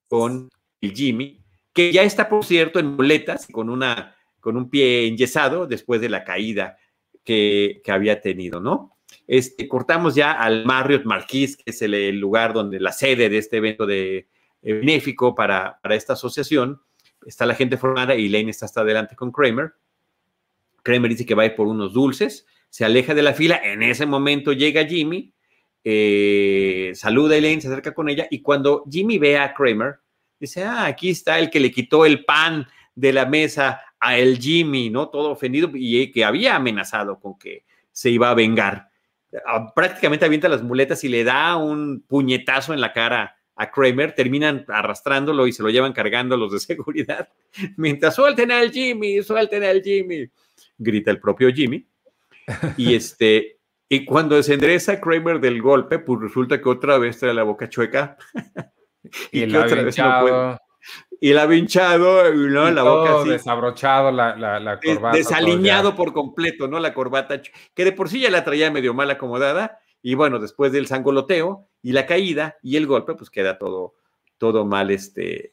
con 0.08 0.50
el 0.80 0.92
Jimmy, 0.92 1.42
que 1.72 1.92
ya 1.92 2.02
está, 2.02 2.28
por 2.28 2.44
cierto, 2.44 2.78
en 2.78 2.86
muletas, 2.86 3.46
con, 3.50 3.70
una, 3.70 4.16
con 4.40 4.56
un 4.56 4.70
pie 4.70 5.06
enyesado 5.06 5.66
después 5.66 6.00
de 6.00 6.08
la 6.08 6.24
caída 6.24 6.78
que, 7.24 7.80
que 7.84 7.92
había 7.92 8.20
tenido, 8.20 8.60
¿no? 8.60 8.95
Este, 9.26 9.68
cortamos 9.68 10.14
ya 10.14 10.32
al 10.32 10.64
Marriott 10.64 11.04
Marquis, 11.04 11.56
que 11.56 11.70
es 11.70 11.82
el, 11.82 12.18
lugar 12.18 12.52
donde 12.52 12.80
la 12.80 12.92
sede 12.92 13.28
de 13.28 13.38
este 13.38 13.58
evento 13.58 13.86
de, 13.86 14.28
eh, 14.62 14.72
benéfico 14.72 15.34
para, 15.34 15.78
para, 15.82 15.94
esta 15.94 16.14
asociación. 16.14 16.80
Está 17.24 17.46
la 17.46 17.54
gente 17.54 17.76
formada 17.76 18.14
y 18.14 18.28
Lane 18.28 18.50
está 18.50 18.66
hasta 18.66 18.82
adelante 18.82 19.16
con 19.16 19.32
Kramer. 19.32 19.72
Kramer 20.82 21.10
dice 21.10 21.26
que 21.26 21.34
va 21.34 21.42
a 21.42 21.46
ir 21.46 21.56
por 21.56 21.66
unos 21.66 21.92
dulces, 21.92 22.46
se 22.70 22.84
aleja 22.84 23.14
de 23.14 23.22
la 23.22 23.32
fila. 23.32 23.60
En 23.64 23.82
ese 23.82 24.06
momento 24.06 24.52
llega 24.52 24.86
Jimmy, 24.86 25.32
eh, 25.82 26.92
saluda 26.94 27.34
a 27.34 27.38
Elaine, 27.38 27.60
se 27.60 27.68
acerca 27.68 27.92
con 27.92 28.08
ella 28.08 28.28
y 28.30 28.42
cuando 28.42 28.84
Jimmy 28.88 29.18
ve 29.18 29.38
a 29.38 29.52
Kramer, 29.52 30.00
Dice, 30.38 30.64
ah, 30.64 30.86
aquí 30.86 31.10
está 31.10 31.38
el 31.38 31.50
que 31.50 31.60
le 31.60 31.70
quitó 31.70 32.04
el 32.04 32.24
pan 32.24 32.66
de 32.94 33.12
la 33.12 33.26
mesa 33.26 33.80
a 33.98 34.18
el 34.18 34.38
Jimmy, 34.38 34.90
¿no? 34.90 35.08
Todo 35.08 35.30
ofendido 35.30 35.70
y 35.74 36.10
que 36.12 36.24
había 36.24 36.56
amenazado 36.56 37.18
con 37.18 37.38
que 37.38 37.64
se 37.90 38.10
iba 38.10 38.30
a 38.30 38.34
vengar. 38.34 38.90
Prácticamente 39.74 40.24
avienta 40.24 40.48
las 40.48 40.62
muletas 40.62 41.02
y 41.04 41.08
le 41.08 41.24
da 41.24 41.56
un 41.56 42.04
puñetazo 42.06 42.72
en 42.72 42.80
la 42.80 42.92
cara 42.92 43.36
a 43.56 43.70
Kramer, 43.70 44.14
terminan 44.14 44.64
arrastrándolo 44.68 45.46
y 45.46 45.52
se 45.52 45.62
lo 45.62 45.70
llevan 45.70 45.92
cargando 45.92 46.36
los 46.36 46.52
de 46.52 46.58
seguridad. 46.60 47.28
Mientras 47.76 48.14
suelten 48.14 48.52
al 48.52 48.70
Jimmy, 48.70 49.22
suelten 49.22 49.64
al 49.64 49.82
Jimmy, 49.82 50.28
grita 50.78 51.10
el 51.10 51.20
propio 51.20 51.50
Jimmy. 51.52 51.86
Y 52.76 52.94
este, 52.94 53.58
y 53.88 54.04
cuando 54.04 54.40
se 54.42 54.54
endereza 54.54 55.00
Kramer 55.00 55.40
del 55.40 55.62
golpe, 55.62 55.98
pues 55.98 56.20
resulta 56.20 56.60
que 56.60 56.68
otra 56.68 56.98
vez 56.98 57.18
trae 57.18 57.34
la 57.34 57.44
boca 57.44 57.68
chueca. 57.68 58.16
y, 59.32 59.44
y 59.44 59.56
otra 59.56 59.82
vez 59.82 59.98
no 59.98 60.20
puede 60.20 60.65
y 61.20 61.32
la 61.32 61.44
ha 61.44 61.54
hinchado, 61.54 62.32
¿no? 62.34 62.70
la 62.70 62.82
boca 62.82 63.20
así. 63.20 63.30
Desabrochado 63.30 64.10
la, 64.10 64.36
la, 64.36 64.80
corbata. 64.80 65.16
Desaliñado 65.16 65.94
por 65.94 66.12
completo, 66.12 66.68
¿no? 66.68 66.78
La 66.78 66.94
corbata, 66.94 67.40
que 67.74 67.84
de 67.84 67.92
por 67.92 68.08
sí 68.08 68.20
ya 68.20 68.30
la 68.30 68.44
traía 68.44 68.70
medio 68.70 68.94
mal 68.94 69.10
acomodada. 69.10 69.78
Y 70.02 70.14
bueno, 70.14 70.38
después 70.38 70.72
del 70.72 70.86
sangoloteo 70.86 71.68
y 71.82 71.92
la 71.92 72.06
caída 72.06 72.56
y 72.62 72.76
el 72.76 72.86
golpe, 72.86 73.14
pues 73.14 73.30
queda 73.30 73.58
todo, 73.58 73.94
todo 74.38 74.64
mal, 74.64 74.90
este, 74.90 75.52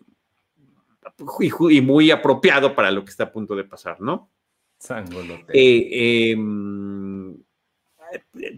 y, 1.40 1.82
muy 1.82 2.12
apropiado 2.12 2.76
para 2.76 2.92
lo 2.92 3.04
que 3.04 3.12
está 3.12 3.26
a 3.26 3.32
punto 3.32 3.56
de 3.56 3.64
pasar, 3.64 4.00
¿no? 4.02 4.30
Sangoloteo. 4.78 5.48
Eh, 5.54 6.32
em, 6.32 7.36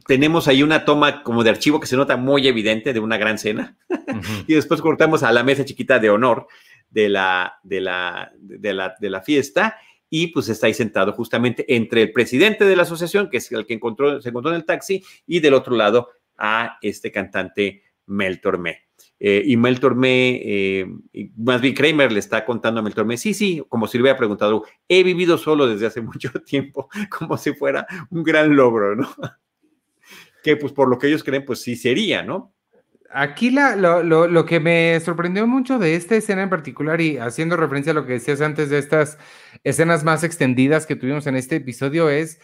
tenemos 0.08 0.48
ahí 0.48 0.64
una 0.64 0.86
toma 0.86 1.24
como 1.24 1.44
de 1.44 1.50
archivo 1.50 1.80
que 1.80 1.88
se 1.88 1.98
nota 1.98 2.18
muy 2.18 2.48
evidente 2.48 2.94
de 2.94 3.00
una 3.00 3.18
gran 3.18 3.38
cena. 3.38 3.78
y 4.48 4.54
después 4.54 4.82
cortamos 4.82 5.24
a 5.24 5.32
la 5.32 5.44
mesa 5.44 5.66
chiquita 5.66 6.00
de 6.00 6.10
honor 6.10 6.48
de 6.90 7.10
la, 7.10 7.60
de 7.64 7.82
la, 7.82 8.32
de 8.38 8.74
la, 8.74 8.96
de 9.00 9.10
la 9.10 9.22
fiesta 9.22 9.78
y 10.10 10.28
pues 10.28 10.50
está 10.50 10.68
ahí 10.68 10.74
sentado 10.74 11.14
justamente 11.14 11.66
entre 11.76 12.04
el 12.04 12.12
presidente 12.12 12.66
de 12.66 12.76
la 12.76 12.84
asociación, 12.84 13.30
que 13.30 13.38
es 13.38 13.52
el 13.52 13.66
que 13.66 13.74
encontró, 13.74 14.22
se 14.22 14.30
encontró 14.30 14.52
en 14.52 14.58
el 14.58 14.66
taxi, 14.66 15.04
y 15.28 15.40
del 15.40 15.54
otro 15.54 15.76
lado 15.76 16.10
a 16.38 16.78
este 16.82 17.12
cantante 17.12 17.84
Mel 18.06 18.40
Tormé. 18.40 18.84
Eh, 19.20 19.44
y 19.46 19.58
Mel 19.58 19.80
Tormé, 19.80 20.42
eh, 20.44 20.88
más 21.38 21.62
bien 21.62 21.74
Kramer 21.74 22.12
le 22.12 22.20
está 22.20 22.46
contando 22.46 22.80
a 22.80 22.84
Mel 22.84 22.94
Tormé, 22.94 23.18
sí, 23.18 23.34
sí, 23.34 23.64
como 23.68 23.88
si 23.88 23.98
le 23.98 24.04
hubiera 24.04 24.18
preguntado, 24.18 24.64
he 24.88 25.04
vivido 25.04 25.38
solo 25.38 25.68
desde 25.68 25.88
hace 25.88 26.02
mucho 26.02 26.32
tiempo, 26.46 26.90
como 27.18 27.38
si 27.38 27.54
fuera 27.54 27.88
un 28.10 28.24
gran 28.24 28.56
logro, 28.56 28.96
¿no? 28.96 29.10
Que 30.46 30.58
pues 30.58 30.74
por 30.74 30.88
lo 30.88 31.00
que 31.00 31.08
ellos 31.08 31.24
creen, 31.24 31.44
pues 31.44 31.64
sí 31.64 31.76
sería, 31.76 32.22
¿no? 32.22 32.54
Aquí 33.10 33.50
la, 33.50 33.76
lo, 33.76 34.04
lo, 34.04 34.28
lo, 34.28 34.46
que 34.46 34.60
me 34.60 35.00
sorprendió 35.00 35.48
mucho 35.48 35.80
de 35.80 35.96
esta 35.96 36.16
escena 36.16 36.44
en 36.44 36.52
particular 36.52 37.02
y 37.02 37.18
haciendo 37.18 37.58
referencia 37.58 37.94
a 37.94 37.96
lo 37.96 38.06
que 38.06 38.14
decías 38.14 38.42
antes 38.42 38.70
de 38.70 38.78
estas 38.78 39.18
escenas 39.64 40.04
más 40.04 40.24
extendidas 40.24 40.86
que 40.86 40.96
tuvimos 40.96 41.26
en 41.26 41.36
este 41.36 41.56
episodio 41.56 42.12
es 42.12 42.40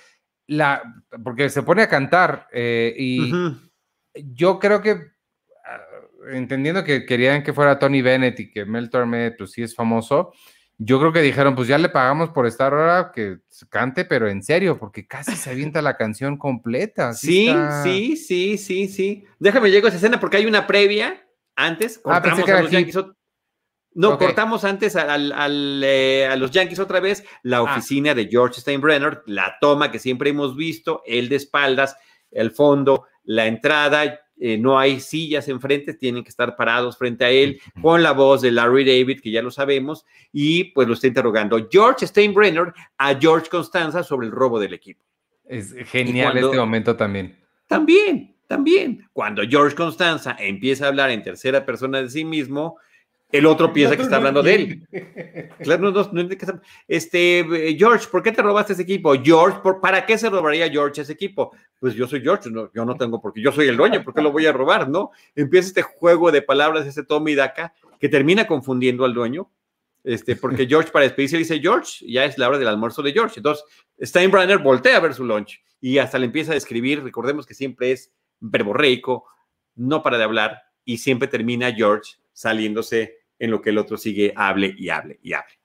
la, 0.47 0.81
porque 1.23 1.49
se 1.49 1.61
pone 1.61 1.83
a 1.83 1.89
cantar 1.89 2.47
eh, 2.51 2.95
y 2.97 3.31
yo 4.15 4.57
creo 4.57 4.81
que, 4.81 5.11
ah, 5.63 5.81
entendiendo 6.31 6.83
que 6.83 7.05
querían 7.05 7.43
que 7.43 7.53
fuera 7.53 7.77
Tony 7.77 8.01
Bennett 8.01 8.39
y 8.39 8.51
que 8.51 8.65
Mel 8.65 8.89
Torme, 8.89 9.29
pues 9.37 9.51
sí 9.51 9.61
es 9.61 9.75
famoso, 9.75 10.33
yo 10.83 10.99
creo 10.99 11.13
que 11.13 11.21
dijeron, 11.21 11.53
pues 11.53 11.67
ya 11.67 11.77
le 11.77 11.89
pagamos 11.89 12.31
por 12.31 12.47
estar 12.47 12.73
ahora 12.73 13.11
que 13.13 13.37
cante, 13.69 14.03
pero 14.03 14.27
en 14.27 14.41
serio, 14.41 14.79
porque 14.79 15.05
casi 15.05 15.35
se 15.35 15.51
avienta 15.51 15.79
la 15.79 15.95
canción 15.95 16.37
completa. 16.37 17.13
Sí, 17.13 17.53
sí, 17.83 18.17
sí, 18.17 18.57
sí, 18.57 18.87
sí. 18.87 19.25
Déjame 19.37 19.69
llego 19.69 19.85
a 19.85 19.89
esa 19.89 19.97
escena 19.97 20.19
porque 20.19 20.37
hay 20.37 20.47
una 20.47 20.65
previa 20.65 21.23
antes. 21.55 22.01
Ah, 22.03 22.19
cortamos 22.19 22.49
a 22.49 22.61
los 22.63 22.71
Yankees. 22.71 22.97
No, 23.93 24.17
cortamos 24.17 24.63
antes 24.63 24.95
eh, 24.95 26.27
a 26.27 26.35
los 26.35 26.49
Yankees 26.49 26.79
otra 26.79 26.99
vez, 26.99 27.23
la 27.43 27.57
ah. 27.57 27.63
oficina 27.63 28.15
de 28.15 28.27
George 28.27 28.59
Steinbrenner, 28.61 29.21
la 29.27 29.57
toma 29.61 29.91
que 29.91 29.99
siempre 29.99 30.31
hemos 30.31 30.55
visto, 30.55 31.03
el 31.05 31.29
de 31.29 31.35
espaldas, 31.35 31.95
el 32.31 32.49
fondo, 32.49 33.05
la 33.23 33.45
entrada, 33.45 34.19
eh, 34.43 34.57
no 34.57 34.79
hay 34.79 34.99
sillas 34.99 35.47
enfrente, 35.47 35.93
tienen 35.93 36.23
que 36.23 36.29
estar 36.29 36.55
parados 36.55 36.97
frente 36.97 37.23
a 37.23 37.29
él, 37.29 37.61
con 37.79 38.01
la 38.01 38.11
voz 38.11 38.41
de 38.41 38.49
Larry 38.49 38.83
David, 38.83 39.21
que 39.21 39.29
ya 39.29 39.43
lo 39.43 39.51
sabemos, 39.51 40.03
y 40.33 40.63
pues 40.73 40.87
lo 40.87 40.95
está 40.95 41.05
interrogando 41.05 41.69
George 41.71 42.07
Steinbrenner 42.07 42.73
a 42.97 43.13
George 43.13 43.49
Constanza 43.49 44.01
sobre 44.01 44.25
el 44.25 44.33
robo 44.33 44.59
del 44.59 44.73
equipo. 44.73 45.05
Es 45.45 45.75
genial 45.91 46.35
este 46.35 46.57
momento 46.57 46.95
también. 46.95 47.37
También, 47.67 48.35
también. 48.47 49.07
Cuando 49.13 49.43
George 49.47 49.75
Constanza 49.75 50.35
empieza 50.39 50.85
a 50.85 50.87
hablar 50.87 51.11
en 51.11 51.21
tercera 51.21 51.63
persona 51.63 52.01
de 52.01 52.09
sí 52.09 52.25
mismo, 52.25 52.77
el 53.31 53.45
otro 53.45 53.71
piensa 53.71 53.95
que 53.95 54.03
está 54.03 54.17
hablando 54.17 54.43
de 54.43 54.55
él. 54.55 54.87
Claro, 55.59 55.91
no, 55.91 56.09
no, 56.11 56.29
este, 56.87 57.39
eh, 57.39 57.75
George, 57.77 58.07
¿por 58.11 58.23
qué 58.23 58.31
te 58.31 58.41
robaste 58.41 58.73
ese 58.73 58.81
equipo? 58.81 59.13
George, 59.21 59.59
¿para 59.81 60.05
qué 60.05 60.17
se 60.17 60.29
robaría 60.29 60.69
George 60.69 61.01
ese 61.01 61.13
equipo? 61.13 61.55
Pues 61.79 61.93
yo 61.93 62.07
soy 62.07 62.21
George, 62.21 62.49
yo 62.51 62.85
no 62.85 62.95
tengo 62.95 63.21
porque 63.21 63.41
yo 63.41 63.51
soy 63.51 63.67
el 63.67 63.77
dueño, 63.77 64.03
¿por 64.03 64.13
qué 64.13 64.21
lo 64.21 64.31
voy 64.31 64.45
a 64.45 64.53
robar? 64.53 64.89
¿No? 64.89 65.11
Empieza 65.35 65.67
este 65.67 65.81
juego 65.81 66.31
de 66.31 66.41
palabras, 66.41 66.87
ese 66.87 67.03
toma 67.03 67.29
y 67.31 67.35
daca, 67.35 67.73
que 67.99 68.09
termina 68.09 68.47
confundiendo 68.47 69.05
al 69.05 69.13
dueño, 69.13 69.51
este, 70.03 70.35
porque 70.35 70.65
George 70.65 70.91
para 70.91 71.03
despedirse 71.03 71.37
dice, 71.37 71.59
George, 71.59 72.05
ya 72.07 72.25
es 72.25 72.37
la 72.37 72.49
hora 72.49 72.57
del 72.57 72.67
almuerzo 72.67 73.03
de 73.03 73.13
George. 73.13 73.35
Entonces, 73.37 73.63
Steinbrenner 74.01 74.57
voltea 74.57 74.97
a 74.97 74.99
ver 74.99 75.13
su 75.13 75.23
lunch 75.23 75.61
y 75.79 75.99
hasta 75.99 76.17
le 76.17 76.25
empieza 76.25 76.53
a 76.53 76.55
escribir, 76.55 77.03
recordemos 77.03 77.45
que 77.45 77.53
siempre 77.53 77.91
es 77.91 78.11
verborreico, 78.39 79.25
no 79.75 80.01
para 80.01 80.17
de 80.17 80.23
hablar, 80.23 80.61
y 80.83 80.97
siempre 80.97 81.27
termina 81.27 81.71
George 81.71 82.15
saliéndose 82.33 83.20
en 83.41 83.51
lo 83.51 83.61
que 83.61 83.71
el 83.71 83.79
otro 83.79 83.97
sigue, 83.97 84.31
hable 84.35 84.73
y 84.77 84.89
hable 84.89 85.19
y 85.23 85.33
hable. 85.33 85.59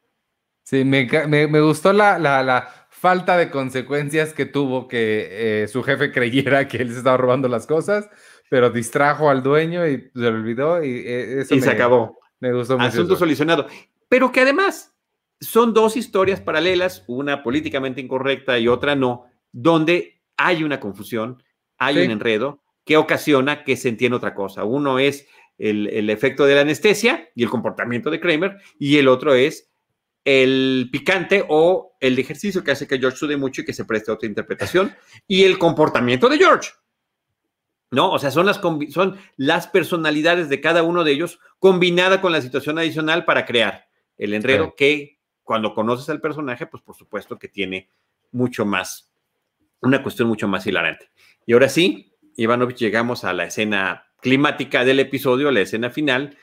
Sí, 0.63 0.85
me, 0.85 1.07
me, 1.29 1.61
gustó 1.61 1.93
la, 1.93 2.19
la, 2.19 2.43
la, 2.43 2.89
falta 2.89 3.37
de 3.37 3.51
consecuencias 3.51 4.33
que 4.33 4.47
tuvo 4.47 4.89
que 4.89 5.63
eh, 5.63 5.69
su 5.69 5.83
jefe 5.83 6.11
creyera 6.11 6.67
que 6.67 6.79
él 6.79 6.91
se 6.91 6.99
estaba 6.99 7.19
robando 7.19 7.47
las 7.47 7.67
cosas, 7.67 8.09
pero 8.49 8.71
distrajo 8.71 9.29
al 9.29 9.43
dueño 9.43 9.87
y 9.87 10.11
se 10.13 10.21
lo 10.21 10.29
olvidó 10.29 10.83
y 10.83 11.05
eh, 11.07 11.41
eso 11.43 11.55
y 11.55 11.61
se 11.61 11.71
acabó. 11.71 12.19
Me 12.41 12.53
gustó 12.53 12.79
mucho. 12.79 12.89
Asunto 12.89 13.15
solucionado. 13.15 13.67
Pero 14.09 14.33
que 14.33 14.41
además 14.41 14.95
son 15.39 15.75
dos 15.75 15.97
historias 15.97 16.41
paralelas, 16.41 17.05
una 17.07 17.43
políticamente 17.43 18.01
incorrecta 18.01 18.59
y 18.59 18.67
otra 18.67 18.97
no, 18.97 19.27
donde 19.53 20.23
hay 20.39 20.65
una 20.65 20.81
confusión, 20.81 21.43
hay 21.77 21.99
un 21.99 22.11
enredo 22.11 22.63
que 22.85 22.97
ocasiona 22.97 23.63
que 23.63 23.77
se 23.77 23.91
entienda 23.91 24.17
otra 24.17 24.35
cosa. 24.35 24.65
Uno 24.65 24.99
es 24.99 25.27
el, 25.59 26.11
efecto 26.11 26.45
de 26.45 26.55
la 26.55 26.61
anestesia 26.63 27.29
y 27.35 27.43
el 27.43 27.51
comportamiento 27.51 28.11
de 28.11 28.21
Kramer, 28.21 28.59
y 28.79 28.99
el 28.99 29.09
otro 29.09 29.35
es 29.35 29.71
el 30.25 30.89
picante 30.91 31.45
o 31.49 31.97
el 32.01 32.19
ejercicio 32.19 32.65
que 32.65 32.73
hace 32.73 32.89
que 32.89 32.99
George 32.99 33.19
sude 33.19 33.37
mucho 33.37 33.61
y 33.61 33.65
que 33.65 33.73
se 33.73 33.85
preste 33.85 34.11
a 34.11 34.15
otra 34.15 34.29
interpretación, 34.29 34.95
y 35.27 35.45
el 35.45 35.59
comportamiento 35.59 36.29
de 36.29 36.39
George. 36.39 36.71
¿No? 37.93 38.11
O 38.11 38.19
sea, 38.19 38.33
son 38.33 38.47
las, 38.47 38.61
son 38.91 39.17
las 39.37 39.69
personalidades 39.69 40.49
de 40.49 40.61
cada 40.61 40.83
uno 40.83 41.05
de 41.05 41.13
ellos 41.13 41.39
combinada 41.61 42.21
con 42.21 42.33
la 42.33 42.43
situación 42.43 42.79
adicional 42.79 43.25
para 43.25 43.47
crear 43.47 43.87
el 44.19 44.35
enredo 44.35 44.75
que 44.77 45.21
cuando 45.45 45.73
conoces 45.73 46.09
al 46.09 46.21
personaje, 46.21 46.67
pues 46.67 46.83
por 46.83 46.97
supuesto 46.97 47.39
que 47.39 47.47
tiene 47.47 47.89
mucho 48.33 48.67
más, 48.67 49.13
una 49.81 50.03
cuestión 50.03 50.29
mucho 50.29 50.49
más 50.49 50.67
hilarante. 50.67 51.09
Y 51.47 51.53
ahora 51.53 51.69
sí, 51.69 52.13
Ivanovich, 52.37 52.79
llegamos 52.79 53.25
a 53.25 53.33
la 53.33 53.45
escena 53.45 54.07
climática 54.27 54.85
del 54.85 54.99
episodio, 54.99 55.53
la 55.53 55.61
escena 55.61 55.89
final, 55.89 56.37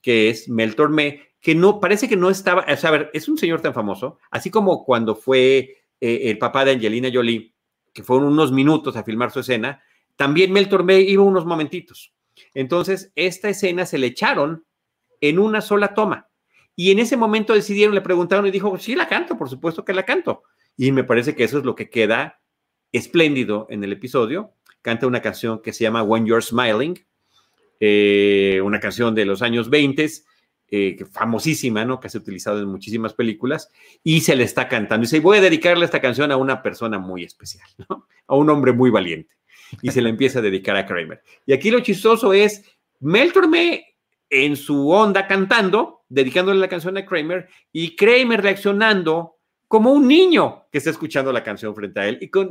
que 0.00 0.30
es 0.30 0.48
Mel 0.48 0.74
Tormé, 0.74 1.34
que 1.38 1.54
no, 1.54 1.80
parece 1.80 2.08
que 2.08 2.16
no 2.16 2.30
estaba, 2.30 2.64
o 2.66 2.76
sea, 2.78 2.88
a 2.88 2.92
ver, 2.92 3.10
es 3.12 3.28
un 3.28 3.36
señor 3.36 3.60
tan 3.60 3.74
famoso, 3.74 4.16
así 4.30 4.50
como 4.50 4.86
cuando 4.86 5.14
fue 5.14 5.76
eh, 6.00 6.20
el 6.30 6.38
papá 6.38 6.64
de 6.64 6.70
Angelina 6.70 7.10
Jolie, 7.12 7.52
que 7.92 8.02
fueron 8.02 8.28
unos 8.28 8.52
minutos 8.52 8.96
a 8.96 9.04
filmar 9.04 9.32
su 9.32 9.40
escena, 9.40 9.82
también 10.16 10.50
Mel 10.50 10.70
Tormé 10.70 11.00
iba 11.00 11.22
unos 11.22 11.44
momentitos. 11.44 12.14
Entonces, 12.54 13.12
esta 13.16 13.50
escena 13.50 13.84
se 13.84 13.98
le 13.98 14.06
echaron 14.06 14.64
en 15.20 15.38
una 15.38 15.60
sola 15.60 15.92
toma. 15.92 16.30
Y 16.74 16.90
en 16.90 17.00
ese 17.00 17.18
momento 17.18 17.52
decidieron, 17.52 17.94
le 17.94 18.00
preguntaron 18.00 18.46
y 18.46 18.50
dijo, 18.50 18.78
sí, 18.78 18.94
la 18.94 19.08
canto, 19.08 19.36
por 19.36 19.50
supuesto 19.50 19.84
que 19.84 19.92
la 19.92 20.06
canto. 20.06 20.42
Y 20.74 20.90
me 20.90 21.04
parece 21.04 21.36
que 21.36 21.44
eso 21.44 21.58
es 21.58 21.66
lo 21.66 21.74
que 21.74 21.90
queda 21.90 22.40
espléndido 22.92 23.66
en 23.68 23.84
el 23.84 23.92
episodio. 23.92 24.54
Canta 24.80 25.06
una 25.06 25.20
canción 25.20 25.60
que 25.60 25.74
se 25.74 25.84
llama 25.84 26.02
When 26.02 26.24
You're 26.24 26.40
Smiling, 26.40 27.04
eh, 27.80 28.60
una 28.64 28.80
canción 28.80 29.14
de 29.14 29.24
los 29.24 29.42
años 29.42 29.70
20, 29.70 30.10
eh, 30.68 31.04
famosísima, 31.12 31.84
¿no? 31.84 32.00
Que 32.00 32.08
se 32.08 32.18
ha 32.18 32.20
utilizado 32.20 32.60
en 32.60 32.68
muchísimas 32.68 33.14
películas, 33.14 33.70
y 34.02 34.20
se 34.20 34.34
le 34.34 34.44
está 34.44 34.68
cantando. 34.68 35.04
Y 35.04 35.06
dice, 35.06 35.20
voy 35.20 35.38
a 35.38 35.40
dedicarle 35.40 35.84
esta 35.84 36.00
canción 36.00 36.32
a 36.32 36.36
una 36.36 36.62
persona 36.62 36.98
muy 36.98 37.24
especial. 37.24 37.68
A 38.28 38.34
un 38.34 38.50
hombre 38.50 38.72
muy 38.72 38.90
valiente. 38.90 39.34
Y 39.82 39.92
se 39.92 40.02
le 40.02 40.10
empieza 40.10 40.40
a 40.40 40.42
dedicar 40.42 40.76
a 40.76 40.84
Kramer. 40.84 41.22
Y 41.46 41.52
aquí 41.52 41.70
lo 41.70 41.78
chistoso 41.78 42.32
es, 42.32 42.64
Mel 42.98 43.32
Tormé 43.32 43.96
en 44.28 44.56
su 44.56 44.90
onda 44.90 45.28
cantando, 45.28 46.04
dedicándole 46.08 46.58
la 46.58 46.68
canción 46.68 46.96
a 46.96 47.06
Kramer, 47.06 47.48
y 47.72 47.94
Kramer 47.94 48.42
reaccionando 48.42 49.36
como 49.68 49.92
un 49.92 50.08
niño 50.08 50.66
que 50.72 50.78
está 50.78 50.90
escuchando 50.90 51.32
la 51.32 51.44
canción 51.44 51.74
frente 51.74 52.00
a 52.00 52.08
él. 52.08 52.18
Y 52.20 52.28
con 52.28 52.50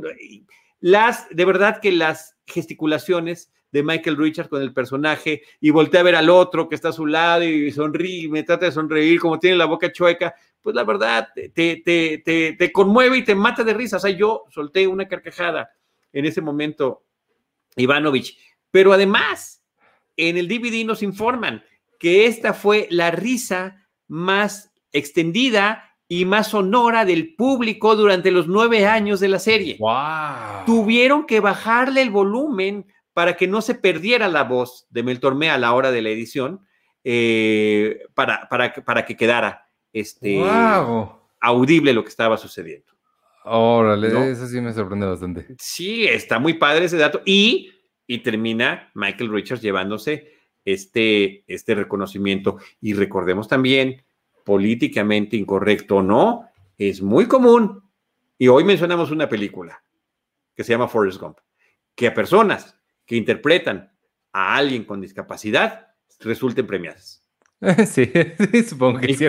las, 0.80 1.28
de 1.30 1.44
verdad 1.44 1.80
que 1.80 1.92
las 1.92 2.36
gesticulaciones 2.46 3.52
de 3.70 3.82
Michael 3.82 4.16
Richards 4.16 4.48
con 4.48 4.62
el 4.62 4.72
personaje 4.72 5.42
y 5.60 5.70
voltea 5.70 6.00
a 6.00 6.04
ver 6.04 6.14
al 6.14 6.30
otro 6.30 6.68
que 6.68 6.74
está 6.74 6.90
a 6.90 6.92
su 6.92 7.06
lado 7.06 7.44
y 7.44 7.70
sonríe, 7.72 8.28
me 8.28 8.42
trata 8.42 8.66
de 8.66 8.72
sonreír, 8.72 9.20
como 9.20 9.38
tiene 9.38 9.56
la 9.56 9.66
boca 9.66 9.92
chueca, 9.92 10.34
pues 10.62 10.74
la 10.74 10.84
verdad 10.84 11.28
te, 11.34 11.50
te, 11.50 12.22
te, 12.24 12.52
te 12.54 12.72
conmueve 12.72 13.18
y 13.18 13.24
te 13.24 13.34
mata 13.34 13.62
de 13.62 13.74
risa. 13.74 13.98
O 13.98 14.00
sea, 14.00 14.10
yo 14.10 14.44
solté 14.50 14.86
una 14.86 15.06
carcajada 15.06 15.70
en 16.12 16.24
ese 16.24 16.40
momento, 16.40 17.04
Ivanovich. 17.76 18.38
Pero 18.70 18.92
además, 18.92 19.62
en 20.16 20.36
el 20.36 20.48
DVD 20.48 20.84
nos 20.84 21.02
informan 21.02 21.62
que 21.98 22.26
esta 22.26 22.52
fue 22.52 22.88
la 22.90 23.10
risa 23.10 23.86
más 24.08 24.72
extendida 24.92 25.86
y 26.08 26.24
más 26.24 26.48
sonora 26.48 27.04
del 27.04 27.34
público 27.34 27.96
durante 27.96 28.30
los 28.30 28.46
nueve 28.46 28.86
años 28.86 29.20
de 29.20 29.28
la 29.28 29.38
serie. 29.38 29.76
Wow. 29.78 30.64
Tuvieron 30.64 31.26
que 31.26 31.40
bajarle 31.40 32.02
el 32.02 32.10
volumen 32.10 32.86
para 33.16 33.34
que 33.34 33.48
no 33.48 33.62
se 33.62 33.74
perdiera 33.74 34.28
la 34.28 34.44
voz 34.44 34.86
de 34.90 35.02
Mel 35.02 35.20
Tormé 35.20 35.48
a 35.48 35.56
la 35.56 35.72
hora 35.72 35.90
de 35.90 36.02
la 36.02 36.10
edición, 36.10 36.66
eh, 37.02 38.02
para, 38.12 38.46
para, 38.50 38.74
para, 38.74 39.06
que 39.06 39.16
quedara 39.16 39.70
este, 39.90 40.36
wow. 40.36 41.18
audible 41.40 41.94
lo 41.94 42.02
que 42.02 42.10
estaba 42.10 42.36
sucediendo. 42.36 42.92
Órale, 43.44 44.10
¿no? 44.10 44.22
eso 44.22 44.46
sí 44.46 44.60
me 44.60 44.74
sorprende 44.74 45.06
bastante. 45.06 45.46
Sí, 45.58 46.06
está 46.06 46.38
muy 46.38 46.58
padre 46.58 46.84
ese 46.84 46.98
dato. 46.98 47.22
Y, 47.24 47.72
y 48.06 48.18
termina 48.18 48.90
Michael 48.92 49.32
Richards 49.32 49.62
llevándose 49.62 50.34
este, 50.66 51.42
este 51.46 51.74
reconocimiento. 51.74 52.58
Y 52.82 52.92
recordemos 52.92 53.48
también 53.48 54.04
políticamente 54.44 55.38
incorrecto 55.38 55.96
o 55.96 56.02
no, 56.02 56.50
es 56.76 57.00
muy 57.00 57.26
común. 57.26 57.82
Y 58.36 58.48
hoy 58.48 58.64
mencionamos 58.64 59.10
una 59.10 59.26
película 59.26 59.82
que 60.54 60.64
se 60.64 60.72
llama 60.72 60.86
Forrest 60.86 61.18
Gump, 61.18 61.38
que 61.94 62.08
a 62.08 62.12
personas 62.12 62.75
que 63.06 63.16
interpretan 63.16 63.92
a 64.32 64.56
alguien 64.56 64.84
con 64.84 65.00
discapacidad 65.00 65.88
resulten 66.20 66.66
premiadas. 66.66 67.22
Sí, 67.86 68.12
sí 68.52 68.62
supongo 68.64 69.00
que 69.00 69.12
y, 69.12 69.14
sí. 69.14 69.24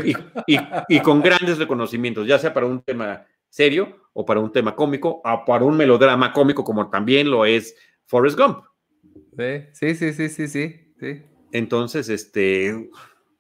Y, 0.47 0.55
y, 0.55 0.59
y, 0.89 0.99
con 0.99 1.21
grandes 1.21 1.57
reconocimientos, 1.57 2.27
ya 2.27 2.37
sea 2.37 2.53
para 2.53 2.65
un 2.65 2.81
tema 2.81 3.25
serio 3.49 4.01
o 4.11 4.25
para 4.25 4.41
un 4.41 4.51
tema 4.51 4.75
cómico 4.75 5.21
o 5.23 5.45
para 5.45 5.63
un 5.63 5.77
melodrama 5.77 6.33
cómico 6.33 6.63
como 6.63 6.89
también 6.89 7.31
lo 7.31 7.45
es 7.45 7.73
Forrest 8.05 8.37
Gump. 8.37 8.65
Sí, 9.73 9.95
sí, 9.95 10.13
sí, 10.13 10.29
sí, 10.29 10.47
sí. 10.47 10.93
sí. 10.99 11.21
Entonces, 11.51 12.09
este, 12.09 12.89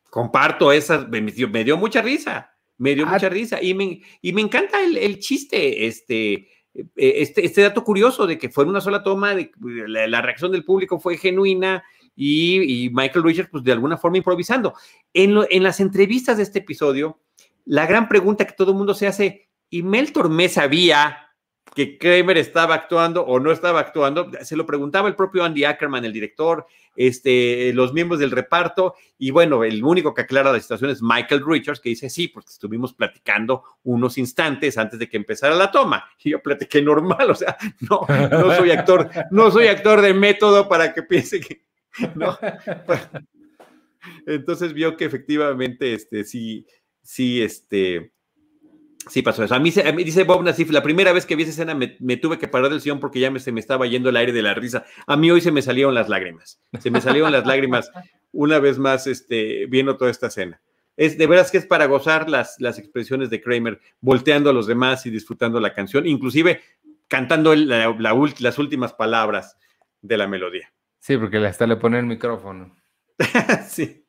comparto 0.09 0.71
esa, 0.71 1.05
me 1.07 1.21
dio, 1.21 1.49
me 1.49 1.63
dio, 1.63 1.77
mucha 1.77 2.01
risa, 2.01 2.51
me 2.77 2.95
dio 2.95 3.05
ah, 3.07 3.11
mucha 3.11 3.29
risa 3.29 3.61
y 3.61 3.73
me, 3.73 4.01
y 4.21 4.33
me 4.33 4.41
encanta 4.41 4.83
el, 4.83 4.97
el, 4.97 5.19
chiste, 5.19 5.87
este, 5.87 6.47
este, 6.95 7.45
este 7.45 7.61
dato 7.61 7.83
curioso 7.83 8.27
de 8.27 8.37
que 8.37 8.49
fue 8.49 8.63
en 8.63 8.69
una 8.69 8.81
sola 8.81 9.03
toma, 9.03 9.33
de, 9.33 9.51
la, 9.87 10.21
reacción 10.21 10.51
del 10.51 10.63
público 10.63 10.99
fue 10.99 11.17
genuina 11.17 11.83
y, 12.15 12.89
Michael 12.93 13.23
Richards, 13.23 13.49
pues 13.51 13.63
de 13.63 13.71
alguna 13.71 13.97
forma 13.97 14.17
improvisando. 14.17 14.73
En, 15.13 15.35
en 15.49 15.63
las 15.63 15.79
entrevistas 15.79 16.37
de 16.37 16.43
este 16.43 16.59
episodio, 16.59 17.19
la 17.65 17.85
gran 17.85 18.07
pregunta 18.07 18.45
que 18.45 18.53
todo 18.53 18.71
el 18.71 18.77
mundo 18.77 18.93
se 18.93 19.07
hace, 19.07 19.49
¿y 19.69 19.83
Mel 19.83 20.11
Tormé 20.11 20.49
sabía 20.49 21.26
que 21.75 21.97
Kramer 21.97 22.37
estaba 22.37 22.73
actuando 22.73 23.23
o 23.25 23.39
no 23.39 23.51
estaba 23.51 23.79
actuando, 23.79 24.31
se 24.41 24.55
lo 24.55 24.65
preguntaba 24.65 25.07
el 25.07 25.15
propio 25.15 25.43
Andy 25.43 25.63
Ackerman, 25.63 26.05
el 26.05 26.13
director, 26.13 26.65
este, 26.95 27.71
los 27.73 27.93
miembros 27.93 28.19
del 28.19 28.31
reparto, 28.31 28.95
y 29.19 29.29
bueno, 29.31 29.63
el 29.63 29.83
único 29.83 30.13
que 30.13 30.21
aclara 30.21 30.51
la 30.51 30.59
situación 30.59 30.89
es 30.89 31.01
Michael 31.01 31.43
Richards, 31.45 31.79
que 31.79 31.89
dice, 31.89 32.09
sí, 32.09 32.27
porque 32.27 32.49
estuvimos 32.49 32.93
platicando 32.93 33.63
unos 33.83 34.17
instantes 34.17 34.77
antes 34.77 34.97
de 34.97 35.07
que 35.07 35.17
empezara 35.17 35.55
la 35.55 35.71
toma, 35.71 36.05
y 36.23 36.31
yo 36.31 36.41
platiqué 36.41 36.81
normal, 36.81 37.29
o 37.29 37.35
sea, 37.35 37.55
no, 37.81 38.07
no 38.31 38.55
soy 38.55 38.71
actor, 38.71 39.09
no 39.29 39.51
soy 39.51 39.67
actor 39.67 40.01
de 40.01 40.13
método 40.13 40.67
para 40.67 40.93
que 40.93 41.03
piense 41.03 41.39
que, 41.39 41.63
no. 42.15 42.37
Entonces 44.25 44.73
vio 44.73 44.97
que 44.97 45.05
efectivamente, 45.05 45.93
este, 45.93 46.23
sí, 46.23 46.65
sí, 47.03 47.41
este, 47.41 48.13
Sí, 49.09 49.21
pasó 49.21 49.43
eso. 49.43 49.55
A 49.55 49.59
mí, 49.59 49.73
a 49.83 49.91
mí, 49.91 50.03
dice 50.03 50.23
Bob 50.23 50.43
Nassif, 50.43 50.69
la 50.71 50.83
primera 50.83 51.13
vez 51.13 51.25
que 51.25 51.35
vi 51.35 51.43
esa 51.43 51.51
escena 51.51 51.73
me, 51.75 51.97
me 51.99 52.17
tuve 52.17 52.37
que 52.37 52.47
parar 52.47 52.69
del 52.69 52.81
sillón 52.81 52.99
porque 52.99 53.19
ya 53.19 53.31
me, 53.31 53.39
se 53.39 53.51
me 53.51 53.59
estaba 53.59 53.85
yendo 53.87 54.09
el 54.09 54.17
aire 54.17 54.31
de 54.33 54.41
la 54.41 54.53
risa. 54.53 54.85
A 55.05 55.17
mí 55.17 55.31
hoy 55.31 55.41
se 55.41 55.51
me 55.51 55.61
salieron 55.61 55.93
las 55.93 56.09
lágrimas. 56.09 56.61
Se 56.79 56.91
me 56.91 57.01
salieron 57.01 57.31
las 57.31 57.45
lágrimas 57.45 57.91
una 58.31 58.59
vez 58.59 58.77
más 58.77 59.07
este, 59.07 59.65
viendo 59.67 59.97
toda 59.97 60.11
esta 60.11 60.27
escena. 60.27 60.61
Es 60.95 61.17
de 61.17 61.27
veras 61.27 61.51
que 61.51 61.57
es 61.57 61.65
para 61.65 61.85
gozar 61.85 62.29
las, 62.29 62.55
las 62.59 62.79
expresiones 62.79 63.29
de 63.29 63.41
Kramer, 63.41 63.79
volteando 64.01 64.49
a 64.49 64.53
los 64.53 64.65
demás 64.65 65.05
y 65.05 65.11
disfrutando 65.11 65.59
la 65.59 65.73
canción, 65.73 66.07
inclusive 66.07 66.61
cantando 67.07 67.55
la, 67.55 67.95
la, 67.97 68.33
las 68.39 68.57
últimas 68.57 68.93
palabras 68.93 69.57
de 70.01 70.17
la 70.17 70.27
melodía. 70.27 70.73
Sí, 70.99 71.17
porque 71.17 71.37
hasta 71.37 71.67
le 71.67 71.77
pone 71.77 71.99
el 71.99 72.05
micrófono. 72.05 72.75
sí. 73.67 74.05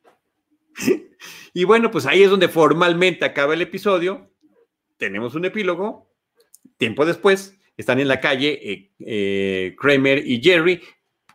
Y 1.53 1.65
bueno, 1.65 1.91
pues 1.91 2.07
ahí 2.07 2.23
es 2.23 2.31
donde 2.31 2.49
formalmente 2.49 3.25
acaba 3.25 3.55
el 3.55 3.63
episodio 3.63 4.31
tenemos 4.99 5.35
un 5.35 5.47
epílogo. 5.47 6.11
Tiempo 6.77 7.07
después, 7.07 7.59
están 7.77 8.01
en 8.01 8.09
la 8.09 8.21
calle 8.21 8.59
eh, 8.73 8.91
eh, 9.01 9.77
Kramer 9.79 10.27
y 10.27 10.43
Jerry. 10.43 10.83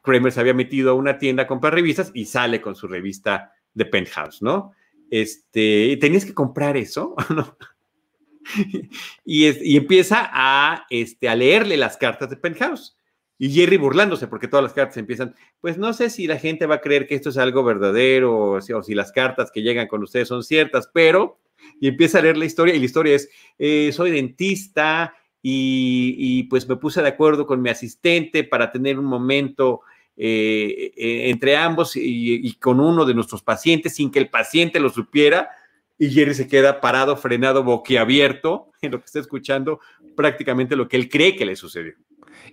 Kramer 0.04 0.32
se 0.32 0.42
había 0.42 0.54
metido 0.54 0.92
a 0.92 0.94
una 0.94 1.18
tienda 1.18 1.44
a 1.44 1.48
comprar 1.48 1.74
revistas 1.74 2.12
y 2.14 2.26
sale 2.26 2.62
con 2.62 2.76
su 2.76 2.88
revista 2.88 3.54
de 3.74 3.86
Penthouse, 3.86 4.42
¿no? 4.42 4.74
Este, 5.10 5.98
tenías 6.00 6.26
que 6.26 6.34
comprar 6.34 6.78
eso, 6.78 7.16
¿no? 7.30 7.58
y, 9.24 9.48
y, 9.48 9.78
empieza 9.78 10.30
a, 10.32 10.86
este, 10.90 11.30
a 11.30 11.36
leerle 11.36 11.78
las 11.78 11.96
cartas 11.98 12.30
de 12.30 12.38
Penthouse. 12.38 12.98
Y 13.40 13.50
Jerry 13.50 13.78
burlándose, 13.78 14.28
porque 14.28 14.48
todas 14.48 14.64
las 14.64 14.74
cartas 14.74 14.98
empiezan, 14.98 15.36
pues 15.60 15.78
no 15.78 15.94
sé 15.94 16.10
si 16.10 16.28
la 16.28 16.38
gente 16.38 16.66
va 16.66 16.76
a 16.76 16.82
creer 16.82 17.08
que 17.08 17.16
esto 17.16 17.30
es 17.30 17.38
algo 17.38 17.64
verdadero 17.64 18.38
o 18.38 18.62
si, 18.62 18.74
o 18.74 18.84
si 18.84 18.94
las 18.94 19.12
cartas 19.12 19.52
que 19.52 19.62
llegan 19.62 19.88
con 19.88 20.04
ustedes 20.04 20.28
son 20.28 20.44
ciertas, 20.44 20.90
pero 20.94 21.40
y 21.80 21.88
empieza 21.88 22.20
a 22.20 22.22
leer 22.22 22.38
la 22.38 22.46
historia 22.46 22.76
y 22.76 22.80
la 22.80 22.86
historia 22.86 23.16
es, 23.16 23.30
eh, 23.58 23.92
soy 23.94 24.12
dentista 24.12 25.16
y, 25.42 26.16
y, 26.18 26.44
pues 26.44 26.68
me 26.68 26.78
puse 26.78 27.02
de 27.02 27.10
acuerdo 27.10 27.46
con 27.46 27.62
mi 27.62 27.70
asistente 27.70 28.44
para 28.44 28.72
tener 28.72 28.98
un 28.98 29.06
momento 29.06 29.82
eh, 30.16 30.94
eh, 30.96 31.30
entre 31.32 31.58
ambos 31.58 31.96
y, 31.96 32.48
y, 32.48 32.54
con 32.54 32.80
uno 32.80 33.04
de 33.04 33.16
nuestros 33.16 33.42
pacientes 33.42 33.96
sin 33.96 34.12
que 34.12 34.20
el 34.20 34.30
paciente 34.30 34.80
lo 34.80 34.90
supiera. 34.90 35.50
Y 35.98 36.10
Jerry 36.10 36.34
se 36.34 36.48
queda 36.48 36.82
parado, 36.82 37.18
frenado, 37.18 37.64
boquiabierto 37.64 38.72
en 38.82 38.92
lo 38.92 39.00
que 39.00 39.06
está 39.06 39.20
escuchando 39.20 39.80
prácticamente 40.16 40.76
lo 40.76 40.88
que 40.88 40.98
él 40.98 41.10
cree 41.10 41.36
que 41.36 41.46
le 41.46 41.56
sucedió. 41.56 41.94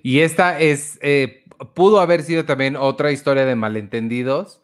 Y 0.03 0.21
esta 0.21 0.59
es, 0.59 0.99
eh, 1.03 1.45
pudo 1.75 2.01
haber 2.01 2.23
sido 2.23 2.45
también 2.45 2.77
otra 2.77 3.13
historia 3.13 3.45
de 3.45 3.55
malentendidos 3.55 4.60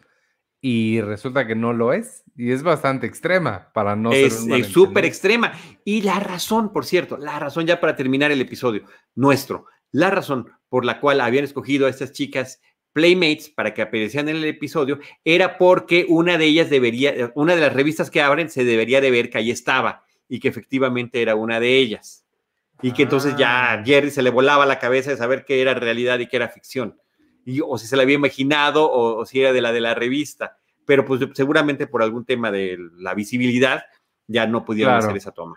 y 0.68 1.00
resulta 1.00 1.46
que 1.46 1.54
no 1.54 1.72
lo 1.72 1.92
es. 1.92 2.24
Y 2.36 2.50
es 2.50 2.64
bastante 2.64 3.06
extrema 3.06 3.70
para 3.72 3.94
no 3.94 4.10
es, 4.10 4.34
ser 4.34 4.62
Es 4.62 4.66
súper 4.66 5.04
extrema. 5.04 5.52
Y 5.84 6.02
la 6.02 6.18
razón, 6.18 6.72
por 6.72 6.84
cierto, 6.84 7.16
la 7.18 7.38
razón 7.38 7.68
ya 7.68 7.78
para 7.78 7.94
terminar 7.94 8.32
el 8.32 8.40
episodio, 8.40 8.82
nuestro, 9.14 9.66
la 9.92 10.10
razón 10.10 10.50
por 10.68 10.84
la 10.84 10.98
cual 10.98 11.20
habían 11.20 11.44
escogido 11.44 11.86
a 11.86 11.90
estas 11.90 12.10
chicas 12.10 12.60
Playmates 12.92 13.48
para 13.48 13.74
que 13.74 13.82
aparecieran 13.82 14.28
en 14.28 14.38
el 14.38 14.44
episodio 14.44 14.98
era 15.22 15.56
porque 15.56 16.04
una 16.08 16.36
de 16.36 16.46
ellas 16.46 16.68
debería, 16.68 17.30
una 17.36 17.54
de 17.54 17.60
las 17.60 17.72
revistas 17.72 18.10
que 18.10 18.20
abren 18.20 18.50
se 18.50 18.64
debería 18.64 19.00
de 19.00 19.12
ver 19.12 19.30
que 19.30 19.38
ahí 19.38 19.52
estaba 19.52 20.04
y 20.28 20.40
que 20.40 20.48
efectivamente 20.48 21.22
era 21.22 21.36
una 21.36 21.60
de 21.60 21.76
ellas. 21.76 22.26
Y 22.82 22.90
que 22.90 23.04
entonces 23.04 23.36
ya 23.36 23.74
Ah. 23.74 23.82
Jerry 23.86 24.10
se 24.10 24.22
le 24.22 24.30
volaba 24.30 24.66
la 24.66 24.80
cabeza 24.80 25.12
de 25.12 25.16
saber 25.16 25.44
qué 25.44 25.62
era 25.62 25.74
realidad 25.74 26.18
y 26.18 26.26
qué 26.26 26.38
era 26.38 26.48
ficción. 26.48 27.00
Y, 27.46 27.60
o 27.64 27.78
si 27.78 27.86
se 27.86 27.96
la 27.96 28.02
había 28.02 28.16
imaginado 28.16 28.84
o, 28.84 29.16
o 29.20 29.24
si 29.24 29.40
era 29.40 29.54
de 29.54 29.62
la 29.62 29.72
de 29.72 29.80
la 29.80 29.94
revista. 29.94 30.58
Pero 30.84 31.04
pues 31.06 31.20
seguramente 31.32 31.86
por 31.86 32.02
algún 32.02 32.26
tema 32.26 32.50
de 32.50 32.76
la 32.98 33.14
visibilidad 33.14 33.84
ya 34.26 34.46
no 34.46 34.64
pudieron 34.66 34.92
Claro. 34.92 35.04
hacer 35.06 35.16
esa 35.16 35.32
toma. 35.32 35.56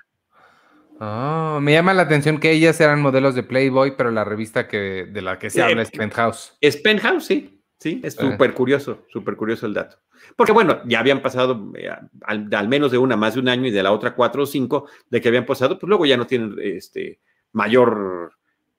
Oh, 1.01 1.59
me 1.61 1.71
llama 1.73 1.93
la 1.93 2.01
atención 2.03 2.39
que 2.39 2.51
ellas 2.51 2.79
eran 2.81 3.01
modelos 3.01 3.33
de 3.35 3.43
Playboy, 3.43 3.95
pero 3.95 4.11
la 4.11 4.25
revista 4.25 4.67
que, 4.67 5.07
de 5.09 5.21
la 5.21 5.39
que 5.39 5.49
se 5.49 5.59
Eh, 5.59 5.63
habla 5.63 5.81
es 5.81 5.91
Penthouse. 5.91 6.57
Es 6.61 6.77
Penthouse, 6.77 7.25
sí. 7.25 7.55
Sí, 7.79 8.01
es 8.03 8.15
Eh. 8.19 8.21
súper 8.21 8.53
curioso, 8.53 9.05
súper 9.07 9.37
curioso 9.37 9.65
el 9.65 9.73
dato. 9.73 9.97
Porque 10.35 10.51
bueno, 10.51 10.81
ya 10.85 10.99
habían 10.99 11.21
pasado 11.21 11.71
eh, 11.75 11.89
al, 12.23 12.49
al 12.53 12.67
menos 12.67 12.91
de 12.91 12.97
una 12.97 13.15
más 13.15 13.35
de 13.35 13.39
un 13.39 13.47
año 13.47 13.67
y 13.67 13.71
de 13.71 13.81
la 13.81 13.93
otra 13.93 14.13
cuatro 14.13 14.43
o 14.43 14.45
cinco 14.45 14.89
de 15.09 15.21
que 15.21 15.29
habían 15.29 15.45
pasado, 15.45 15.79
pues 15.79 15.87
luego 15.87 16.05
ya 16.05 16.17
no 16.17 16.27
tienen 16.27 16.55
este, 16.61 17.21
mayor 17.53 18.33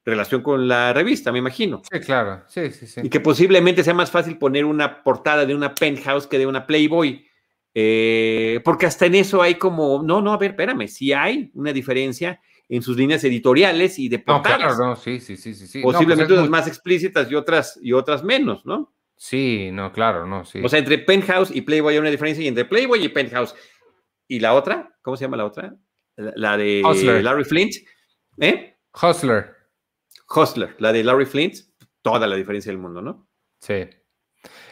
relación 0.04 0.42
con 0.42 0.66
la 0.66 0.92
revista, 0.92 1.30
me 1.32 1.38
imagino. 1.38 1.82
Sí, 1.90 2.00
claro. 2.00 2.42
Sí, 2.48 2.70
sí, 2.70 2.86
sí. 2.86 3.00
Y 3.04 3.08
que 3.10 3.20
posiblemente 3.20 3.84
sea 3.84 3.94
más 3.94 4.10
fácil 4.10 4.38
poner 4.38 4.64
una 4.64 5.02
portada 5.02 5.44
de 5.46 5.54
una 5.54 5.74
penthouse 5.74 6.26
que 6.26 6.38
de 6.38 6.46
una 6.46 6.66
Playboy. 6.66 7.26
Eh, 7.74 8.60
porque 8.64 8.86
hasta 8.86 9.06
en 9.06 9.14
eso 9.14 9.42
hay 9.42 9.54
como, 9.54 10.02
no, 10.02 10.20
no, 10.20 10.32
a 10.32 10.38
ver, 10.38 10.50
espérame, 10.52 10.88
sí 10.88 11.12
hay 11.12 11.50
una 11.54 11.72
diferencia 11.72 12.40
en 12.68 12.82
sus 12.82 12.96
líneas 12.96 13.22
editoriales 13.24 13.98
y 13.98 14.08
de 14.08 14.18
No, 14.18 14.24
portadas. 14.24 14.58
claro, 14.58 14.76
no, 14.90 14.96
sí, 14.96 15.20
sí, 15.20 15.36
sí, 15.36 15.54
sí. 15.54 15.78
No, 15.78 15.84
pues 15.84 15.94
Posiblemente 15.94 16.32
unas 16.32 16.44
muy- 16.44 16.50
más 16.50 16.66
explícitas 16.66 17.30
y 17.30 17.34
otras, 17.34 17.78
y 17.82 17.92
otras 17.92 18.24
menos, 18.24 18.64
¿no? 18.66 18.92
Sí, 19.16 19.70
no, 19.72 19.92
claro, 19.92 20.26
no, 20.26 20.44
sí. 20.44 20.60
O 20.64 20.68
sea, 20.68 20.78
entre 20.78 20.98
Penthouse 20.98 21.50
y 21.54 21.60
Playboy 21.60 21.94
hay 21.94 22.00
una 22.00 22.10
diferencia 22.10 22.42
y 22.42 22.48
entre 22.48 22.64
Playboy 22.64 23.04
y 23.04 23.08
Penthouse. 23.08 23.54
¿Y 24.26 24.40
la 24.40 24.54
otra? 24.54 24.96
¿Cómo 25.02 25.16
se 25.16 25.24
llama 25.24 25.36
la 25.36 25.44
otra? 25.44 25.74
La, 26.16 26.32
la 26.36 26.56
de 26.56 26.82
Hustler. 26.84 27.22
Larry 27.22 27.44
Flint. 27.44 27.74
¿Eh? 28.38 28.76
Hustler. 29.00 29.54
Hustler, 30.34 30.76
la 30.78 30.92
de 30.92 31.04
Larry 31.04 31.26
Flint. 31.26 31.56
Toda 32.02 32.26
la 32.26 32.36
diferencia 32.36 32.72
del 32.72 32.80
mundo, 32.80 33.02
¿no? 33.02 33.28
Sí. 33.60 33.88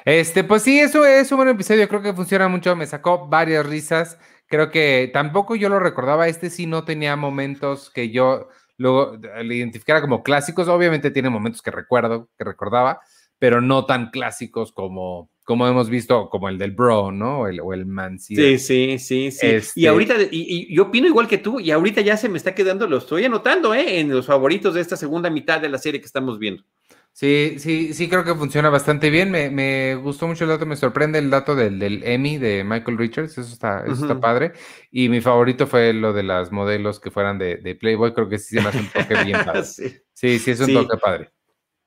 Este, 0.04 0.44
pues 0.44 0.62
sí, 0.62 0.80
eso 0.80 1.04
es 1.04 1.30
un 1.30 1.38
buen 1.38 1.50
episodio, 1.50 1.88
creo 1.88 2.00
que 2.00 2.14
funciona 2.14 2.48
mucho, 2.48 2.74
me 2.74 2.86
sacó 2.86 3.28
varias 3.28 3.66
risas, 3.66 4.18
creo 4.46 4.70
que 4.70 5.10
tampoco 5.12 5.54
yo 5.56 5.68
lo 5.68 5.78
recordaba, 5.78 6.28
este 6.28 6.48
sí 6.48 6.66
no 6.66 6.84
tenía 6.84 7.16
momentos 7.16 7.90
que 7.90 8.10
yo 8.10 8.48
luego 8.78 9.18
le 9.18 9.54
identificara 9.54 10.00
como 10.00 10.22
clásicos, 10.22 10.68
obviamente 10.68 11.10
tiene 11.10 11.28
momentos 11.28 11.60
que 11.60 11.70
recuerdo, 11.70 12.30
que 12.38 12.44
recordaba, 12.44 13.02
pero 13.38 13.60
no 13.60 13.86
tan 13.86 14.10
clásicos 14.10 14.72
como, 14.72 15.30
como 15.44 15.66
hemos 15.66 15.88
visto, 15.88 16.28
como 16.28 16.48
el 16.48 16.58
del 16.58 16.72
Bro, 16.72 17.12
¿no? 17.12 17.40
O 17.40 17.46
el, 17.48 17.60
o 17.60 17.72
el 17.72 17.86
Man 17.86 18.18
Sí, 18.18 18.58
sí, 18.58 18.98
sí, 18.98 19.30
sí. 19.30 19.46
Y 19.46 19.54
este 19.54 19.88
ahorita, 19.88 20.14
y, 20.30 20.74
yo 20.74 20.84
opino 20.84 21.06
igual 21.06 21.28
que 21.28 21.38
tú, 21.38 21.60
y 21.60 21.70
ahorita 21.70 22.00
ya 22.00 22.16
se 22.16 22.28
me 22.28 22.36
está 22.36 22.54
quedando, 22.54 22.86
lo 22.86 22.98
estoy 22.98 23.24
anotando, 23.24 23.74
¿eh? 23.74 24.00
En 24.00 24.10
los 24.10 24.26
favoritos 24.26 24.74
de 24.74 24.80
esta 24.80 24.96
segunda 24.96 25.30
mitad 25.30 25.60
de 25.60 25.68
la 25.68 25.78
serie 25.78 26.00
que 26.00 26.06
estamos 26.06 26.38
viendo. 26.38 26.64
Sí, 27.12 27.56
sí, 27.58 27.94
sí, 27.94 28.08
creo 28.08 28.22
que 28.22 28.34
funciona 28.34 28.68
bastante 28.68 29.10
bien. 29.10 29.30
Me, 29.30 29.96
gustó 29.96 30.28
mucho 30.28 30.44
el 30.44 30.50
dato, 30.50 30.66
me 30.66 30.76
sorprende 30.76 31.18
el 31.18 31.30
dato 31.30 31.56
del, 31.56 31.78
del 31.78 32.02
Emmy 32.04 32.38
de 32.38 32.62
Michael 32.62 32.98
Richards, 32.98 33.38
eso 33.38 33.52
está, 33.52 33.84
eso 33.84 34.02
está 34.02 34.20
padre. 34.20 34.52
Y 34.90 35.08
mi 35.08 35.20
favorito 35.20 35.66
fue 35.66 35.92
lo 35.92 36.12
de 36.12 36.22
las 36.22 36.52
modelos 36.52 37.00
que 37.00 37.10
fueran 37.10 37.38
de, 37.38 37.76
Playboy, 37.80 38.14
creo 38.14 38.28
que 38.28 38.38
sí 38.38 38.54
se 38.54 38.62
me 38.62 38.68
hace 38.68 38.78
un 38.78 38.88
toque 38.88 39.24
bien 39.24 39.38
padre. 39.44 39.64
sí. 39.64 40.38
sí, 40.38 40.50
es 40.50 40.60
un 40.60 40.72
toque 40.74 40.96
padre. 40.98 41.32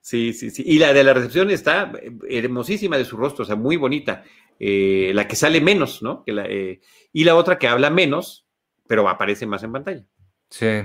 Sí, 0.02 0.34
sí, 0.34 0.50
sí. 0.50 0.64
Y 0.66 0.80
la 0.80 0.94
de 0.94 1.04
la 1.04 1.14
recepción 1.14 1.50
está 1.52 1.92
eh, 2.02 2.12
hermosísima 2.30 2.98
de 2.98 3.06
su 3.06 3.18
rostro, 3.18 3.44
o 3.44 3.46
sea, 3.46 3.56
muy 3.56 3.78
bonita. 3.78 4.24
Eh, 4.60 5.12
la 5.14 5.28
que 5.28 5.36
sale 5.36 5.62
menos, 5.62 6.04
¿no? 6.04 6.24
Que 6.24 6.34
la, 6.34 6.46
eh, 6.48 6.82
y 7.14 7.24
la 7.24 7.36
otra 7.36 7.58
que 7.58 7.68
habla 7.68 7.90
menos, 7.90 8.48
pero 8.88 9.08
aparece 9.08 9.46
más 9.46 9.64
en 9.64 9.72
pantalla. 9.72 10.06
Sí. 10.50 10.82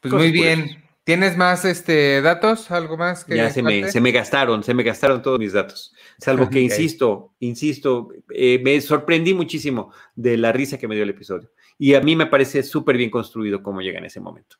Pues 0.00 0.12
muy 0.12 0.30
bien. 0.30 0.82
¿Tienes 1.06 1.36
más 1.36 1.64
este, 1.64 2.20
datos? 2.20 2.72
¿Algo 2.72 2.96
más? 2.96 3.24
Que 3.24 3.36
ya 3.36 3.48
se 3.50 3.62
me, 3.62 3.88
se 3.92 4.00
me, 4.00 4.10
gastaron, 4.10 4.64
se 4.64 4.74
me 4.74 4.82
gastaron 4.82 5.22
todos 5.22 5.38
mis 5.38 5.52
datos. 5.52 5.94
Salvo 6.18 6.50
que, 6.50 6.60
insisto, 6.60 7.32
insisto, 7.38 8.08
eh, 8.34 8.60
me 8.64 8.80
sorprendí 8.80 9.32
muchísimo 9.32 9.92
de 10.16 10.36
la 10.36 10.50
risa 10.50 10.78
que 10.78 10.88
me 10.88 10.96
dio 10.96 11.04
el 11.04 11.10
episodio. 11.10 11.52
Y 11.78 11.94
a 11.94 12.00
mí 12.00 12.16
me 12.16 12.26
parece 12.26 12.64
súper 12.64 12.96
bien 12.96 13.10
construido 13.10 13.62
cómo 13.62 13.82
llega 13.82 13.98
en 13.98 14.06
ese 14.06 14.18
momento. 14.18 14.56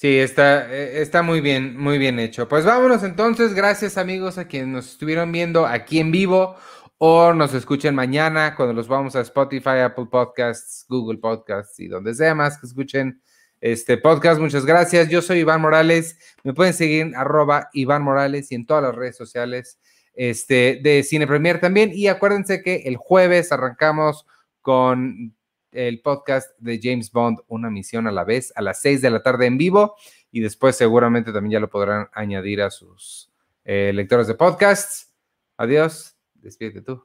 Sí, 0.00 0.18
está, 0.18 0.74
eh, 0.74 1.02
está 1.02 1.22
muy 1.22 1.42
bien, 1.42 1.76
muy 1.76 1.98
bien 1.98 2.18
hecho. 2.18 2.48
Pues 2.48 2.64
vámonos 2.64 3.02
entonces. 3.02 3.52
Gracias 3.52 3.98
amigos 3.98 4.38
a 4.38 4.48
quienes 4.48 4.68
nos 4.68 4.88
estuvieron 4.92 5.30
viendo 5.30 5.66
aquí 5.66 5.98
en 5.98 6.10
vivo 6.10 6.56
o 6.96 7.34
nos 7.34 7.52
escuchen 7.52 7.94
mañana 7.94 8.54
cuando 8.56 8.72
los 8.72 8.88
vamos 8.88 9.14
a 9.14 9.20
Spotify, 9.20 9.80
Apple 9.84 10.06
Podcasts, 10.10 10.86
Google 10.88 11.18
Podcasts 11.18 11.78
y 11.80 11.88
donde 11.88 12.14
sea 12.14 12.34
más 12.34 12.58
que 12.58 12.66
escuchen 12.66 13.20
este 13.60 13.98
podcast. 13.98 14.40
Muchas 14.40 14.64
gracias. 14.64 15.10
Yo 15.10 15.20
soy 15.20 15.40
Iván 15.40 15.60
Morales. 15.60 16.16
Me 16.44 16.54
pueden 16.54 16.72
seguir 16.72 17.02
en 17.02 17.14
arroba 17.14 17.68
Iván 17.74 18.02
Morales 18.02 18.50
y 18.52 18.54
en 18.54 18.64
todas 18.64 18.82
las 18.82 18.94
redes 18.94 19.18
sociales 19.18 19.78
este, 20.14 20.80
de 20.82 21.02
Cine 21.02 21.26
Premier 21.26 21.60
también. 21.60 21.90
Y 21.92 22.06
acuérdense 22.06 22.62
que 22.62 22.76
el 22.86 22.96
jueves 22.96 23.52
arrancamos 23.52 24.24
con 24.62 25.36
el 25.72 26.00
podcast 26.00 26.50
de 26.58 26.80
James 26.82 27.10
Bond, 27.12 27.38
una 27.48 27.70
misión 27.70 28.06
a 28.06 28.12
la 28.12 28.24
vez, 28.24 28.52
a 28.56 28.62
las 28.62 28.80
6 28.80 29.02
de 29.02 29.10
la 29.10 29.22
tarde 29.22 29.46
en 29.46 29.58
vivo. 29.58 29.96
Y 30.32 30.40
después 30.40 30.76
seguramente 30.76 31.32
también 31.32 31.52
ya 31.52 31.60
lo 31.60 31.70
podrán 31.70 32.08
añadir 32.12 32.62
a 32.62 32.70
sus 32.70 33.30
eh, 33.64 33.92
lectores 33.94 34.26
de 34.26 34.34
podcasts. 34.34 35.14
Adiós. 35.56 36.16
Despídete 36.34 36.82
tú. 36.82 37.04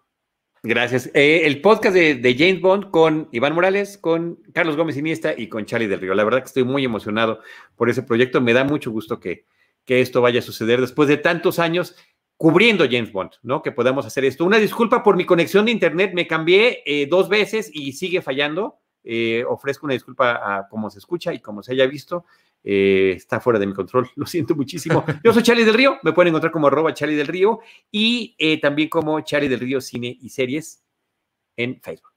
Gracias. 0.63 1.11
Eh, 1.13 1.41
el 1.45 1.61
podcast 1.61 1.95
de, 1.95 2.35
James 2.37 2.59
Bond 2.59 2.89
con 2.89 3.29
Iván 3.31 3.53
Morales, 3.53 3.99
con 3.99 4.41
Carlos 4.51 4.75
Gómez 4.75 4.97
Iniesta 4.97 5.33
y 5.37 5.47
con 5.47 5.65
Charlie 5.65 5.87
del 5.87 6.01
Río. 6.01 6.15
La 6.15 6.23
verdad 6.23 6.39
que 6.39 6.45
estoy 6.45 6.63
muy 6.63 6.83
emocionado 6.83 7.41
por 7.75 7.89
ese 7.89 8.01
proyecto. 8.01 8.41
Me 8.41 8.53
da 8.53 8.63
mucho 8.63 8.89
gusto 8.89 9.19
que, 9.19 9.45
que 9.85 10.01
esto 10.01 10.21
vaya 10.21 10.39
a 10.39 10.43
suceder 10.43 10.81
después 10.81 11.07
de 11.07 11.17
tantos 11.17 11.59
años 11.59 11.95
cubriendo 12.37 12.85
James 12.89 13.11
Bond, 13.11 13.31
¿no? 13.43 13.61
Que 13.61 13.71
podamos 13.71 14.05
hacer 14.05 14.25
esto. 14.25 14.45
Una 14.45 14.57
disculpa 14.57 15.03
por 15.03 15.15
mi 15.15 15.25
conexión 15.25 15.65
de 15.65 15.71
internet. 15.71 16.11
Me 16.13 16.27
cambié 16.27 16.83
eh, 16.85 17.07
dos 17.07 17.29
veces 17.29 17.69
y 17.73 17.93
sigue 17.93 18.21
fallando. 18.21 18.79
Eh, 19.03 19.43
ofrezco 19.47 19.85
una 19.85 19.93
disculpa 19.93 20.57
a 20.57 20.67
cómo 20.67 20.89
se 20.89 20.99
escucha 20.99 21.33
y 21.33 21.39
como 21.39 21.63
se 21.63 21.73
haya 21.73 21.85
visto. 21.85 22.25
Eh, 22.63 23.13
está 23.15 23.39
fuera 23.39 23.59
de 23.59 23.67
mi 23.67 23.73
control, 23.73 24.09
lo 24.15 24.25
siento 24.25 24.55
muchísimo. 24.55 25.05
Yo 25.23 25.33
soy 25.33 25.43
Charlie 25.43 25.65
del 25.65 25.75
Río, 25.75 25.99
me 26.01 26.13
pueden 26.13 26.29
encontrar 26.29 26.51
como 26.51 26.65
arroba 26.65 26.93
Charlie 26.95 27.15
del 27.15 27.27
Río 27.27 27.59
y 27.91 28.35
también 28.59 28.89
como 28.89 29.21
Charlie 29.21 29.49
del 29.49 29.59
Río 29.59 29.79
Cine 29.81 30.17
y 30.19 30.29
Series 30.29 30.83
en 31.55 31.79
Facebook. 31.79 32.14